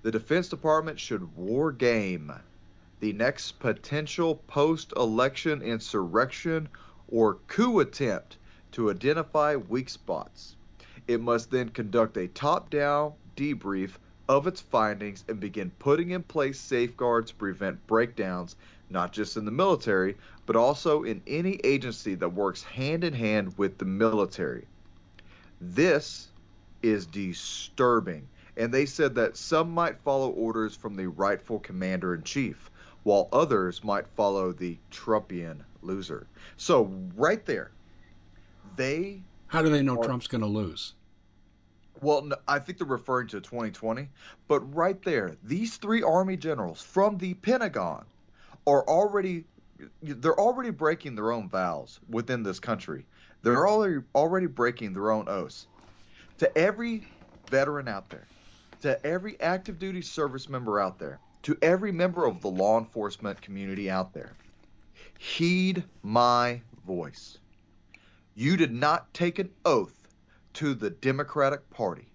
the 0.00 0.10
Defense 0.10 0.48
Department 0.48 0.98
should 0.98 1.36
war 1.36 1.72
game 1.72 2.32
the 3.00 3.12
next 3.12 3.58
potential 3.60 4.36
post 4.46 4.94
election 4.96 5.60
insurrection 5.60 6.70
or 7.08 7.34
coup 7.48 7.80
attempt 7.80 8.38
to 8.72 8.90
identify 8.90 9.56
weak 9.56 9.88
spots. 9.88 10.56
It 11.06 11.20
must 11.20 11.50
then 11.50 11.68
conduct 11.68 12.16
a 12.16 12.28
top 12.28 12.70
down 12.70 13.14
debrief 13.36 13.98
of 14.28 14.46
its 14.46 14.60
findings 14.60 15.24
and 15.28 15.38
begin 15.38 15.70
putting 15.78 16.10
in 16.10 16.22
place 16.22 16.58
safeguards 16.58 17.30
to 17.30 17.36
prevent 17.36 17.86
breakdowns, 17.86 18.56
not 18.90 19.12
just 19.12 19.36
in 19.36 19.44
the 19.44 19.50
military, 19.50 20.16
but 20.46 20.56
also 20.56 21.04
in 21.04 21.22
any 21.26 21.60
agency 21.62 22.14
that 22.16 22.30
works 22.30 22.62
hand 22.62 23.04
in 23.04 23.12
hand 23.12 23.56
with 23.56 23.78
the 23.78 23.84
military. 23.84 24.66
This 25.60 26.28
is 26.82 27.06
disturbing. 27.06 28.28
And 28.56 28.72
they 28.72 28.86
said 28.86 29.14
that 29.16 29.36
some 29.36 29.70
might 29.70 30.00
follow 30.00 30.30
orders 30.30 30.74
from 30.74 30.96
the 30.96 31.08
rightful 31.08 31.58
commander 31.58 32.14
in 32.14 32.22
chief, 32.22 32.70
while 33.02 33.28
others 33.32 33.84
might 33.84 34.08
follow 34.08 34.52
the 34.52 34.78
Trumpian 34.90 35.60
loser. 35.82 36.26
So, 36.56 36.90
right 37.14 37.44
there, 37.44 37.70
they. 38.76 39.22
How 39.48 39.62
do 39.62 39.68
they 39.68 39.82
know 39.82 39.98
are, 39.98 40.04
Trump's 40.04 40.26
going 40.26 40.42
to 40.42 40.46
lose? 40.46 40.94
Well, 42.02 42.22
no, 42.22 42.36
I 42.46 42.58
think 42.58 42.78
they're 42.78 42.86
referring 42.86 43.28
to 43.28 43.40
2020. 43.40 44.08
But 44.48 44.60
right 44.74 45.00
there, 45.02 45.36
these 45.42 45.76
three 45.76 46.02
Army 46.02 46.36
generals 46.36 46.82
from 46.82 47.18
the 47.18 47.34
Pentagon 47.34 48.04
are 48.66 48.82
already 48.88 49.44
they're 50.02 50.38
already 50.40 50.70
breaking 50.70 51.14
their 51.14 51.32
own 51.32 51.48
vows 51.48 52.00
within 52.08 52.42
this 52.42 52.58
country. 52.58 53.06
They're 53.42 53.68
already 53.68 54.02
already 54.14 54.46
breaking 54.46 54.94
their 54.94 55.10
own 55.10 55.28
oaths. 55.28 55.66
To 56.38 56.58
every 56.58 57.06
veteran 57.50 57.88
out 57.88 58.10
there, 58.10 58.26
to 58.82 59.04
every 59.06 59.40
active 59.40 59.78
duty 59.78 60.02
service 60.02 60.48
member 60.48 60.80
out 60.80 60.98
there, 60.98 61.18
to 61.42 61.56
every 61.62 61.92
member 61.92 62.26
of 62.26 62.40
the 62.40 62.48
law 62.48 62.78
enforcement 62.78 63.40
community 63.40 63.90
out 63.90 64.12
there, 64.12 64.34
heed 65.18 65.84
my 66.02 66.60
voice. 66.86 67.38
You 68.38 68.58
did 68.58 68.70
not 68.70 69.14
take 69.14 69.38
an 69.38 69.48
oath 69.64 70.08
to 70.52 70.74
the 70.74 70.90
Democratic 70.90 71.70
Party. 71.70 72.12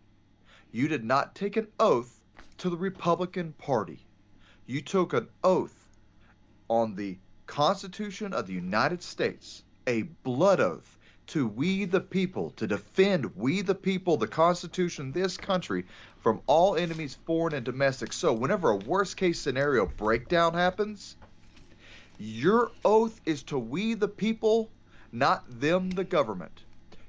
You 0.71 0.87
did 0.87 1.03
not 1.03 1.33
take 1.33 1.57
an 1.57 1.67
oath 1.79 2.21
to 2.59 2.69
the 2.69 2.77
Republican 2.77 3.53
Party. 3.53 4.05
You 4.67 4.81
took 4.81 5.13
an 5.13 5.29
oath 5.43 5.97
on 6.69 6.93
the 6.93 7.17
Constitution 7.47 8.33
of 8.33 8.45
the 8.45 8.53
United 8.53 9.01
States, 9.01 9.63
a 9.87 10.03
blood 10.21 10.59
oath 10.59 10.99
to 11.25 11.47
we 11.47 11.85
the 11.85 11.99
people, 11.99 12.51
to 12.51 12.67
defend 12.67 13.35
we 13.35 13.63
the 13.63 13.73
people, 13.73 14.15
the 14.15 14.27
Constitution, 14.27 15.11
this 15.11 15.37
country 15.37 15.85
from 16.19 16.39
all 16.45 16.75
enemies, 16.75 17.17
foreign 17.25 17.55
and 17.55 17.65
domestic. 17.65 18.13
So, 18.13 18.31
whenever 18.31 18.69
a 18.69 18.75
worst 18.75 19.17
case 19.17 19.39
scenario 19.39 19.87
breakdown 19.87 20.53
happens, 20.53 21.15
your 22.19 22.69
oath 22.85 23.19
is 23.25 23.41
to 23.43 23.57
we 23.57 23.95
the 23.95 24.07
people, 24.07 24.69
not 25.11 25.43
them 25.59 25.89
the 25.91 26.03
government. 26.03 26.63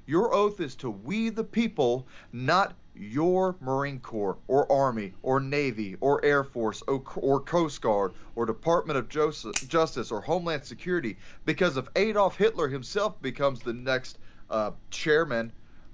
Your 0.05 0.33
oath 0.33 0.59
is 0.59 0.75
to 0.75 0.89
we 0.89 1.29
the 1.29 1.43
people, 1.43 2.07
not 2.31 2.73
your 2.95 3.55
Marine 3.59 3.99
Corps 3.99 4.37
or 4.47 4.71
Army 4.71 5.13
or 5.23 5.39
Navy 5.39 5.95
or 5.99 6.23
Air 6.23 6.43
Force 6.43 6.83
or, 6.87 7.01
or 7.15 7.39
Coast 7.39 7.81
Guard 7.81 8.13
or 8.35 8.45
Department 8.45 8.97
of 8.97 9.09
Justice 9.09 10.11
or 10.11 10.21
Homeland 10.21 10.65
Security, 10.65 11.17
because 11.45 11.77
if 11.77 11.87
Adolf 11.95 12.37
Hitler 12.37 12.67
himself 12.67 13.19
becomes 13.21 13.61
the 13.61 13.73
next 13.73 14.19
uh, 14.49 14.71
chairman 14.91 15.51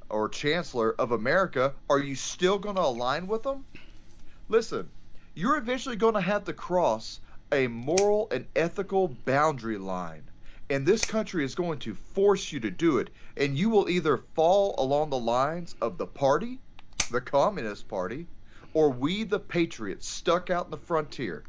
or 0.09 0.27
chancellor 0.27 0.95
of 0.99 1.11
America, 1.11 1.73
are 1.89 1.99
you 1.99 2.15
still 2.15 2.57
going 2.57 2.75
to 2.75 2.81
align 2.81 3.27
with 3.27 3.43
them? 3.43 3.63
Listen, 4.49 4.89
you're 5.35 5.57
eventually 5.57 5.95
going 5.95 6.15
to 6.15 6.21
have 6.21 6.43
to 6.45 6.53
cross 6.53 7.19
a 7.51 7.67
moral 7.67 8.27
and 8.31 8.45
ethical 8.55 9.07
boundary 9.07 9.77
line. 9.77 10.23
And 10.69 10.85
this 10.85 11.05
country 11.05 11.43
is 11.43 11.55
going 11.55 11.79
to 11.79 11.95
force 11.95 12.51
you 12.51 12.59
to 12.61 12.71
do 12.71 12.97
it. 12.99 13.11
And 13.35 13.57
you 13.57 13.69
will 13.69 13.89
either 13.89 14.17
fall 14.17 14.75
along 14.77 15.09
the 15.09 15.19
lines 15.19 15.75
of 15.81 15.97
the 15.97 16.07
party, 16.07 16.61
the 17.09 17.21
Communist 17.21 17.87
Party, 17.87 18.29
or 18.73 18.89
we, 18.91 19.23
the 19.23 19.39
Patriots, 19.39 20.07
stuck 20.07 20.49
out 20.49 20.65
in 20.65 20.71
the 20.71 20.77
frontier. 20.77 21.47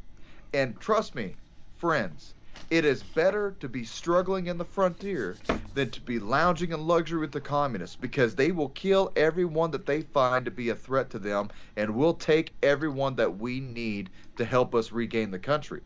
And 0.53 0.81
trust 0.81 1.15
me, 1.15 1.39
friends, 1.77 2.35
it 2.71 2.85
is 2.85 3.03
better 3.05 3.53
to 3.61 3.69
be 3.69 3.85
struggling 3.85 4.47
in 4.47 4.59
the 4.59 4.65
frontier 4.65 5.41
than 5.75 5.91
to 5.91 6.01
be 6.01 6.19
lounging 6.19 6.73
in 6.73 6.87
luxury 6.87 7.21
with 7.21 7.33
the 7.33 7.41
communists 7.41 7.97
because 7.97 8.35
they 8.37 8.53
will 8.53 8.71
kill 8.71 9.13
everyone 9.17 9.71
that 9.73 9.87
they 9.87 10.03
find 10.03 10.45
to 10.47 10.51
be 10.51 10.69
a 10.69 10.75
threat 10.77 11.11
to 11.11 11.19
them 11.19 11.51
and 11.77 11.95
will 11.95 12.15
take 12.15 12.57
everyone 12.63 13.17
that 13.17 13.39
we 13.39 13.61
need 13.61 14.11
to 14.37 14.45
help 14.45 14.75
us 14.75 14.93
regain 14.93 15.31
the 15.31 15.39
country. 15.39 15.83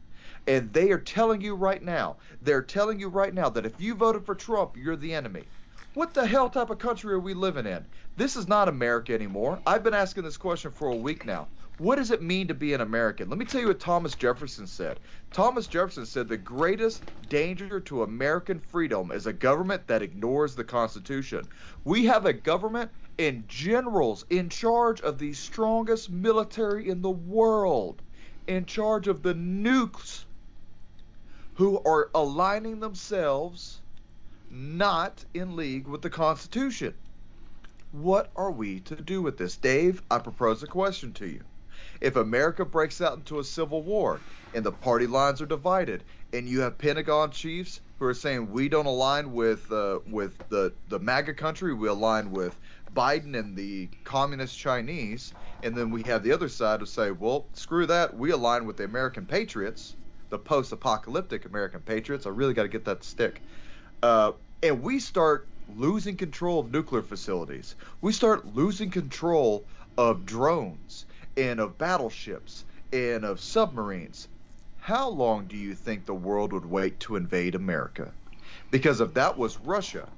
And 0.47 0.72
they 0.72 0.90
are 0.90 0.99
telling 0.99 1.40
you 1.40 1.55
right 1.55 1.82
now, 1.82 2.18
they're 2.42 2.62
telling 2.62 3.01
you 3.01 3.09
right 3.09 3.32
now 3.32 3.49
that 3.51 3.64
if 3.64 3.80
you 3.80 3.95
voted 3.95 4.26
for 4.26 4.34
Trump, 4.34 4.76
you're 4.76 4.97
the 4.97 5.14
enemy. 5.14 5.49
What 5.95 6.12
the 6.12 6.26
hell 6.26 6.51
type 6.51 6.70
of 6.70 6.78
country 6.78 7.14
are 7.14 7.20
we 7.20 7.34
living 7.34 7.66
in? 7.66 7.86
This 8.16 8.36
is 8.36 8.49
not 8.49 8.68
America 8.68 9.14
anymore. 9.14 9.62
I've 9.64 9.84
been 9.84 9.95
asking 9.95 10.24
this 10.24 10.36
question 10.36 10.70
for 10.70 10.88
a 10.88 10.97
week 10.97 11.24
now. 11.24 11.49
What 11.76 11.97
does 11.97 12.11
it 12.11 12.20
mean 12.20 12.49
to 12.49 12.55
be 12.55 12.74
an 12.74 12.80
American? 12.80 13.30
Let 13.30 13.38
me 13.38 13.45
tell 13.47 13.61
you 13.61 13.68
what 13.68 13.80
Thomas 13.80 14.14
Jefferson 14.16 14.66
said. 14.66 15.01
Thomas 15.32 15.66
Jefferson 15.66 16.05
said 16.05 16.28
the 16.28 16.36
greatest 16.36 17.05
danger 17.28 17.80
to 17.80 18.03
American 18.03 18.59
freedom 18.61 19.12
is 19.12 19.26
a 19.26 19.32
government 19.32 19.86
that 19.86 20.03
ignores 20.03 20.57
the 20.57 20.64
Constitution. 20.64 21.49
We 21.84 22.05
have 22.07 22.26
a 22.26 22.32
government 22.32 22.90
and 23.18 23.49
generals 23.49 24.24
in 24.30 24.49
charge 24.49 25.01
of 25.01 25.18
the 25.18 25.32
strongest 25.32 26.11
military 26.11 26.88
in 26.88 27.03
the 27.03 27.11
world, 27.11 28.03
in 28.47 28.66
charge 28.66 29.09
of 29.09 29.22
the 29.22 29.34
nukes, 29.34 30.26
who 31.55 31.80
are 31.84 32.11
aligning 32.14 32.80
themselves 32.80 33.80
not 34.50 35.24
in 35.34 35.57
league 35.57 35.86
with 35.86 36.02
the 36.02 36.11
Constitution. 36.11 36.94
What 37.92 38.30
are 38.36 38.50
we 38.50 38.80
to 38.80 38.96
do 38.96 39.22
with 39.22 39.38
this? 39.38 39.57
Dave, 39.57 40.02
I 40.11 40.18
propose 40.18 40.62
a 40.62 40.66
question 40.66 41.12
to 41.14 41.26
you. 41.26 41.40
If 42.00 42.16
America 42.16 42.64
breaks 42.64 43.00
out 43.00 43.18
into 43.18 43.38
a 43.38 43.44
civil 43.44 43.82
war 43.82 44.20
and 44.52 44.64
the 44.64 44.72
party 44.72 45.07
lines 45.07 45.40
are 45.40 45.46
divided, 45.46 46.02
and 46.32 46.48
you 46.48 46.61
have 46.61 46.78
Pentagon 46.78 47.30
chiefs 47.30 47.80
who 47.98 48.07
are 48.07 48.14
saying 48.14 48.50
we 48.50 48.68
don't 48.68 48.86
align 48.86 49.32
with 49.32 49.70
uh, 49.70 50.00
with 50.11 50.36
the 50.48 50.72
the 50.88 50.98
MAGA 50.98 51.34
country, 51.34 51.72
we 51.72 51.88
align 51.88 52.32
with 52.32 52.57
Biden 52.94 53.38
and 53.38 53.57
the 53.57 53.88
communist 54.05 54.59
Chinese, 54.59 55.32
and 55.62 55.76
then 55.76 55.90
we 55.90 56.02
have 56.05 56.22
the 56.22 56.32
other 56.32 56.48
side 56.48 56.80
to 56.80 56.86
say, 56.86 57.11
well, 57.11 57.46
screw 57.55 57.86
that, 57.86 58.16
we 58.16 58.30
align 58.30 58.66
with 58.66 58.76
the 58.76 58.84
American 58.84 59.26
patriots, 59.26 59.94
the 60.30 60.38
post-apocalyptic 60.38 61.44
American 61.44 61.80
patriots. 61.80 62.26
I 62.26 62.30
really 62.30 62.54
got 62.54 62.62
to 62.62 62.68
get 62.68 62.84
that 62.86 63.04
stick. 63.04 63.40
Uh, 64.02 64.32
and 64.62 64.82
we 64.82 64.98
start 64.98 65.46
losing 65.76 66.16
control 66.16 66.60
of 66.60 66.70
nuclear 66.70 67.02
facilities. 67.02 67.74
We 68.00 68.12
start 68.12 68.54
losing 68.54 68.90
control 68.90 69.64
of 69.96 70.26
drones 70.26 71.06
and 71.36 71.60
of 71.60 71.78
battleships 71.78 72.64
and 72.92 73.24
of 73.24 73.40
submarines, 73.40 74.28
how 74.78 75.08
long 75.08 75.46
do 75.46 75.56
you 75.56 75.74
think 75.74 76.04
the 76.04 76.14
world 76.14 76.52
would 76.52 76.66
wait 76.66 77.00
to 77.00 77.16
invade 77.16 77.54
America? 77.54 78.12
Because 78.70 79.00
if 79.00 79.14
that 79.14 79.38
was 79.38 79.58
Russia 79.58 80.08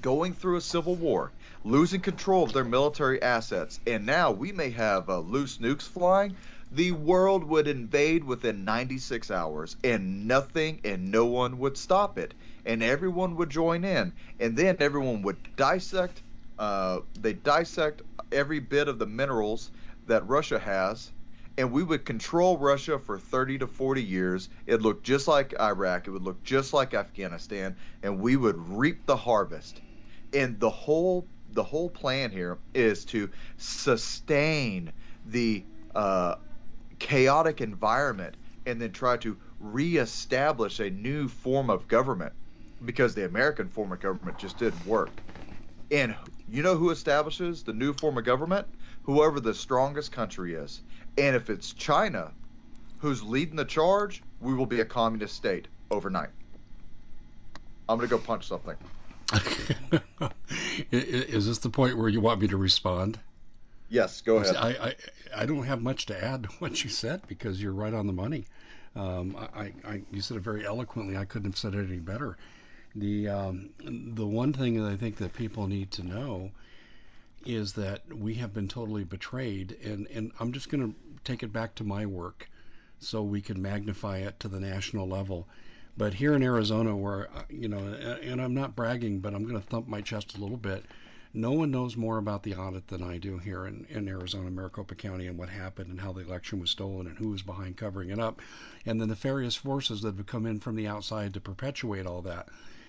going 0.00 0.34
through 0.34 0.56
a 0.56 0.60
civil 0.60 0.94
war, 0.94 1.32
losing 1.64 2.00
control 2.00 2.44
of 2.44 2.52
their 2.52 2.64
military 2.64 3.22
assets, 3.22 3.80
and 3.86 4.04
now 4.04 4.30
we 4.30 4.52
may 4.52 4.70
have 4.70 5.08
uh, 5.08 5.18
loose 5.20 5.58
nukes 5.58 5.82
flying, 5.82 6.36
the 6.72 6.92
world 6.92 7.42
would 7.44 7.66
invade 7.66 8.22
within 8.22 8.64
96 8.64 9.30
hours, 9.30 9.76
and 9.82 10.28
nothing 10.28 10.80
and 10.84 11.10
no 11.10 11.26
one 11.26 11.58
would 11.58 11.76
stop 11.76 12.16
it, 12.16 12.32
and 12.64 12.82
everyone 12.82 13.36
would 13.36 13.50
join 13.50 13.84
in, 13.84 14.12
and 14.38 14.56
then 14.56 14.76
everyone 14.78 15.22
would 15.22 15.36
dissect. 15.56 16.22
Uh, 16.58 17.00
they 17.20 17.32
dissect 17.32 18.02
every 18.30 18.60
bit 18.60 18.86
of 18.86 18.98
the 18.98 19.06
minerals 19.06 19.70
that 20.06 20.26
Russia 20.28 20.58
has, 20.58 21.10
and 21.58 21.72
we 21.72 21.82
would 21.82 22.04
control 22.04 22.56
Russia 22.56 22.98
for 22.98 23.18
30 23.18 23.58
to 23.58 23.66
40 23.66 24.02
years. 24.02 24.48
It'd 24.66 24.82
look 24.82 25.02
just 25.02 25.26
like 25.26 25.58
Iraq, 25.58 26.06
it 26.06 26.10
would 26.12 26.22
look 26.22 26.42
just 26.44 26.72
like 26.72 26.94
Afghanistan, 26.94 27.76
and 28.02 28.20
we 28.20 28.36
would 28.36 28.56
reap 28.68 29.06
the 29.06 29.16
harvest. 29.16 29.80
And 30.32 30.60
the 30.60 30.70
whole 30.70 31.26
the 31.52 31.64
whole 31.64 31.90
plan 31.90 32.30
here 32.30 32.58
is 32.74 33.04
to 33.06 33.28
sustain 33.56 34.92
the 35.26 35.64
uh, 35.96 36.36
chaotic 37.00 37.60
environment 37.60 38.36
and 38.66 38.80
then 38.80 38.92
try 38.92 39.16
to 39.18 39.38
reestablish 39.60 40.80
a 40.80 40.90
new 40.90 41.28
form 41.28 41.70
of 41.70 41.88
government 41.88 42.34
because 42.84 43.14
the 43.16 43.26
American 43.26 43.68
form 43.68 43.92
of 43.92 44.00
government 44.00 44.38
just 44.38 44.58
didn't 44.58 44.86
work. 44.86 45.10
And 45.90 46.16
you 46.48 46.62
know 46.62 46.76
who 46.76 46.90
establishes 46.90 47.64
the 47.64 47.74
new 47.74 47.92
form 47.94 48.18
of 48.18 48.24
government? 48.24 48.68
whoever 49.02 49.40
the 49.40 49.54
strongest 49.54 50.12
country 50.12 50.54
is. 50.54 50.82
And 51.18 51.34
if 51.34 51.50
it's 51.50 51.72
China 51.72 52.32
who's 52.98 53.22
leading 53.22 53.56
the 53.56 53.64
charge, 53.64 54.22
we 54.40 54.54
will 54.54 54.66
be 54.66 54.80
a 54.80 54.84
communist 54.84 55.34
state 55.36 55.68
overnight. 55.90 56.30
I'm 57.88 57.98
going 57.98 58.08
to 58.08 58.16
go 58.16 58.22
punch 58.22 58.46
something. 58.46 58.76
is 60.92 61.46
this 61.46 61.58
the 61.58 61.70
point 61.70 61.98
where 61.98 62.08
you 62.08 62.20
want 62.20 62.40
me 62.40 62.48
to 62.48 62.56
respond? 62.56 63.18
Yes, 63.90 64.20
go 64.22 64.36
ahead. 64.36 64.56
I, 64.56 64.68
I, 64.68 64.94
I 65.42 65.46
don't 65.46 65.64
have 65.64 65.82
much 65.82 66.06
to 66.06 66.24
add 66.24 66.42
to 66.44 66.48
what 66.60 66.82
you 66.82 66.88
said 66.88 67.22
because 67.26 67.62
you're 67.62 67.72
right 67.72 67.92
on 67.92 68.06
the 68.06 68.12
money. 68.12 68.46
Um, 68.96 69.36
I, 69.36 69.72
I, 69.84 70.02
you 70.10 70.20
said 70.20 70.38
it 70.38 70.42
very 70.42 70.64
eloquently. 70.66 71.16
I 71.16 71.24
couldn't 71.24 71.50
have 71.50 71.58
said 71.58 71.74
it 71.74 71.88
any 71.88 71.98
better. 71.98 72.38
The 72.96 73.28
um, 73.28 73.70
the 73.78 74.26
one 74.26 74.52
thing 74.52 74.82
that 74.82 74.90
I 74.90 74.96
think 74.96 75.16
that 75.18 75.32
people 75.32 75.68
need 75.68 75.92
to 75.92 76.02
know 76.02 76.50
is 77.46 77.72
that 77.74 78.02
we 78.12 78.34
have 78.34 78.52
been 78.52 78.68
totally 78.68 79.04
betrayed. 79.04 79.76
And, 79.82 80.06
and 80.08 80.32
I'm 80.40 80.52
just 80.52 80.68
going 80.68 80.90
to 80.90 80.94
take 81.24 81.42
it 81.42 81.52
back 81.52 81.74
to 81.76 81.84
my 81.84 82.06
work 82.06 82.48
so 82.98 83.22
we 83.22 83.40
can 83.40 83.62
magnify 83.62 84.18
it 84.18 84.38
to 84.40 84.48
the 84.48 84.60
national 84.60 85.08
level. 85.08 85.48
But 85.96 86.14
here 86.14 86.34
in 86.34 86.42
Arizona, 86.42 86.96
where, 86.96 87.28
uh, 87.34 87.42
you 87.48 87.68
know, 87.68 87.78
and 87.78 88.40
I'm 88.40 88.54
not 88.54 88.76
bragging, 88.76 89.20
but 89.20 89.34
I'm 89.34 89.44
going 89.44 89.60
to 89.60 89.66
thump 89.66 89.88
my 89.88 90.00
chest 90.00 90.36
a 90.36 90.40
little 90.40 90.56
bit. 90.56 90.84
No 91.32 91.52
one 91.52 91.70
knows 91.70 91.96
more 91.96 92.18
about 92.18 92.42
the 92.42 92.56
audit 92.56 92.88
than 92.88 93.04
I 93.04 93.18
do 93.18 93.38
here 93.38 93.64
in, 93.64 93.86
in 93.88 94.08
Arizona, 94.08 94.50
Maricopa 94.50 94.96
County, 94.96 95.28
and 95.28 95.38
what 95.38 95.48
happened 95.48 95.88
and 95.88 96.00
how 96.00 96.12
the 96.12 96.22
election 96.22 96.58
was 96.58 96.70
stolen 96.70 97.06
and 97.06 97.16
who 97.18 97.28
was 97.28 97.42
behind 97.42 97.76
covering 97.76 98.10
it 98.10 98.18
up, 98.18 98.42
and 98.84 99.00
the 99.00 99.06
nefarious 99.06 99.54
forces 99.54 100.02
that 100.02 100.16
have 100.16 100.26
come 100.26 100.44
in 100.44 100.58
from 100.58 100.74
the 100.74 100.88
outside 100.88 101.32
to 101.34 101.40
perpetuate 101.40 102.04
all 102.04 102.20
that. 102.22 102.48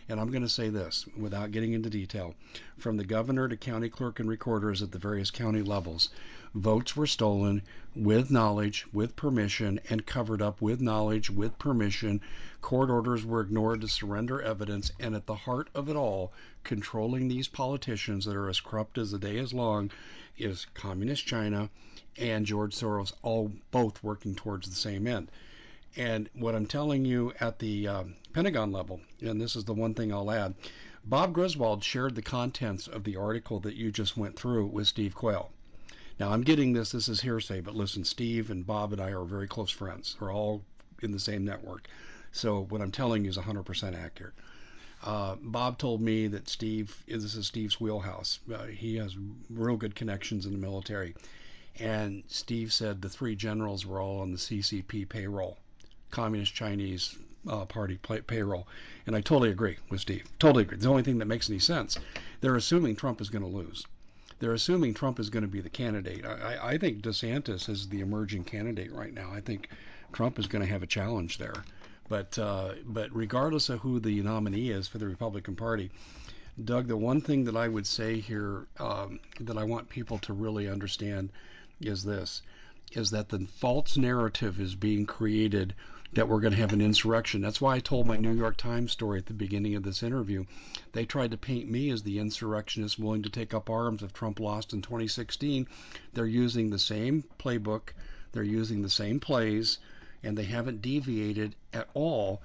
and 0.10 0.20
I'm 0.20 0.32
going 0.32 0.42
to 0.42 0.50
say 0.50 0.70
this 0.70 1.06
without 1.16 1.52
getting 1.52 1.74
into 1.74 1.90
detail 1.92 2.34
from 2.80 2.98
the 2.98 3.06
governor 3.06 3.48
to 3.48 3.56
county 3.56 3.90
clerk 3.90 4.20
and 4.20 4.28
recorders 4.28 4.82
at 4.82 4.92
the 4.92 4.98
various 4.98 5.30
county 5.30 5.62
levels, 5.62 6.10
votes 6.54 6.98
were 6.98 7.08
stolen 7.08 7.62
with 7.96 8.30
knowledge, 8.30 8.86
with 8.92 9.16
permission, 9.16 9.80
and 9.90 10.06
covered 10.06 10.42
up 10.42 10.62
with 10.62 10.82
knowledge, 10.82 11.30
with 11.30 11.58
permission. 11.58 12.20
Court 12.62 12.90
orders 12.90 13.26
were 13.26 13.40
ignored 13.40 13.80
to 13.80 13.88
surrender 13.88 14.42
evidence, 14.42 14.92
and 15.00 15.16
at 15.16 15.26
the 15.26 15.36
heart 15.36 15.70
of 15.74 15.88
it 15.88 15.96
all, 15.96 16.34
controlling 16.66 17.28
these 17.28 17.48
politicians 17.48 18.26
that 18.26 18.36
are 18.36 18.50
as 18.50 18.60
corrupt 18.60 18.98
as 18.98 19.12
the 19.12 19.20
day 19.20 19.38
is 19.38 19.54
long, 19.54 19.92
is 20.38 20.68
Communist 20.74 21.26
China 21.26 21.70
and 22.18 22.46
George 22.46 22.76
Soros, 22.76 23.14
all 23.22 23.52
both 23.72 24.04
working 24.04 24.36
towards 24.36 24.68
the 24.68 24.76
same 24.76 25.08
end. 25.08 25.32
And 25.96 26.30
what 26.34 26.56
I'm 26.56 26.66
telling 26.66 27.06
you 27.06 27.34
at 27.40 27.60
the 27.60 27.88
um, 27.88 28.16
Pentagon 28.34 28.74
level, 28.74 29.00
and 29.22 29.40
this 29.40 29.56
is 29.56 29.64
the 29.64 29.74
one 29.74 29.94
thing 29.94 30.14
I'll 30.14 30.32
add, 30.32 30.56
Bob 31.06 31.34
Griswold 31.34 31.84
shared 31.84 32.16
the 32.16 32.22
contents 32.22 32.88
of 32.88 33.06
the 33.06 33.16
article 33.16 33.60
that 33.62 33.76
you 33.76 33.92
just 33.92 34.18
went 34.18 34.38
through 34.38 34.68
with 34.68 34.88
Steve 34.88 35.16
Quayle. 35.16 35.50
Now 36.20 36.32
I'm 36.32 36.42
getting 36.42 36.74
this, 36.74 36.92
this 36.92 37.08
is 37.08 37.22
hearsay, 37.22 37.62
but 37.62 37.76
listen, 37.76 38.04
Steve 38.04 38.52
and 38.52 38.66
Bob 38.66 38.94
and 38.94 39.02
I 39.02 39.12
are 39.12 39.24
very 39.24 39.48
close 39.48 39.72
friends. 39.72 40.16
We're 40.20 40.34
all 40.34 40.64
in 41.02 41.12
the 41.12 41.20
same 41.20 41.46
network. 41.46 41.88
So 42.32 42.66
what 42.70 42.82
I'm 42.82 42.92
telling 42.92 43.24
you 43.24 43.30
is 43.30 43.38
100% 43.38 43.96
accurate. 43.96 44.34
Uh, 45.04 45.36
Bob 45.42 45.78
told 45.80 46.00
me 46.00 46.28
that 46.28 46.48
Steve, 46.48 47.04
this 47.08 47.36
is 47.36 47.48
Steve's 47.48 47.82
wheelhouse. 47.82 48.40
Uh, 48.54 48.66
he 48.66 48.98
has 48.98 49.18
real 49.50 49.76
good 49.76 49.96
connections 49.96 50.46
in 50.46 50.52
the 50.52 50.58
military. 50.60 51.16
And 51.80 52.24
Steve 52.28 52.72
said 52.72 53.02
the 53.02 53.10
three 53.10 53.36
generals 53.36 53.86
were 53.86 54.00
all 54.00 54.20
on 54.22 54.32
the 54.32 54.38
CCP 54.38 55.10
payroll. 55.10 55.58
Communist 56.12 56.54
Chinese 56.54 57.18
uh, 57.48 57.66
Party 57.66 57.98
pay- 57.98 58.22
payroll. 58.22 58.68
And 59.08 59.16
I 59.16 59.22
totally 59.22 59.50
agree 59.50 59.78
with 59.90 60.02
Steve. 60.02 60.26
Totally 60.38 60.64
agree. 60.64 60.76
It's 60.76 60.84
the 60.84 60.92
only 60.92 61.04
thing 61.04 61.18
that 61.18 61.26
makes 61.26 61.50
any 61.50 61.60
sense. 61.60 61.98
They're 62.42 62.56
assuming 62.56 62.96
Trump 62.96 63.22
is 63.22 63.30
going 63.30 63.44
to 63.44 63.50
lose. 63.50 63.86
They're 64.42 64.54
assuming 64.54 64.96
Trump 64.96 65.20
is 65.20 65.30
going 65.30 65.44
to 65.44 65.48
be 65.48 65.62
the 65.62 65.70
candidate. 65.70 66.26
I, 66.26 66.72
I 66.74 66.78
think 66.80 67.04
DeSantis 67.04 67.70
is 67.70 67.88
the 67.88 68.00
emerging 68.00 68.46
candidate 68.46 68.92
right 68.92 69.14
now. 69.14 69.32
I 69.32 69.40
think 69.40 69.70
Trump 70.14 70.40
is 70.40 70.48
going 70.48 70.64
to 70.64 70.72
have 70.72 70.82
a 70.82 70.88
challenge 70.88 71.38
there. 71.38 71.64
But 72.10 72.40
uh, 72.40 72.74
but 72.84 73.16
regardless 73.16 73.70
of 73.70 73.82
who 73.82 74.00
the 74.00 74.20
nominee 74.24 74.72
is 74.72 74.88
for 74.88 74.98
the 74.98 75.06
Republican 75.06 75.56
Party, 75.56 75.92
Doug, 76.66 76.88
the 76.88 76.98
one 76.98 77.22
thing 77.22 77.44
that 77.44 77.56
I 77.56 77.68
would 77.68 77.86
say 77.86 78.20
here 78.20 78.66
um, 78.80 79.20
that 79.40 79.60
I 79.60 79.64
want 79.64 79.90
people 79.90 80.18
to 80.18 80.34
really 80.34 80.68
understand 80.68 81.30
is 81.80 82.04
this: 82.04 82.42
is 82.94 83.12
that 83.12 83.30
the 83.30 83.46
false 83.46 83.96
narrative 83.96 84.60
is 84.60 84.74
being 84.74 85.06
created 85.06 85.76
that 86.14 86.28
we're 86.28 86.42
going 86.42 86.52
to 86.52 86.60
have 86.60 86.74
an 86.74 86.82
insurrection. 86.82 87.40
That's 87.40 87.62
why 87.62 87.76
I 87.76 87.80
told 87.80 88.06
my 88.06 88.18
New 88.18 88.34
York 88.34 88.58
Times 88.58 88.92
story 88.92 89.20
at 89.20 89.28
the 89.28 89.34
beginning 89.34 89.76
of 89.76 89.84
this 89.84 90.04
interview. 90.04 90.44
They 90.92 91.06
tried 91.06 91.32
to 91.32 91.38
paint 91.38 91.70
me 91.70 91.90
as 91.90 92.04
the 92.04 92.20
insurrectionist 92.20 93.00
willing 93.00 93.24
to 93.24 93.30
take 93.30 93.54
up 93.54 93.70
arms 93.70 94.04
if 94.04 94.12
Trump 94.12 94.40
lost 94.40 94.74
in 94.74 94.82
2016. 94.82 95.68
They're 96.14 96.26
using 96.26 96.70
the 96.70 96.80
same 96.80 97.24
playbook, 97.40 97.94
they're 98.34 98.44
using 98.44 98.82
the 98.82 98.90
same 98.90 99.22
plays, 99.22 99.78
and 100.22 100.38
they 100.38 100.44
haven't 100.44 100.82
deviated 100.82 101.56
at 101.72 101.90
all. 101.94 102.42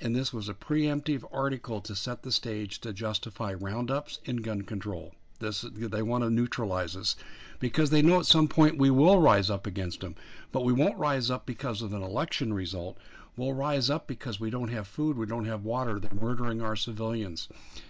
And 0.00 0.14
this 0.14 0.34
was 0.34 0.50
a 0.50 0.54
preemptive 0.54 1.24
article 1.32 1.80
to 1.80 1.96
set 1.96 2.22
the 2.22 2.32
stage 2.32 2.80
to 2.80 2.92
justify 2.92 3.54
roundups 3.54 4.20
and 4.26 4.44
gun 4.44 4.60
control. 4.60 5.14
This 5.38 5.64
they 5.70 6.02
want 6.02 6.24
to 6.24 6.30
neutralize 6.30 6.96
us 6.96 7.16
because 7.58 7.90
they 7.90 8.02
know 8.02 8.20
at 8.20 8.26
some 8.26 8.48
point 8.48 8.78
we 8.78 8.90
will 8.90 9.20
rise 9.20 9.50
up 9.50 9.66
against 9.66 10.00
them. 10.00 10.14
But 10.52 10.64
we 10.64 10.72
won't 10.72 10.98
rise 10.98 11.30
up 11.30 11.46
because 11.46 11.82
of 11.82 11.92
an 11.92 12.02
election 12.02 12.52
result. 12.52 12.96
We'll 13.36 13.52
rise 13.52 13.90
up 13.90 14.06
because 14.06 14.40
we 14.40 14.48
don't 14.50 14.68
have 14.68 14.86
food, 14.86 15.18
we 15.18 15.26
don't 15.26 15.44
have 15.44 15.64
water. 15.64 16.00
They're 16.00 16.10
murdering 16.18 16.62
our 16.62 16.76
civilians, 16.76 17.48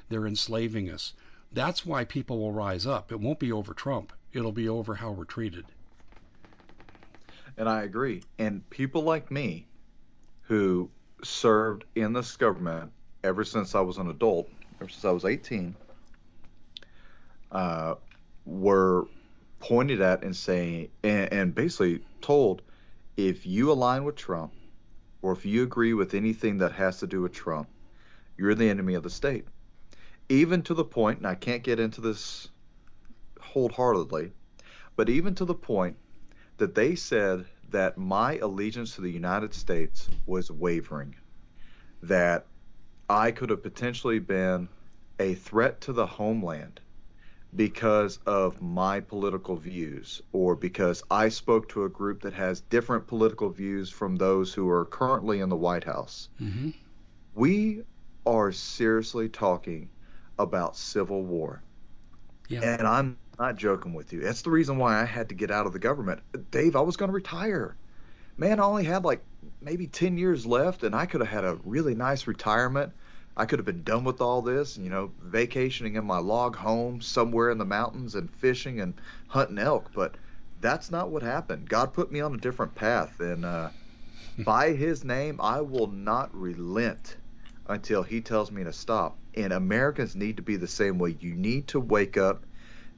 they're 0.09 0.27
enslaving 0.27 0.91
us. 0.91 1.13
That's 1.53 1.87
why 1.87 2.05
people 2.05 2.39
will 2.41 2.53
rise 2.53 2.87
up. 2.87 3.13
It 3.13 3.21
won't 3.21 3.39
be 3.39 3.53
over 3.53 3.73
Trump, 3.73 4.13
it'll 4.33 4.53
be 4.53 4.69
over 4.69 4.97
how 4.97 5.13
we're 5.13 5.25
treated. 5.25 5.67
And 7.57 7.69
I 7.69 7.83
agree. 7.83 8.23
And 8.39 8.69
people 8.71 9.03
like 9.03 9.31
me 9.31 9.67
who 10.43 10.91
served 11.23 11.85
in 11.95 12.13
this 12.13 12.37
government 12.37 12.93
ever 13.25 13.45
since 13.45 13.75
I 13.75 13.81
was 13.81 13.99
an 13.99 14.11
adult, 14.11 14.49
ever 14.81 14.91
since 14.91 15.05
I 15.05 15.11
was 15.13 15.25
18, 15.25 15.75
uh, 17.57 17.95
were 18.45 19.07
pointed 19.61 20.03
at 20.03 20.23
and 20.23 20.37
saying, 20.37 20.91
and, 21.03 21.33
and 21.33 21.55
basically 21.55 22.01
told, 22.21 22.61
if 23.17 23.47
you 23.47 23.73
align 23.73 24.05
with 24.05 24.15
Trump, 24.15 24.53
or 25.23 25.33
if 25.33 25.47
you 25.47 25.63
agree 25.63 25.95
with 25.95 26.13
anything 26.13 26.59
that 26.59 26.73
has 26.73 26.99
to 26.99 27.07
do 27.07 27.23
with 27.23 27.33
Trump, 27.33 27.67
you're 28.37 28.55
the 28.55 28.69
enemy 28.69 28.93
of 28.93 29.03
the 29.03 29.09
state. 29.09 29.47
Even 30.29 30.61
to 30.65 30.75
the 30.75 30.85
point, 30.85 31.17
and 31.17 31.27
I 31.27 31.35
can't 31.35 31.63
get 31.63 31.81
into 31.81 32.03
this 32.03 32.49
wholeheartedly, 33.41 34.33
but 34.95 35.09
even 35.09 35.35
to 35.37 35.47
the 35.47 35.55
point 35.55 35.97
that 36.59 36.75
they 36.75 36.95
said 36.95 37.47
that 37.71 37.97
my 37.97 38.37
allegiance 38.37 38.97
to 38.97 39.01
the 39.01 39.11
United 39.11 39.55
States 39.55 40.11
was 40.27 40.51
wavering, 40.51 41.17
that 42.03 42.45
I 43.09 43.31
could 43.31 43.49
have 43.49 43.63
potentially 43.63 44.19
been 44.19 44.69
a 45.19 45.35
threat 45.37 45.81
to 45.83 45.95
the 45.95 46.05
homeland 46.05 46.81
because 47.57 48.19
of 48.27 48.61
my 48.61 49.01
political 49.01 49.57
views 49.57 50.21
or 50.33 50.55
because 50.55 51.03
I 51.11 51.31
spoke 51.31 51.69
to 51.71 51.85
a 51.85 51.89
group 51.89 52.23
that 52.23 52.35
has 52.35 52.61
different 52.61 53.07
political 53.07 53.49
views 53.49 53.91
from 53.91 54.17
those 54.17 54.53
who 54.53 54.69
are 54.69 54.85
currently 54.85 55.41
in 55.41 55.49
the 55.49 55.57
White 55.57 55.85
House. 55.85 56.29
Mm-hmm. 56.41 56.71
We 57.35 57.83
are 58.27 58.53
seriously 58.53 59.29
talking 59.29 59.89
about 60.39 60.77
civil 60.77 61.23
war. 61.23 61.63
Yeah. 62.49 62.61
And 62.61 62.87
I'm 62.87 63.17
not 63.39 63.57
joking 63.57 63.95
with 63.95 64.13
you. 64.13 64.21
That's 64.21 64.43
the 64.43 64.51
reason 64.51 64.77
why 64.77 65.01
I 65.01 65.05
had 65.05 65.31
to 65.31 65.35
get 65.35 65.51
out 65.51 65.67
of 65.67 65.73
the 65.73 65.79
government. 65.79 66.21
Dave, 66.51 66.77
I 66.77 66.81
was 66.81 66.97
going 66.97 67.09
to 67.09 67.15
retire. 67.15 67.77
Man, 68.37 68.61
I 68.61 68.65
only 68.65 68.85
had 68.85 69.05
like 69.05 69.23
maybe 69.63 69.87
10 69.87 70.19
years 70.19 70.45
left, 70.45 70.83
and 70.83 70.95
I 70.95 71.07
could 71.07 71.21
have 71.21 71.31
had 71.31 71.45
a 71.45 71.59
really 71.65 71.95
nice 71.95 72.27
retirement 72.27 72.93
I 73.37 73.45
could 73.45 73.59
have 73.59 73.67
been 73.67 73.83
done 73.83 74.05
with 74.05 74.23
all 74.23 74.41
this, 74.41 74.79
you 74.79 74.89
know, 74.89 75.13
vacationing 75.21 75.97
in 75.97 76.07
my 76.07 76.19
log 76.19 76.57
home 76.57 77.03
somewhere 77.03 77.51
in 77.51 77.59
the 77.59 77.67
mountains 77.67 78.15
and 78.15 78.31
fishing 78.31 78.81
and 78.81 78.95
hunting 79.29 79.59
elk. 79.59 79.91
But 79.95 80.17
that's 80.61 80.91
not 80.91 81.11
what 81.11 81.23
happened. 81.23 81.69
God 81.69 81.93
put 81.93 82.11
me 82.11 82.21
on 82.21 82.35
a 82.35 82.39
different 82.39 82.75
path, 82.75 83.21
and 83.21 83.45
uh, 83.45 83.69
by 84.39 84.73
His 84.73 85.05
name, 85.05 85.39
I 85.41 85.61
will 85.61 85.89
not 85.89 86.35
relent 86.35 87.19
until 87.67 88.03
He 88.03 88.23
tells 88.23 88.51
me 88.51 88.65
to 88.65 88.73
stop. 88.73 89.19
And 89.35 89.53
Americans 89.53 90.17
need 90.17 90.39
to 90.39 90.43
be 90.43 90.57
the 90.57 90.67
same 90.67 90.99
way. 90.99 91.17
You 91.21 91.35
need 91.35 91.69
to 91.69 91.81
wake 91.81 92.17
up, 92.17 92.47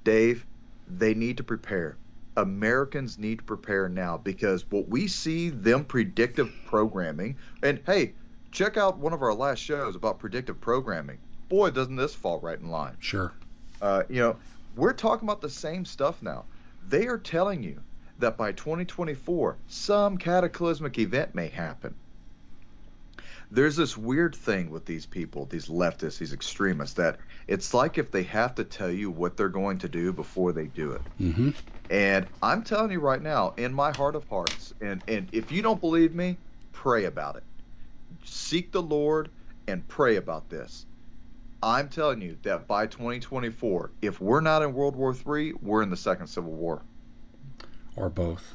Dave. 0.05 0.47
They 0.87 1.15
need 1.15 1.39
to 1.39 1.45
prepare. 1.45 1.99
Americans 2.37 3.19
need 3.19 3.39
to 3.39 3.45
prepare 3.45 3.89
now 3.89 4.17
because 4.17 4.65
what 4.71 4.89
we 4.89 5.09
see 5.09 5.51
them 5.51 5.85
predictive 5.85 6.49
programming, 6.65 7.37
and 7.65 7.81
hey, 7.85 8.15
check 8.53 8.77
out 8.77 8.99
one 8.99 9.13
of 9.13 9.23
our 9.23 9.35
last 9.35 9.59
shows 9.59 9.97
about 9.97 10.19
predictive 10.19 10.61
programming. 10.61 11.19
Boy, 11.49 11.71
doesn't 11.71 11.97
this 11.97 12.15
fall 12.15 12.41
right 12.41 12.59
in 12.59 12.71
line. 12.71 12.97
Sure. 13.01 13.33
Uh, 13.81 14.03
you 14.09 14.21
know, 14.21 14.37
we're 14.77 14.93
talking 14.93 15.27
about 15.27 15.41
the 15.41 15.51
same 15.51 15.85
stuff 15.85 16.23
now. 16.23 16.45
They 16.89 17.07
are 17.07 17.19
telling 17.19 17.63
you 17.63 17.81
that 18.19 18.37
by 18.37 18.53
2024, 18.53 19.57
some 19.69 20.19
cataclysmic 20.19 20.99
event 20.99 21.35
may 21.35 21.49
happen. 21.49 21.95
There's 23.51 23.77
this 23.77 23.97
weird 23.97 24.35
thing 24.35 24.71
with 24.71 24.85
these 24.85 25.07
people, 25.07 25.47
these 25.47 25.69
leftists, 25.69 26.19
these 26.19 26.35
extremists, 26.35 26.97
that 26.97 27.19
it's 27.47 27.73
like 27.73 27.97
if 27.97 28.11
they 28.11 28.25
have 28.25 28.57
to 28.57 28.65
tell 28.65 28.91
you 28.91 29.11
what 29.11 29.39
they're 29.39 29.49
going 29.49 29.79
to 29.79 29.89
do 29.89 30.13
before 30.13 30.53
they 30.53 30.67
do 30.67 30.93
it. 30.93 31.01
Mm-hmm. 31.19 31.51
And 31.89 32.27
I'm 32.43 32.63
telling 32.63 32.91
you 32.91 33.01
right 33.01 33.23
now, 33.23 33.55
in 33.57 33.73
my 33.73 33.97
heart 33.97 34.17
of 34.17 34.29
hearts, 34.29 34.75
and, 34.83 35.03
and 35.09 35.29
if 35.33 35.51
you 35.51 35.63
don't 35.63 35.81
believe 35.81 36.15
me, 36.15 36.37
pray 36.73 37.07
about 37.07 37.37
it 37.37 37.43
seek 38.25 38.73
the 38.73 38.83
Lord 38.83 39.31
and 39.67 39.87
pray 39.87 40.17
about 40.17 40.49
this. 40.49 40.87
I'm 41.63 41.89
telling 41.89 42.21
you 42.21 42.39
that 42.43 42.67
by 42.67 42.87
2024, 42.87 43.91
if 44.01 44.21
we're 44.21 44.41
not 44.41 44.63
in 44.63 44.75
World 44.75 44.95
War 44.95 45.15
III, 45.15 45.55
we're 45.61 45.83
in 45.83 45.91
the 45.91 45.97
Second 45.97 46.29
Civil 46.29 46.53
War. 46.53 46.83
Or 47.97 48.09
both. 48.09 48.55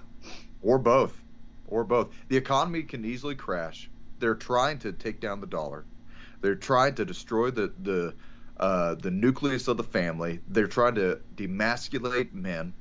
Or 0.62 0.80
both. 0.80 1.22
Or 1.68 1.84
both. 1.84 2.14
The 2.30 2.38
economy 2.38 2.84
can 2.84 3.04
easily 3.04 3.36
crash. 3.36 3.90
They're 4.20 4.36
trying 4.36 4.80
to 4.80 4.94
take 4.94 5.20
down 5.20 5.42
the 5.42 5.48
dollar. 5.48 5.84
They're 6.40 6.56
trying 6.56 6.96
to 6.96 7.06
destroy 7.06 7.52
the 7.52 7.74
the 7.82 8.14
uh, 8.58 8.96
the 8.96 9.12
nucleus 9.12 9.68
of 9.68 9.78
the 9.78 9.84
family. 9.84 10.40
They're 10.48 10.68
trying 10.68 10.96
to 10.96 11.20
demasculate 11.36 12.34
men. 12.34 12.74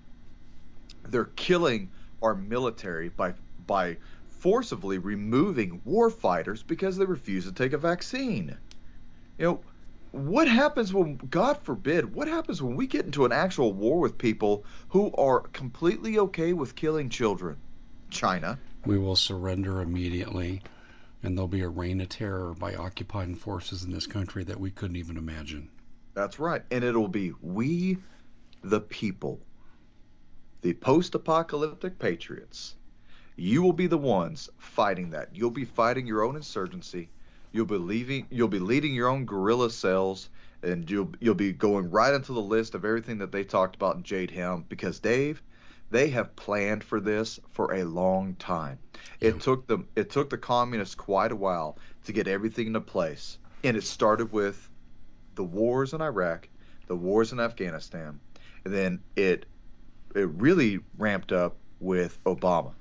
They're 1.09 1.25
killing 1.25 1.91
our 2.23 2.35
military 2.35 3.09
by 3.09 3.35
by 3.67 3.97
forcibly 4.43 4.99
removing 4.99 5.81
war 5.85 6.11
fighters 6.11 6.65
because 6.65 6.97
they 6.97 7.05
refuse 7.05 7.45
to 7.45 7.53
take 7.53 7.73
a 7.73 7.79
vaccine. 7.79 8.59
You 9.39 9.45
know, 9.45 9.61
what 10.11 10.49
happens 10.49 10.93
when, 10.93 11.17
God 11.17 11.59
forbid, 11.63 12.13
what 12.13 12.27
happens 12.29 12.61
when 12.61 12.75
we 12.77 12.89
get 12.89 13.05
into 13.05 13.25
an 13.25 13.33
actual 13.33 13.73
war 13.73 14.01
with 14.01 14.19
people 14.19 14.65
who 14.89 15.13
are 15.15 15.41
completely 15.41 16.19
okay 16.19 16.53
with 16.53 16.75
killing 16.75 17.09
children? 17.09 17.57
China. 18.11 18.59
We 18.85 18.99
will 18.99 19.17
surrender 19.17 19.81
immediately. 19.81 20.63
and 21.23 21.37
there'll 21.37 21.49
be 21.49 21.63
a 21.63 21.69
reign 21.69 22.01
of 22.01 22.09
terror 22.09 22.55
by 22.55 22.75
occupying 22.75 23.35
forces 23.37 23.85
in 23.85 23.93
this 23.93 24.07
country 24.07 24.45
that 24.45 24.59
we 24.59 24.71
couldn't 24.71 24.97
even 24.97 25.17
imagine. 25.17 25.69
That's 26.15 26.39
right. 26.39 26.63
And 26.71 26.83
it'll 26.85 27.09
be 27.09 27.33
we, 27.41 27.99
the 28.63 28.81
people, 28.81 29.41
the 30.63 30.75
post 30.75 31.15
apocalyptic 31.15 31.99
patriots. 31.99 32.75
You 33.37 33.63
will 33.63 33.73
be 33.73 33.87
the 33.87 33.99
ones 33.99 34.51
fighting 34.59 35.11
that. 35.11 35.31
You'll 35.33 35.51
be 35.51 35.65
fighting 35.65 36.07
your 36.07 36.23
own 36.23 36.37
insurgency. 36.37 37.09
You'll 37.53 37.67
be 37.67 37.77
leaving, 37.77 38.27
you'll 38.31 38.49
be 38.49 38.59
leading 38.59 38.95
your 38.95 39.09
own 39.09 39.25
guerrilla 39.25 39.71
cells 39.71 40.29
and 40.63 40.89
you'll 40.91 41.13
you'll 41.21 41.35
be 41.35 41.53
going 41.53 41.91
right 41.91 42.15
into 42.15 42.33
the 42.33 42.41
list 42.41 42.75
of 42.75 42.85
everything 42.85 43.19
that 43.19 43.33
they 43.33 43.45
talked 43.45 43.75
about 43.75 43.97
in 43.97 44.03
Jade 44.03 44.31
Helm 44.31 44.65
because 44.69 45.01
Dave, 45.01 45.43
they 45.91 46.09
have 46.11 46.35
planned 46.37 46.85
for 46.85 47.01
this 47.01 47.41
for 47.51 47.75
a 47.75 47.85
long 47.85 48.35
time. 48.37 48.79
It 49.21 49.41
took 49.41 49.67
them 49.67 49.89
it 49.97 50.11
took 50.11 50.31
the 50.31 50.39
communists 50.39 50.95
quite 50.95 51.33
a 51.33 51.37
while 51.37 51.79
to 52.05 52.13
get 52.13 52.29
everything 52.29 52.69
into 52.69 52.81
place. 52.81 53.39
And 53.65 53.77
it 53.77 53.85
started 53.85 54.33
with 54.33 54.69
the 55.35 55.45
wars 55.45 55.93
in 55.93 56.01
Iraq, 56.01 56.49
the 56.87 56.97
wars 56.97 57.33
in 57.33 57.41
Afghanistan, 57.41 58.21
and 58.65 58.73
then 58.73 59.01
it 59.17 59.47
it 60.15 60.29
really 60.29 60.81
ramped 60.97 61.33
up 61.33 61.57
with 61.81 62.23
Obama. 62.25 62.73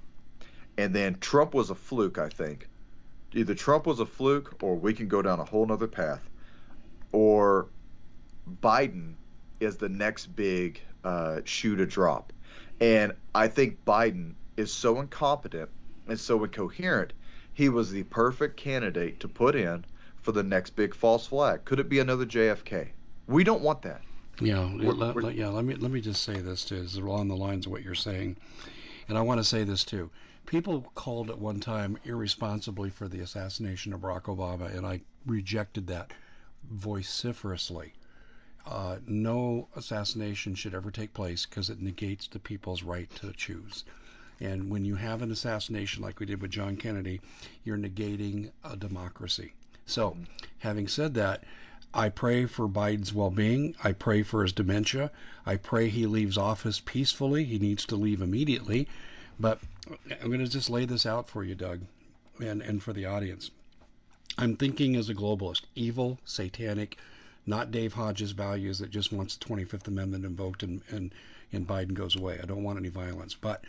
And 0.77 0.93
then 0.93 1.17
Trump 1.19 1.53
was 1.53 1.69
a 1.69 1.75
fluke, 1.75 2.17
I 2.17 2.29
think. 2.29 2.67
Either 3.33 3.55
Trump 3.55 3.85
was 3.85 3.99
a 3.99 4.05
fluke 4.05 4.61
or 4.61 4.75
we 4.75 4.93
can 4.93 5.07
go 5.07 5.21
down 5.21 5.39
a 5.39 5.45
whole 5.45 5.65
nother 5.65 5.87
path. 5.87 6.29
Or 7.11 7.67
Biden 8.61 9.15
is 9.59 9.77
the 9.77 9.89
next 9.89 10.27
big 10.35 10.81
uh, 11.03 11.41
shoe 11.45 11.75
to 11.75 11.85
drop. 11.85 12.33
And 12.79 13.13
I 13.35 13.47
think 13.47 13.83
Biden 13.85 14.33
is 14.57 14.73
so 14.73 14.99
incompetent 14.99 15.69
and 16.07 16.19
so 16.19 16.43
incoherent, 16.43 17.13
he 17.53 17.69
was 17.69 17.91
the 17.91 18.03
perfect 18.03 18.57
candidate 18.57 19.19
to 19.19 19.27
put 19.27 19.55
in 19.55 19.85
for 20.21 20.31
the 20.31 20.43
next 20.43 20.71
big 20.71 20.95
false 20.95 21.27
flag. 21.27 21.65
Could 21.65 21.79
it 21.79 21.89
be 21.89 21.99
another 21.99 22.25
JFK? 22.25 22.89
We 23.27 23.43
don't 23.43 23.61
want 23.61 23.81
that. 23.83 24.01
Yeah, 24.39 24.69
we're, 24.73 24.93
let, 24.93 25.15
we're, 25.15 25.29
yeah. 25.31 25.49
Let 25.49 25.65
me 25.65 25.75
let 25.75 25.91
me 25.91 26.01
just 26.01 26.23
say 26.23 26.39
this 26.39 26.65
too, 26.65 26.77
is 26.77 26.95
along 26.95 27.27
the 27.27 27.35
lines 27.35 27.67
of 27.67 27.71
what 27.71 27.83
you're 27.83 27.93
saying, 27.93 28.37
and 29.07 29.17
I 29.17 29.21
want 29.21 29.39
to 29.39 29.43
say 29.43 29.63
this 29.63 29.83
too. 29.83 30.09
People 30.45 30.91
called 30.95 31.29
at 31.29 31.39
one 31.39 31.59
time 31.59 31.97
irresponsibly 32.03 32.89
for 32.89 33.07
the 33.07 33.19
assassination 33.19 33.93
of 33.93 34.01
Barack 34.01 34.23
Obama, 34.23 34.75
and 34.75 34.85
I 34.85 35.01
rejected 35.25 35.87
that 35.87 36.11
vociferously. 36.69 37.93
Uh, 38.65 38.97
no 39.07 39.67
assassination 39.75 40.53
should 40.55 40.73
ever 40.73 40.91
take 40.91 41.13
place 41.13 41.45
because 41.45 41.69
it 41.69 41.81
negates 41.81 42.27
the 42.27 42.39
people's 42.39 42.83
right 42.83 43.09
to 43.15 43.31
choose. 43.33 43.83
And 44.39 44.69
when 44.69 44.85
you 44.85 44.95
have 44.95 45.21
an 45.21 45.31
assassination 45.31 46.01
like 46.01 46.19
we 46.19 46.25
did 46.25 46.41
with 46.41 46.51
John 46.51 46.75
Kennedy, 46.75 47.21
you're 47.63 47.77
negating 47.77 48.51
a 48.63 48.75
democracy. 48.75 49.53
So, 49.85 50.17
having 50.59 50.87
said 50.87 51.13
that, 51.15 51.43
I 51.93 52.09
pray 52.09 52.45
for 52.45 52.67
Biden's 52.67 53.13
well 53.13 53.31
being. 53.31 53.75
I 53.83 53.91
pray 53.91 54.23
for 54.23 54.43
his 54.43 54.53
dementia. 54.53 55.11
I 55.45 55.57
pray 55.57 55.89
he 55.89 56.07
leaves 56.07 56.37
office 56.37 56.81
peacefully. 56.83 57.43
He 57.43 57.59
needs 57.59 57.85
to 57.87 57.95
leave 57.95 58.21
immediately. 58.21 58.87
But 59.39 59.59
I'm 60.21 60.27
going 60.27 60.39
to 60.39 60.47
just 60.47 60.69
lay 60.69 60.85
this 60.85 61.05
out 61.05 61.29
for 61.29 61.43
you, 61.43 61.55
Doug, 61.55 61.81
and, 62.39 62.61
and 62.61 62.81
for 62.81 62.93
the 62.93 63.05
audience. 63.05 63.51
I'm 64.37 64.55
thinking 64.55 64.95
as 64.95 65.09
a 65.09 65.15
globalist, 65.15 65.63
evil, 65.75 66.19
satanic, 66.23 66.97
not 67.45 67.71
Dave 67.71 67.93
Hodges' 67.93 68.31
values 68.31 68.79
that 68.79 68.89
just 68.89 69.11
wants 69.11 69.35
the 69.35 69.45
25th 69.45 69.87
Amendment 69.87 70.25
invoked 70.25 70.63
and, 70.63 70.81
and, 70.89 71.13
and 71.51 71.67
Biden 71.67 71.93
goes 71.93 72.15
away. 72.15 72.39
I 72.41 72.45
don't 72.45 72.63
want 72.63 72.79
any 72.79 72.89
violence. 72.89 73.35
But 73.35 73.65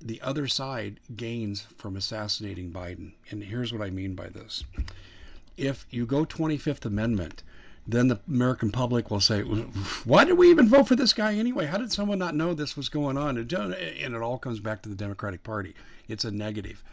the 0.00 0.20
other 0.22 0.48
side 0.48 0.98
gains 1.16 1.62
from 1.76 1.96
assassinating 1.96 2.72
Biden. 2.72 3.12
And 3.30 3.42
here's 3.42 3.72
what 3.72 3.82
I 3.82 3.90
mean 3.90 4.14
by 4.14 4.28
this. 4.28 4.64
If 5.56 5.86
you 5.90 6.06
go 6.06 6.24
25th 6.24 6.86
Amendment, 6.86 7.42
then 7.86 8.06
the 8.06 8.20
American 8.28 8.70
public 8.70 9.10
will 9.10 9.20
say, 9.20 9.42
why 9.42 10.24
did 10.24 10.38
we 10.38 10.50
even 10.50 10.68
vote 10.68 10.86
for 10.86 10.94
this 10.94 11.12
guy 11.12 11.34
anyway? 11.34 11.66
How 11.66 11.78
did 11.78 11.90
someone 11.90 12.18
not 12.18 12.36
know 12.36 12.54
this 12.54 12.76
was 12.76 12.88
going 12.88 13.18
on? 13.18 13.36
Uh, 13.36 13.74
and 14.00 14.14
it 14.14 14.22
all 14.22 14.38
comes 14.38 14.60
back 14.60 14.82
to 14.82 14.88
the 14.88 14.94
Democratic 14.94 15.42
Party. 15.42 15.74
It's 16.06 16.24
a 16.24 16.30
negative. 16.30 16.84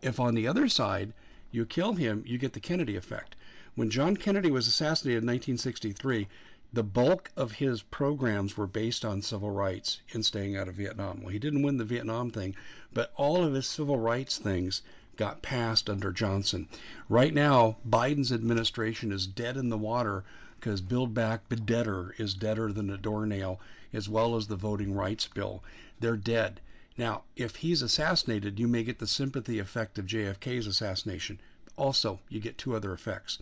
If 0.00 0.18
on 0.18 0.34
the 0.34 0.48
other 0.48 0.68
side, 0.68 1.12
you 1.52 1.64
kill 1.64 1.92
him, 1.92 2.24
you 2.26 2.38
get 2.38 2.54
the 2.54 2.60
Kennedy 2.60 2.96
effect. 2.96 3.36
When 3.76 3.88
John 3.88 4.16
Kennedy 4.16 4.50
was 4.50 4.66
assassinated 4.66 5.22
in 5.22 5.28
1963, 5.28 6.26
the 6.72 6.82
bulk 6.82 7.30
of 7.36 7.52
his 7.52 7.82
programs 7.82 8.56
were 8.56 8.66
based 8.66 9.04
on 9.04 9.22
civil 9.22 9.50
rights 9.50 10.00
and 10.12 10.24
staying 10.24 10.56
out 10.56 10.68
of 10.68 10.74
Vietnam. 10.74 11.20
Well, 11.20 11.32
he 11.32 11.38
didn't 11.38 11.62
win 11.62 11.76
the 11.76 11.84
Vietnam 11.84 12.30
thing, 12.30 12.56
but 12.92 13.12
all 13.16 13.44
of 13.44 13.54
his 13.54 13.66
civil 13.66 13.98
rights 13.98 14.38
things 14.38 14.82
got 15.16 15.42
passed 15.42 15.90
under 15.90 16.10
Johnson. 16.10 16.68
Right 17.08 17.34
now, 17.34 17.76
Biden's 17.88 18.32
administration 18.32 19.12
is 19.12 19.26
dead 19.26 19.56
in 19.56 19.68
the 19.68 19.76
water 19.76 20.24
because 20.58 20.80
Build 20.80 21.12
Back 21.12 21.42
Better 21.48 22.14
is 22.18 22.34
deader 22.34 22.72
than 22.72 22.88
a 22.88 22.96
doornail, 22.96 23.60
as 23.92 24.08
well 24.08 24.36
as 24.36 24.46
the 24.46 24.56
voting 24.56 24.94
rights 24.94 25.26
bill. 25.26 25.62
They're 26.00 26.16
dead. 26.16 26.60
Now, 26.96 27.24
if 27.36 27.56
he's 27.56 27.82
assassinated, 27.82 28.58
you 28.58 28.68
may 28.68 28.84
get 28.84 28.98
the 28.98 29.06
sympathy 29.06 29.58
effect 29.58 29.98
of 29.98 30.06
JFK's 30.06 30.66
assassination. 30.66 31.40
Also, 31.76 32.20
you 32.28 32.38
get 32.38 32.58
two 32.58 32.76
other 32.76 32.92
effects. 32.92 33.38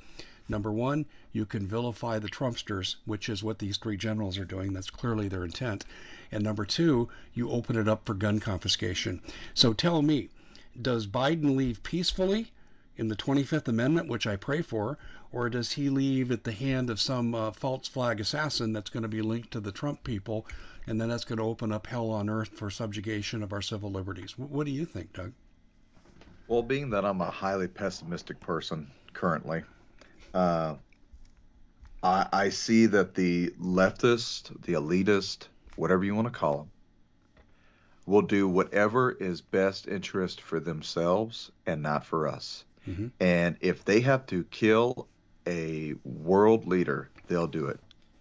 Number 0.49 0.73
one, 0.73 1.07
you 1.33 1.47
can 1.47 1.69
vilify 1.69 2.19
the 2.19 2.29
Trumpsters, 2.29 2.97
which 3.05 3.29
is 3.29 3.43
what 3.43 3.61
these 3.61 3.77
three 3.77 3.97
generals 3.97 4.37
are 4.39 4.45
doing. 4.45 4.73
That's 4.73 4.91
clearly 4.91 5.29
their 5.29 5.45
intent. 5.45 5.85
And 6.33 6.43
number 6.43 6.65
two, 6.65 7.09
you 7.35 7.51
open 7.51 7.77
it 7.77 7.87
up 7.87 8.05
for 8.05 8.15
gun 8.15 8.41
confiscation. 8.41 9.21
So 9.55 9.73
tell 9.73 10.03
me, 10.03 10.31
does 10.81 11.07
Biden 11.07 11.57
leave 11.57 11.83
peacefully 11.83 12.53
in 12.97 13.09
the 13.09 13.17
25th 13.17 13.69
Amendment, 13.69 14.09
which 14.09 14.27
I 14.27 14.37
pray 14.37 14.63
for, 14.63 14.99
or 15.33 15.49
does 15.49 15.73
he 15.73 15.89
leave 15.89 16.31
at 16.31 16.45
the 16.45 16.53
hand 16.53 16.91
of 16.91 17.01
some 17.01 17.35
uh, 17.35 17.51
false 17.53 17.89
flag 17.89 18.21
assassin 18.21 18.73
that's 18.73 18.91
going 18.91 19.03
to 19.03 19.09
be 19.09 19.23
linked 19.23 19.53
to 19.53 19.61
the 19.61 19.73
Trump 19.73 20.05
people, 20.05 20.47
and 20.87 21.01
then 21.01 21.09
that's 21.09 21.25
going 21.25 21.39
to 21.39 21.45
open 21.45 21.73
up 21.73 21.87
hell 21.87 22.11
on 22.11 22.29
earth 22.29 22.51
for 22.51 22.71
subjugation 22.71 23.43
of 23.43 23.53
our 23.53 23.63
civil 23.63 23.91
liberties? 23.91 24.37
What 24.37 24.67
do 24.67 24.73
you 24.73 24.85
think, 24.85 25.13
Doug? 25.13 25.33
Well, 26.49 26.63
being 26.63 26.91
that 26.91 27.05
I'm 27.05 27.21
a 27.21 27.31
highly 27.31 27.69
pessimistic 27.69 28.41
person 28.41 28.91
currently, 29.13 29.63
uh, 30.35 30.75
I, 32.03 32.27
I 32.33 32.49
see 32.49 32.87
that 32.87 33.15
the 33.15 33.51
leftist, 33.61 34.61
the 34.63 34.73
elitist, 34.73 35.47
whatever 35.77 36.05
you 36.05 36.15
want 36.15 36.27
to 36.27 36.33
call 36.33 36.59
them, 36.59 36.71
will 38.11 38.23
do 38.23 38.49
whatever 38.49 39.13
is 39.13 39.41
best 39.41 39.87
interest 39.87 40.41
for 40.41 40.59
themselves 40.59 41.53
and 41.65 41.81
not 41.81 42.05
for 42.05 42.27
us. 42.27 42.65
Mm-hmm. 42.89 43.07
And 43.21 43.57
if 43.61 43.85
they 43.85 44.01
have 44.01 44.27
to 44.27 44.43
kill 44.45 45.07
a 45.47 45.95
world 46.05 46.67
leader, 46.67 47.09
they'll 47.29 47.47
do 47.47 47.67
it. 47.67 47.79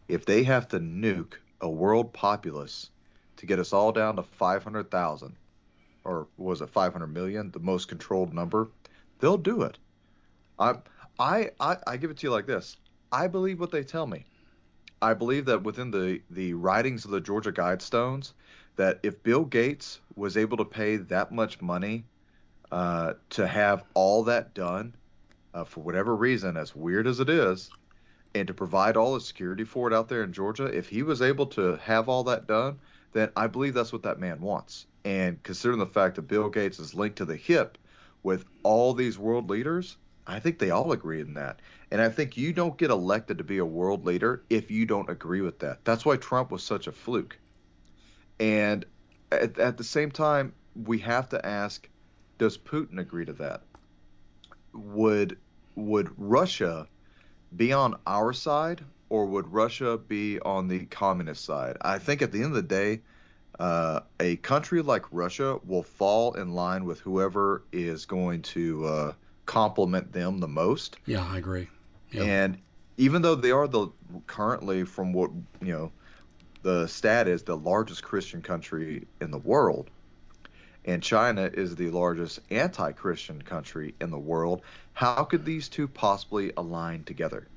If 0.08 0.26
they 0.26 0.44
have 0.44 0.68
to 0.70 0.80
nuke 0.80 1.34
a 1.60 1.68
world 1.68 2.14
populace 2.14 2.92
to 3.38 3.48
get 3.48 3.58
us 3.58 3.74
all 3.74 3.92
down 3.92 4.18
to 4.18 4.24
500,000, 4.24 5.36
or 6.04 6.28
was 6.38 6.62
it 6.62 6.70
500 6.70 7.08
million, 7.08 7.50
the 7.50 7.60
most 7.60 7.88
controlled 7.88 8.32
number, 8.32 8.68
they'll 9.18 9.38
do 9.38 9.64
it. 9.64 9.80
I, 10.60 10.76
I, 11.18 11.50
I, 11.60 11.78
I 11.88 11.98
give 11.98 12.12
it 12.12 12.18
to 12.18 12.28
you 12.28 12.32
like 12.32 12.46
this. 12.46 12.78
I 13.12 13.26
believe 13.26 13.60
what 13.60 13.72
they 13.72 13.84
tell 13.84 14.06
me. 14.06 14.26
I 15.02 15.16
believe 15.16 15.46
that 15.46 15.64
within 15.64 15.90
the, 15.90 16.22
the 16.30 16.54
writings 16.54 17.06
of 17.06 17.12
the 17.12 17.22
Georgia 17.22 17.52
Guidestones, 17.52 18.34
that 18.80 18.98
if 19.04 19.22
Bill 19.24 19.44
Gates 19.44 20.00
was 20.16 20.38
able 20.38 20.56
to 20.56 20.64
pay 20.64 20.96
that 20.96 21.34
much 21.34 21.62
money 21.62 22.06
uh, 22.72 23.16
to 23.32 23.46
have 23.46 23.84
all 23.94 24.24
that 24.24 24.54
done, 24.54 24.96
uh, 25.54 25.66
for 25.66 25.82
whatever 25.82 26.16
reason, 26.16 26.56
as 26.56 26.74
weird 26.74 27.06
as 27.06 27.20
it 27.20 27.28
is, 27.28 27.70
and 28.34 28.48
to 28.48 28.54
provide 28.54 28.96
all 28.96 29.16
the 29.16 29.20
security 29.20 29.66
for 29.66 29.90
it 29.90 29.94
out 29.94 30.08
there 30.08 30.24
in 30.24 30.32
Georgia, 30.32 30.64
if 30.64 30.88
he 30.88 31.04
was 31.04 31.22
able 31.22 31.46
to 31.48 31.76
have 31.84 32.08
all 32.08 32.24
that 32.24 32.48
done, 32.48 32.80
then 33.12 33.30
I 33.36 33.48
believe 33.48 33.74
that's 33.74 33.92
what 33.92 34.04
that 34.04 34.18
man 34.18 34.40
wants. 34.40 34.88
And 35.04 35.44
considering 35.44 35.80
the 35.80 35.86
fact 35.86 36.16
that 36.16 36.30
Bill 36.30 36.48
Gates 36.48 36.80
is 36.80 36.96
linked 36.96 37.18
to 37.18 37.26
the 37.26 37.36
hip 37.36 37.78
with 38.24 38.46
all 38.64 38.94
these 38.94 39.20
world 39.20 39.50
leaders, 39.50 39.98
I 40.26 40.40
think 40.40 40.58
they 40.58 40.70
all 40.70 40.94
agree 40.94 41.20
in 41.20 41.34
that. 41.34 41.60
And 41.92 42.00
I 42.00 42.08
think 42.08 42.38
you 42.38 42.54
don't 42.54 42.78
get 42.78 42.92
elected 42.92 43.40
to 43.40 43.44
be 43.44 43.58
a 43.58 43.66
world 43.66 44.06
leader 44.06 44.42
if 44.50 44.72
you 44.72 44.86
don't 44.86 45.10
agree 45.10 45.42
with 45.42 45.60
that. 45.60 45.84
That's 45.84 46.06
why 46.06 46.16
Trump 46.16 46.50
was 46.50 46.64
such 46.64 46.88
a 46.88 46.94
fluke. 46.94 47.38
And 48.40 48.86
at, 49.32 49.60
at 49.60 49.78
the 49.78 49.84
same 49.84 50.12
time, 50.12 50.54
we 50.76 51.00
have 51.00 51.30
to 51.30 51.46
ask 51.46 51.88
does 52.38 52.58
Putin 52.58 53.00
agree 53.00 53.26
to 53.26 53.34
that? 53.34 53.62
Would 54.74 55.38
would 55.76 56.10
Russia 56.18 56.88
be 57.56 57.74
on 57.74 57.96
our 58.08 58.34
side 58.34 58.82
or 59.10 59.26
would 59.26 59.48
Russia 59.48 59.98
be 59.98 60.40
on 60.40 60.68
the 60.68 60.86
communist 60.86 61.44
side? 61.46 61.78
I 61.82 62.00
think 62.00 62.22
at 62.22 62.32
the 62.32 62.40
end 62.40 62.48
of 62.48 62.54
the 62.54 62.62
day, 62.62 63.02
uh, 63.60 64.02
a 64.20 64.38
country 64.38 64.82
like 64.82 65.04
Russia 65.12 65.60
will 65.66 65.84
fall 65.84 66.34
in 66.34 66.54
line 66.54 66.86
with 66.86 67.00
whoever 67.02 67.64
is 67.72 68.06
going 68.06 68.42
to 68.42 68.86
uh, 68.86 69.14
complement 69.46 70.14
them 70.14 70.40
the 70.40 70.48
most. 70.48 70.98
Yeah, 71.06 71.26
I 71.26 71.38
agree. 71.38 71.68
Yeah. 72.12 72.24
And 72.24 72.58
even 72.98 73.22
though 73.22 73.36
they 73.36 73.52
are 73.52 73.68
the 73.68 73.90
currently, 74.28 74.84
from 74.86 75.12
what 75.12 75.32
you 75.62 75.74
know, 75.74 75.92
the 76.62 76.88
stat 76.88 77.28
is 77.28 77.44
the 77.44 77.58
largest 77.58 78.04
Christian 78.04 78.42
country 78.42 79.08
in 79.22 79.32
the 79.32 79.38
world, 79.38 79.90
and 80.86 81.02
China 81.02 81.50
is 81.54 81.76
the 81.76 81.90
largest 81.90 82.40
anti 82.50 82.92
Christian 82.92 83.42
country 83.42 83.96
in 84.02 84.10
the 84.10 84.20
world. 84.20 84.62
How 84.94 85.24
could 85.24 85.46
these 85.46 85.70
two 85.70 85.88
possibly 85.88 86.52
align 86.58 87.04
together? 87.04 87.48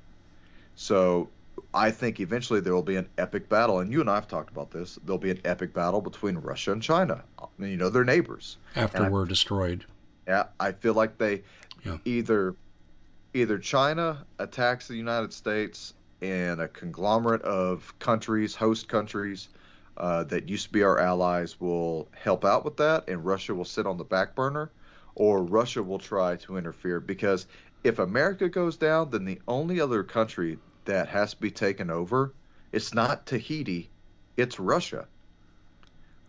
So 0.75 1.29
I 1.73 1.91
think 1.91 2.19
eventually 2.19 2.59
there 2.59 2.73
will 2.73 2.81
be 2.81 2.95
an 2.95 3.07
epic 3.17 3.49
battle, 3.49 3.79
and 3.79 3.91
you 3.91 4.01
and 4.01 4.09
I 4.09 4.15
have 4.15 4.27
talked 4.27 4.51
about 4.51 4.71
this. 4.71 4.97
There'll 5.03 5.17
be 5.17 5.31
an 5.31 5.41
epic 5.45 5.73
battle 5.73 6.01
between 6.01 6.37
Russia 6.37 6.71
and 6.71 6.81
China. 6.81 7.23
I 7.39 7.45
mean, 7.57 7.71
you 7.71 7.77
know, 7.77 7.89
they're 7.89 8.03
neighbors. 8.03 8.57
After 8.75 9.09
we're 9.09 9.25
destroyed. 9.25 9.85
Yeah, 10.27 10.45
I 10.59 10.71
feel 10.71 10.93
like 10.93 11.17
they 11.17 11.43
yeah. 11.83 11.97
either 12.05 12.55
either 13.33 13.57
China 13.57 14.25
attacks 14.39 14.87
the 14.87 14.95
United 14.95 15.33
States 15.33 15.93
and 16.23 16.61
a 16.61 16.69
conglomerate 16.69 17.41
of 17.41 17.93
countries, 17.99 18.55
host 18.55 18.87
countries 18.87 19.49
uh, 19.97 20.23
that 20.23 20.47
used 20.47 20.67
to 20.67 20.71
be 20.71 20.81
our 20.81 20.97
allies, 20.97 21.59
will 21.59 22.07
help 22.13 22.45
out 22.45 22.63
with 22.63 22.77
that, 22.77 23.09
and 23.09 23.25
Russia 23.25 23.53
will 23.53 23.65
sit 23.65 23.85
on 23.85 23.97
the 23.97 24.05
back 24.05 24.33
burner, 24.33 24.71
or 25.15 25.43
Russia 25.43 25.83
will 25.83 25.99
try 25.99 26.37
to 26.37 26.57
interfere. 26.57 27.01
Because 27.01 27.45
if 27.83 27.99
America 27.99 28.47
goes 28.47 28.77
down, 28.77 29.11
then 29.11 29.25
the 29.25 29.41
only 29.49 29.81
other 29.81 30.01
country 30.01 30.57
that 30.85 31.09
has 31.09 31.31
to 31.31 31.41
be 31.41 31.51
taken 31.51 31.89
over, 31.89 32.33
it's 32.71 32.93
not 32.93 33.25
Tahiti, 33.25 33.89
it's 34.37 34.59
Russia. 34.59 35.07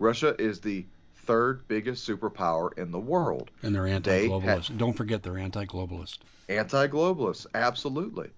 Russia 0.01 0.35
is 0.41 0.61
the 0.61 0.85
third 1.15 1.67
biggest 1.69 2.07
superpower 2.07 2.77
in 2.77 2.91
the 2.91 2.99
world. 2.99 3.51
And 3.63 3.73
they're 3.75 3.87
anti-globalist. 3.87 4.69
They 4.69 4.75
Don't 4.75 4.93
forget 4.93 5.23
they're 5.23 5.39
anti-globalist. 5.39 6.19
Anti-globalist, 6.49 7.47
absolutely. 7.55 8.31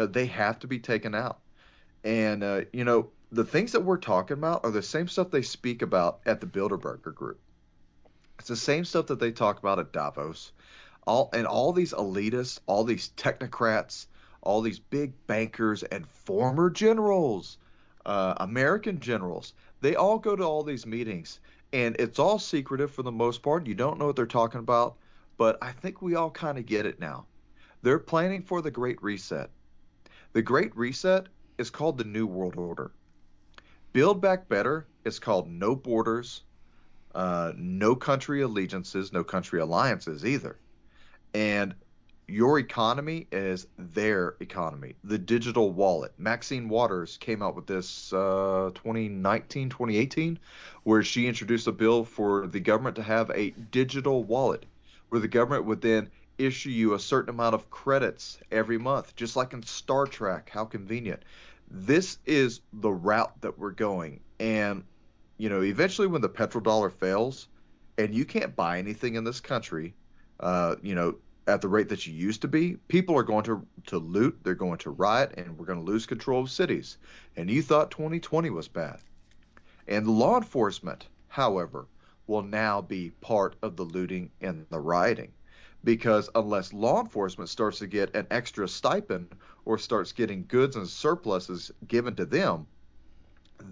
You 0.00 0.06
know, 0.06 0.12
they 0.12 0.26
have 0.28 0.58
to 0.60 0.66
be 0.66 0.78
taken 0.78 1.14
out. 1.14 1.40
And 2.04 2.42
uh, 2.42 2.62
you 2.72 2.84
know, 2.84 3.10
the 3.30 3.44
things 3.44 3.72
that 3.72 3.84
we're 3.84 3.98
talking 3.98 4.38
about 4.38 4.64
are 4.64 4.70
the 4.70 4.80
same 4.80 5.08
stuff 5.08 5.30
they 5.30 5.42
speak 5.42 5.82
about 5.82 6.20
at 6.24 6.40
the 6.40 6.46
Bilderberger 6.46 7.14
Group. 7.14 7.38
It's 8.38 8.48
the 8.48 8.56
same 8.56 8.86
stuff 8.86 9.08
that 9.08 9.20
they 9.20 9.30
talk 9.30 9.58
about 9.58 9.78
at 9.78 9.92
Davos. 9.92 10.52
All 11.06 11.28
and 11.34 11.46
all 11.46 11.74
these 11.74 11.92
elitists, 11.92 12.60
all 12.64 12.84
these 12.84 13.10
technocrats, 13.14 14.06
all 14.40 14.62
these 14.62 14.78
big 14.78 15.12
bankers 15.26 15.82
and 15.82 16.06
former 16.06 16.70
generals, 16.70 17.58
uh, 18.06 18.36
American 18.38 19.00
generals, 19.00 19.52
they 19.82 19.96
all 19.96 20.18
go 20.18 20.34
to 20.34 20.44
all 20.44 20.62
these 20.62 20.86
meetings 20.86 21.40
and 21.74 21.94
it's 21.98 22.18
all 22.18 22.38
secretive 22.38 22.90
for 22.90 23.02
the 23.02 23.12
most 23.12 23.42
part. 23.42 23.66
You 23.66 23.74
don't 23.74 23.98
know 23.98 24.06
what 24.06 24.16
they're 24.16 24.24
talking 24.24 24.60
about, 24.60 24.96
but 25.36 25.58
I 25.60 25.72
think 25.72 26.00
we 26.00 26.14
all 26.14 26.30
kind 26.30 26.56
of 26.56 26.64
get 26.64 26.86
it 26.86 26.98
now. 26.98 27.26
They're 27.82 27.98
planning 27.98 28.40
for 28.40 28.62
the 28.62 28.70
Great 28.70 29.02
Reset. 29.02 29.50
The 30.32 30.42
Great 30.42 30.76
Reset 30.76 31.26
is 31.58 31.70
called 31.70 31.98
the 31.98 32.04
New 32.04 32.24
World 32.24 32.54
Order. 32.56 32.92
Build 33.92 34.20
Back 34.20 34.48
Better 34.48 34.86
is 35.04 35.18
called 35.18 35.50
No 35.50 35.74
Borders, 35.74 36.44
uh, 37.16 37.52
No 37.56 37.96
Country 37.96 38.40
Allegiances, 38.42 39.12
No 39.12 39.24
Country 39.24 39.58
Alliances 39.58 40.24
either. 40.24 40.56
And 41.34 41.74
your 42.28 42.60
economy 42.60 43.26
is 43.32 43.66
their 43.76 44.36
economy. 44.38 44.94
The 45.02 45.18
digital 45.18 45.72
wallet. 45.72 46.12
Maxine 46.16 46.68
Waters 46.68 47.16
came 47.16 47.42
out 47.42 47.56
with 47.56 47.66
this 47.66 48.12
uh, 48.12 48.70
2019, 48.74 49.68
2018, 49.68 50.38
where 50.84 51.02
she 51.02 51.26
introduced 51.26 51.66
a 51.66 51.72
bill 51.72 52.04
for 52.04 52.46
the 52.46 52.60
government 52.60 52.94
to 52.96 53.02
have 53.02 53.30
a 53.30 53.50
digital 53.50 54.22
wallet, 54.22 54.64
where 55.08 55.20
the 55.20 55.26
government 55.26 55.64
would 55.64 55.80
then 55.80 56.08
issue 56.46 56.70
you 56.70 56.94
a 56.94 56.98
certain 56.98 57.30
amount 57.30 57.54
of 57.54 57.70
credits 57.70 58.38
every 58.50 58.78
month, 58.78 59.14
just 59.16 59.36
like 59.36 59.52
in 59.52 59.62
Star 59.62 60.06
Trek. 60.06 60.50
How 60.52 60.64
convenient. 60.64 61.22
This 61.70 62.18
is 62.26 62.60
the 62.72 62.90
route 62.90 63.40
that 63.42 63.58
we're 63.58 63.70
going. 63.70 64.20
And, 64.38 64.84
you 65.38 65.48
know, 65.48 65.62
eventually 65.62 66.08
when 66.08 66.22
the 66.22 66.28
petrodollar 66.28 66.92
fails 66.92 67.48
and 67.96 68.14
you 68.14 68.24
can't 68.24 68.56
buy 68.56 68.78
anything 68.78 69.14
in 69.14 69.24
this 69.24 69.40
country, 69.40 69.94
uh, 70.40 70.76
you 70.82 70.94
know, 70.94 71.16
at 71.46 71.60
the 71.60 71.68
rate 71.68 71.88
that 71.88 72.06
you 72.06 72.14
used 72.14 72.42
to 72.42 72.48
be, 72.48 72.76
people 72.88 73.16
are 73.16 73.22
going 73.22 73.44
to, 73.44 73.66
to 73.86 73.98
loot, 73.98 74.38
they're 74.42 74.54
going 74.54 74.78
to 74.78 74.90
riot, 74.90 75.34
and 75.36 75.58
we're 75.58 75.66
going 75.66 75.78
to 75.78 75.84
lose 75.84 76.06
control 76.06 76.42
of 76.42 76.50
cities. 76.50 76.98
And 77.36 77.50
you 77.50 77.62
thought 77.62 77.90
2020 77.90 78.50
was 78.50 78.68
bad. 78.68 79.00
And 79.86 80.06
law 80.06 80.36
enforcement, 80.36 81.06
however, 81.28 81.86
will 82.26 82.42
now 82.42 82.80
be 82.80 83.10
part 83.20 83.56
of 83.62 83.76
the 83.76 83.82
looting 83.82 84.30
and 84.40 84.66
the 84.70 84.78
rioting. 84.78 85.32
Because 85.82 86.28
unless 86.34 86.72
law 86.72 87.00
enforcement 87.00 87.48
starts 87.48 87.78
to 87.78 87.86
get 87.86 88.14
an 88.14 88.26
extra 88.30 88.68
stipend 88.68 89.34
or 89.64 89.78
starts 89.78 90.12
getting 90.12 90.44
goods 90.46 90.76
and 90.76 90.86
surpluses 90.86 91.70
given 91.86 92.14
to 92.16 92.26
them, 92.26 92.66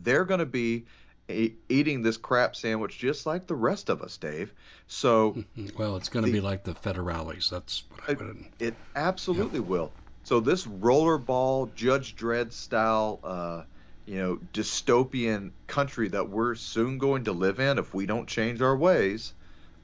they're 0.03 0.25
going 0.25 0.41
to 0.41 0.47
be 0.47 0.87
eating 1.29 2.03
this 2.03 2.17
crap 2.17 2.57
sandwich 2.57 2.99
just 2.99 3.27
like 3.27 3.47
the 3.47 3.55
rest 3.55 3.91
of 3.91 4.01
us, 4.01 4.17
Dave. 4.17 4.53
So, 4.87 5.45
well, 5.79 5.97
it's 5.97 6.09
going 6.09 6.25
to 6.25 6.33
be 6.33 6.41
like 6.41 6.65
the 6.65 6.73
federales. 6.73 7.51
That's 7.51 7.85
what 7.91 8.01
I 8.09 8.13
would. 8.15 8.47
It, 8.59 8.69
it 8.69 8.75
absolutely 8.97 9.61
will. 9.61 9.93
So 10.23 10.41
this 10.41 10.67
rollerball 10.67 11.75
Judge 11.75 12.17
Dredd 12.17 12.53
style, 12.53 13.21
uh, 13.23 13.63
you 14.07 14.19
know, 14.19 14.39
dystopian 14.53 15.53
country 15.67 16.09
that 16.09 16.29
we're 16.29 16.55
soon 16.55 16.99
going 16.99 17.25
to 17.25 17.33
live 17.33 17.61
in 17.61 17.79
if 17.79 17.95
we 17.95 18.07
don't 18.07 18.29
change 18.29 18.63
our 18.63 18.77
ways, 18.77 19.35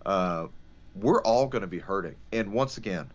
uh, 0.06 0.46
we're 0.94 1.22
all 1.22 1.46
going 1.46 1.62
to 1.62 1.68
be 1.68 1.78
hurting. 1.78 2.16
And 2.32 2.52
once 2.52 2.76
again, 2.76 3.10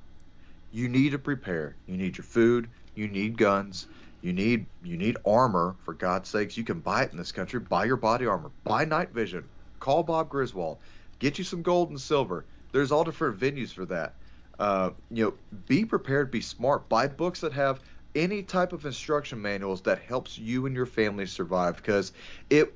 you 0.72 0.88
need 0.90 1.12
to 1.12 1.20
prepare. 1.20 1.76
You 1.88 1.98
need 1.98 2.18
your 2.18 2.26
food. 2.26 2.70
You 2.96 3.08
need 3.08 3.38
guns. 3.38 3.88
You 4.22 4.34
need 4.34 4.66
you 4.84 4.98
need 4.98 5.18
armor 5.26 5.76
for 5.86 5.94
God's 5.94 6.30
sakes. 6.30 6.58
You 6.58 6.64
can 6.64 6.80
buy 6.80 7.04
it 7.04 7.12
in 7.12 7.18
this 7.18 7.32
country. 7.32 7.60
Buy 7.60 7.86
your 7.86 7.96
body 7.96 8.26
armor. 8.26 8.52
Buy 8.64 8.86
night 8.86 9.12
vision. 9.12 9.46
Call 9.80 10.04
Bob 10.04 10.30
Griswold. 10.30 10.78
Get 11.20 11.38
you 11.38 11.44
some 11.44 11.62
gold 11.62 11.90
and 11.90 12.00
silver. 12.00 12.46
There's 12.72 12.92
all 12.92 13.04
different 13.04 13.40
venues 13.40 13.74
for 13.74 13.86
that. 13.86 14.14
Uh, 14.60 14.92
you 15.10 15.24
know, 15.24 15.34
be 15.68 15.86
prepared. 15.86 16.32
Be 16.32 16.42
smart. 16.42 16.90
Buy 16.90 17.08
books 17.08 17.40
that 17.42 17.54
have 17.54 17.80
any 18.16 18.44
type 18.44 18.74
of 18.74 18.86
instruction 18.86 19.42
manuals 19.42 19.82
that 19.82 20.00
helps 20.00 20.38
you 20.38 20.66
and 20.66 20.76
your 20.76 20.86
family 20.86 21.26
survive 21.26 21.78
because 21.78 22.12
it 22.50 22.74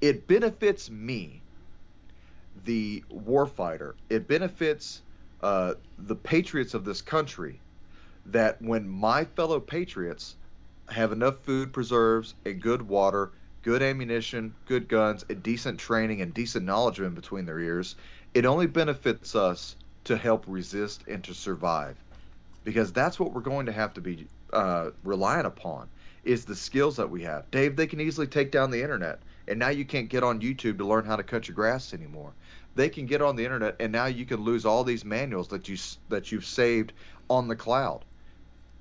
it 0.00 0.26
benefits 0.28 0.90
me, 0.90 1.42
the 2.64 3.02
warfighter. 3.12 3.94
It 4.08 4.28
benefits 4.28 5.02
uh, 5.42 5.74
the 5.98 6.16
patriots 6.16 6.74
of 6.74 6.84
this 6.84 7.02
country 7.02 7.60
that 8.26 8.60
when 8.62 8.88
my 8.88 9.24
fellow 9.24 9.60
patriots 9.60 10.36
have 10.88 11.12
enough 11.12 11.38
food 11.44 11.72
preserves 11.72 12.34
and 12.44 12.60
good 12.60 12.82
water, 12.82 13.32
good 13.62 13.82
ammunition, 13.82 14.54
good 14.66 14.88
guns, 14.88 15.24
and 15.28 15.42
decent 15.42 15.78
training 15.78 16.20
and 16.20 16.32
decent 16.32 16.64
knowledge 16.64 17.00
in 17.00 17.14
between 17.14 17.46
their 17.46 17.58
ears, 17.58 17.96
it 18.34 18.44
only 18.44 18.66
benefits 18.66 19.34
us 19.34 19.76
to 20.04 20.16
help 20.16 20.44
resist 20.46 21.04
and 21.08 21.24
to 21.24 21.34
survive. 21.34 21.96
Because 22.64 22.92
that's 22.92 23.18
what 23.18 23.32
we're 23.32 23.40
going 23.40 23.66
to 23.66 23.72
have 23.72 23.94
to 23.94 24.00
be 24.00 24.26
uh, 24.52 24.90
relying 25.02 25.46
upon 25.46 25.88
is 26.24 26.44
the 26.44 26.56
skills 26.56 26.96
that 26.96 27.10
we 27.10 27.22
have. 27.22 27.50
Dave, 27.50 27.76
they 27.76 27.86
can 27.86 28.00
easily 28.00 28.26
take 28.26 28.50
down 28.50 28.70
the 28.70 28.82
internet, 28.82 29.20
and 29.46 29.58
now 29.58 29.68
you 29.68 29.84
can't 29.84 30.08
get 30.08 30.22
on 30.22 30.40
YouTube 30.40 30.78
to 30.78 30.86
learn 30.86 31.04
how 31.04 31.16
to 31.16 31.22
cut 31.22 31.48
your 31.48 31.54
grass 31.54 31.92
anymore. 31.92 32.32
They 32.74 32.88
can 32.88 33.06
get 33.06 33.22
on 33.22 33.36
the 33.36 33.44
internet, 33.44 33.76
and 33.80 33.92
now 33.92 34.06
you 34.06 34.26
can 34.26 34.42
lose 34.42 34.64
all 34.66 34.84
these 34.84 35.04
manuals 35.04 35.48
that 35.48 35.68
you 35.68 35.76
that 36.08 36.32
you've 36.32 36.44
saved 36.44 36.92
on 37.30 37.48
the 37.48 37.56
cloud. 37.56 38.04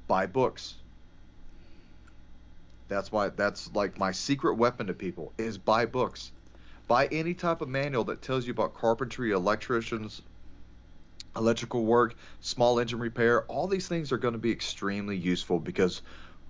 Buy 0.08 0.26
books, 0.26 0.76
that's 2.88 3.12
why 3.12 3.30
that's 3.30 3.74
like 3.74 3.98
my 3.98 4.12
secret 4.12 4.56
weapon 4.56 4.88
to 4.88 4.94
people 4.94 5.34
is 5.38 5.58
buy 5.58 5.86
books. 5.86 6.32
Buy 6.88 7.08
any 7.08 7.34
type 7.34 7.62
of 7.62 7.70
manual 7.70 8.04
that 8.06 8.22
tells 8.22 8.46
you 8.46 8.52
about 8.52 8.76
carpentry, 8.76 9.32
electricians, 9.32 10.22
electrical 11.36 11.86
work, 11.86 12.16
small 12.42 12.80
engine 12.80 13.00
repair. 13.00 13.44
All 13.46 13.68
these 13.68 13.88
things 13.88 14.12
are 14.12 14.18
going 14.18 14.34
to 14.34 14.40
be 14.40 14.52
extremely 14.52 15.18
useful 15.18 15.60
because 15.60 16.02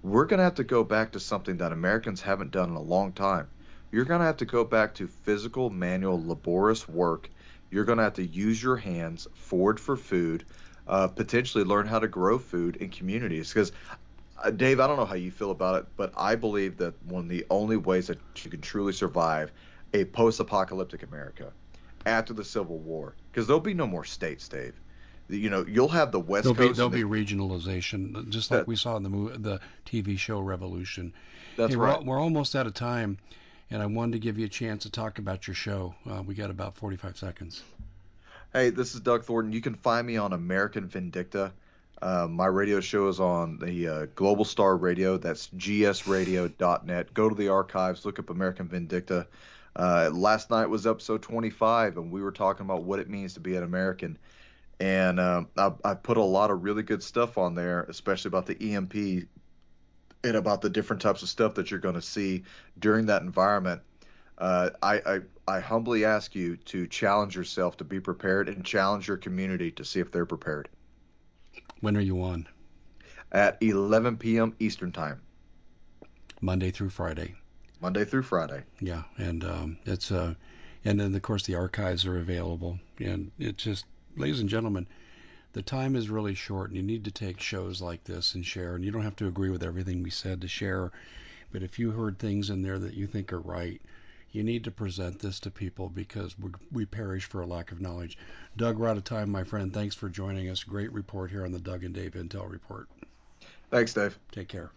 we're 0.01 0.25
going 0.25 0.39
to 0.39 0.43
have 0.43 0.55
to 0.55 0.63
go 0.63 0.83
back 0.83 1.13
to 1.13 1.19
something 1.19 1.57
that 1.57 1.71
Americans 1.71 2.21
haven't 2.21 2.51
done 2.51 2.69
in 2.71 2.75
a 2.75 2.81
long 2.81 3.13
time. 3.13 3.47
You're 3.93 4.05
going 4.05 4.21
to 4.21 4.25
have 4.25 4.37
to 4.37 4.45
go 4.45 4.63
back 4.63 4.95
to 4.95 5.07
physical, 5.07 5.69
manual, 5.69 6.19
laborious 6.25 6.89
work. 6.89 7.29
You're 7.69 7.85
going 7.85 7.99
to 7.99 8.03
have 8.03 8.15
to 8.15 8.25
use 8.25 8.61
your 8.61 8.75
hands, 8.75 9.27
forage 9.35 9.77
for 9.77 9.95
food, 9.95 10.45
uh, 10.87 11.09
potentially 11.09 11.63
learn 11.63 11.85
how 11.85 11.99
to 11.99 12.07
grow 12.07 12.39
food 12.39 12.77
in 12.77 12.89
communities. 12.89 13.53
Because 13.53 13.71
uh, 14.43 14.49
Dave, 14.49 14.79
I 14.79 14.87
don't 14.87 14.97
know 14.97 15.05
how 15.05 15.13
you 15.13 15.29
feel 15.29 15.51
about 15.51 15.75
it, 15.75 15.85
but 15.95 16.11
I 16.17 16.33
believe 16.33 16.75
that 16.77 16.95
one 17.05 17.25
of 17.25 17.29
the 17.29 17.45
only 17.51 17.77
ways 17.77 18.07
that 18.07 18.17
you 18.43 18.49
can 18.49 18.61
truly 18.61 18.93
survive 18.93 19.51
a 19.93 20.05
post-apocalyptic 20.05 21.03
America 21.03 21.53
after 22.07 22.33
the 22.33 22.43
Civil 22.43 22.79
War, 22.79 23.13
because 23.31 23.45
there'll 23.45 23.59
be 23.59 23.75
no 23.75 23.85
more 23.85 24.05
states, 24.05 24.47
Dave. 24.47 24.73
You 25.29 25.51
know, 25.51 25.63
you'll 25.67 25.87
have 25.89 26.11
the 26.11 26.19
West 26.19 26.45
there'll 26.45 26.55
Coast. 26.55 26.71
Be, 26.71 26.75
there'll 26.77 26.89
be 26.89 27.03
regionalization, 27.25 28.27
just 28.29 28.49
like 28.49 28.61
that, 28.61 28.67
we 28.67 28.75
saw 28.75 28.97
in 28.97 29.03
the 29.03 29.09
movie, 29.09 29.37
the 29.37 29.59
TV 29.85 30.17
show 30.17 30.39
Revolution. 30.39 31.13
That's 31.57 31.73
hey, 31.73 31.79
right. 31.79 31.99
We're, 31.99 32.15
we're, 32.15 32.19
almost 32.19 32.55
out 32.55 32.65
of 32.65 32.73
time, 32.73 33.19
and 33.69 33.81
I 33.81 33.85
wanted 33.85 34.13
to 34.13 34.19
give 34.19 34.37
you 34.37 34.45
a 34.45 34.49
chance 34.49 34.83
to 34.83 34.91
talk 34.91 35.19
about 35.19 35.47
your 35.47 35.55
show. 35.55 35.95
Uh, 36.09 36.21
we 36.21 36.35
got 36.35 36.49
about 36.49 36.75
45 36.75 37.17
seconds. 37.17 37.63
Hey, 38.53 38.69
this 38.69 38.93
is 38.93 39.01
Doug 39.01 39.23
Thornton. 39.23 39.51
You 39.51 39.61
can 39.61 39.75
find 39.75 40.05
me 40.05 40.17
on 40.17 40.33
American 40.33 40.87
Vindicta. 40.87 41.51
Uh, 42.01 42.27
my 42.29 42.45
radio 42.45 42.81
show 42.81 43.07
is 43.07 43.19
on 43.19 43.57
the 43.59 43.87
uh, 43.87 44.05
Global 44.13 44.45
Star 44.45 44.75
Radio. 44.75 45.17
That's 45.17 45.47
gsradio.net. 45.49 47.13
Go 47.13 47.29
to 47.29 47.35
the 47.35 47.47
archives, 47.47 48.05
look 48.05 48.19
up 48.19 48.29
American 48.29 48.67
Vindicta. 48.67 49.25
Uh, 49.75 50.09
last 50.13 50.51
night 50.51 50.67
was 50.67 50.85
episode 50.85 51.21
25, 51.21 51.97
and 51.97 52.11
we 52.11 52.21
were 52.21 52.31
talking 52.31 52.65
about 52.65 52.83
what 52.83 52.99
it 52.99 53.09
means 53.09 53.33
to 53.33 53.39
be 53.39 53.55
an 53.55 53.63
American. 53.63 54.17
And 54.79 55.19
um, 55.19 55.47
I, 55.57 55.71
I 55.83 55.93
put 55.93 56.17
a 56.17 56.23
lot 56.23 56.51
of 56.51 56.63
really 56.63 56.83
good 56.83 57.01
stuff 57.01 57.37
on 57.37 57.55
there, 57.55 57.83
especially 57.83 58.29
about 58.29 58.45
the 58.45 58.73
EMP 58.73 59.27
and 60.23 60.37
about 60.37 60.61
the 60.61 60.69
different 60.69 61.01
types 61.01 61.21
of 61.21 61.29
stuff 61.29 61.55
that 61.55 61.69
you're 61.69 61.79
going 61.79 61.95
to 61.95 62.01
see 62.01 62.43
during 62.79 63.05
that 63.07 63.21
environment. 63.21 63.81
Uh, 64.37 64.69
I, 64.81 64.95
I, 65.05 65.19
I 65.47 65.59
humbly 65.59 66.05
ask 66.05 66.33
you 66.33 66.57
to 66.57 66.87
challenge 66.87 67.35
yourself 67.35 67.77
to 67.77 67.83
be 67.83 67.99
prepared 67.99 68.49
and 68.49 68.65
challenge 68.65 69.07
your 69.07 69.17
community 69.17 69.71
to 69.71 69.85
see 69.85 69.99
if 69.99 70.11
they're 70.11 70.25
prepared. 70.25 70.69
When 71.81 71.97
are 71.97 72.01
you 72.01 72.21
on? 72.21 72.47
At 73.31 73.57
11 73.61 74.17
p.m. 74.17 74.55
Eastern 74.59 74.91
Time. 74.91 75.21
Monday 76.41 76.71
through 76.71 76.89
Friday. 76.89 77.35
Monday 77.81 78.05
through 78.05 78.23
Friday. 78.23 78.63
Yeah, 78.79 79.03
and 79.17 79.43
um, 79.43 79.77
it's 79.85 80.11
uh, 80.11 80.35
and 80.85 80.99
then 80.99 81.13
of 81.15 81.21
course 81.21 81.45
the 81.45 81.55
archives 81.55 82.05
are 82.05 82.17
available, 82.17 82.79
and 82.99 83.31
it 83.39 83.57
just, 83.57 83.85
ladies 84.15 84.39
and 84.39 84.49
gentlemen, 84.49 84.87
the 85.53 85.61
time 85.61 85.95
is 85.95 86.09
really 86.09 86.35
short, 86.35 86.69
and 86.69 86.77
you 86.77 86.83
need 86.83 87.05
to 87.05 87.11
take 87.11 87.39
shows 87.39 87.81
like 87.81 88.03
this 88.03 88.35
and 88.35 88.45
share. 88.45 88.75
And 88.75 88.83
you 88.83 88.91
don't 88.91 89.03
have 89.03 89.15
to 89.17 89.27
agree 89.27 89.49
with 89.49 89.63
everything 89.63 90.03
we 90.03 90.09
said 90.09 90.41
to 90.41 90.47
share, 90.47 90.91
but 91.51 91.63
if 91.63 91.79
you 91.79 91.91
heard 91.91 92.17
things 92.17 92.49
in 92.49 92.61
there 92.61 92.79
that 92.79 92.95
you 92.95 93.07
think 93.07 93.31
are 93.31 93.39
right, 93.39 93.79
you 94.31 94.43
need 94.43 94.63
to 94.63 94.71
present 94.71 95.19
this 95.19 95.39
to 95.41 95.51
people 95.51 95.89
because 95.89 96.37
we, 96.39 96.49
we 96.71 96.85
perish 96.85 97.25
for 97.25 97.41
a 97.41 97.45
lack 97.45 97.71
of 97.71 97.79
knowledge. 97.79 98.17
Doug, 98.57 98.77
we're 98.77 98.87
out 98.87 98.97
of 98.97 99.03
time, 99.03 99.29
my 99.29 99.43
friend. 99.43 99.71
Thanks 99.71 99.95
for 99.95 100.09
joining 100.09 100.49
us. 100.49 100.63
Great 100.63 100.91
report 100.91 101.29
here 101.29 101.45
on 101.45 101.51
the 101.51 101.59
Doug 101.59 101.83
and 101.83 101.93
Dave 101.93 102.13
Intel 102.13 102.51
Report. 102.51 102.89
Thanks, 103.69 103.93
Dave. 103.93 104.17
Take 104.31 104.47
care. 104.47 104.71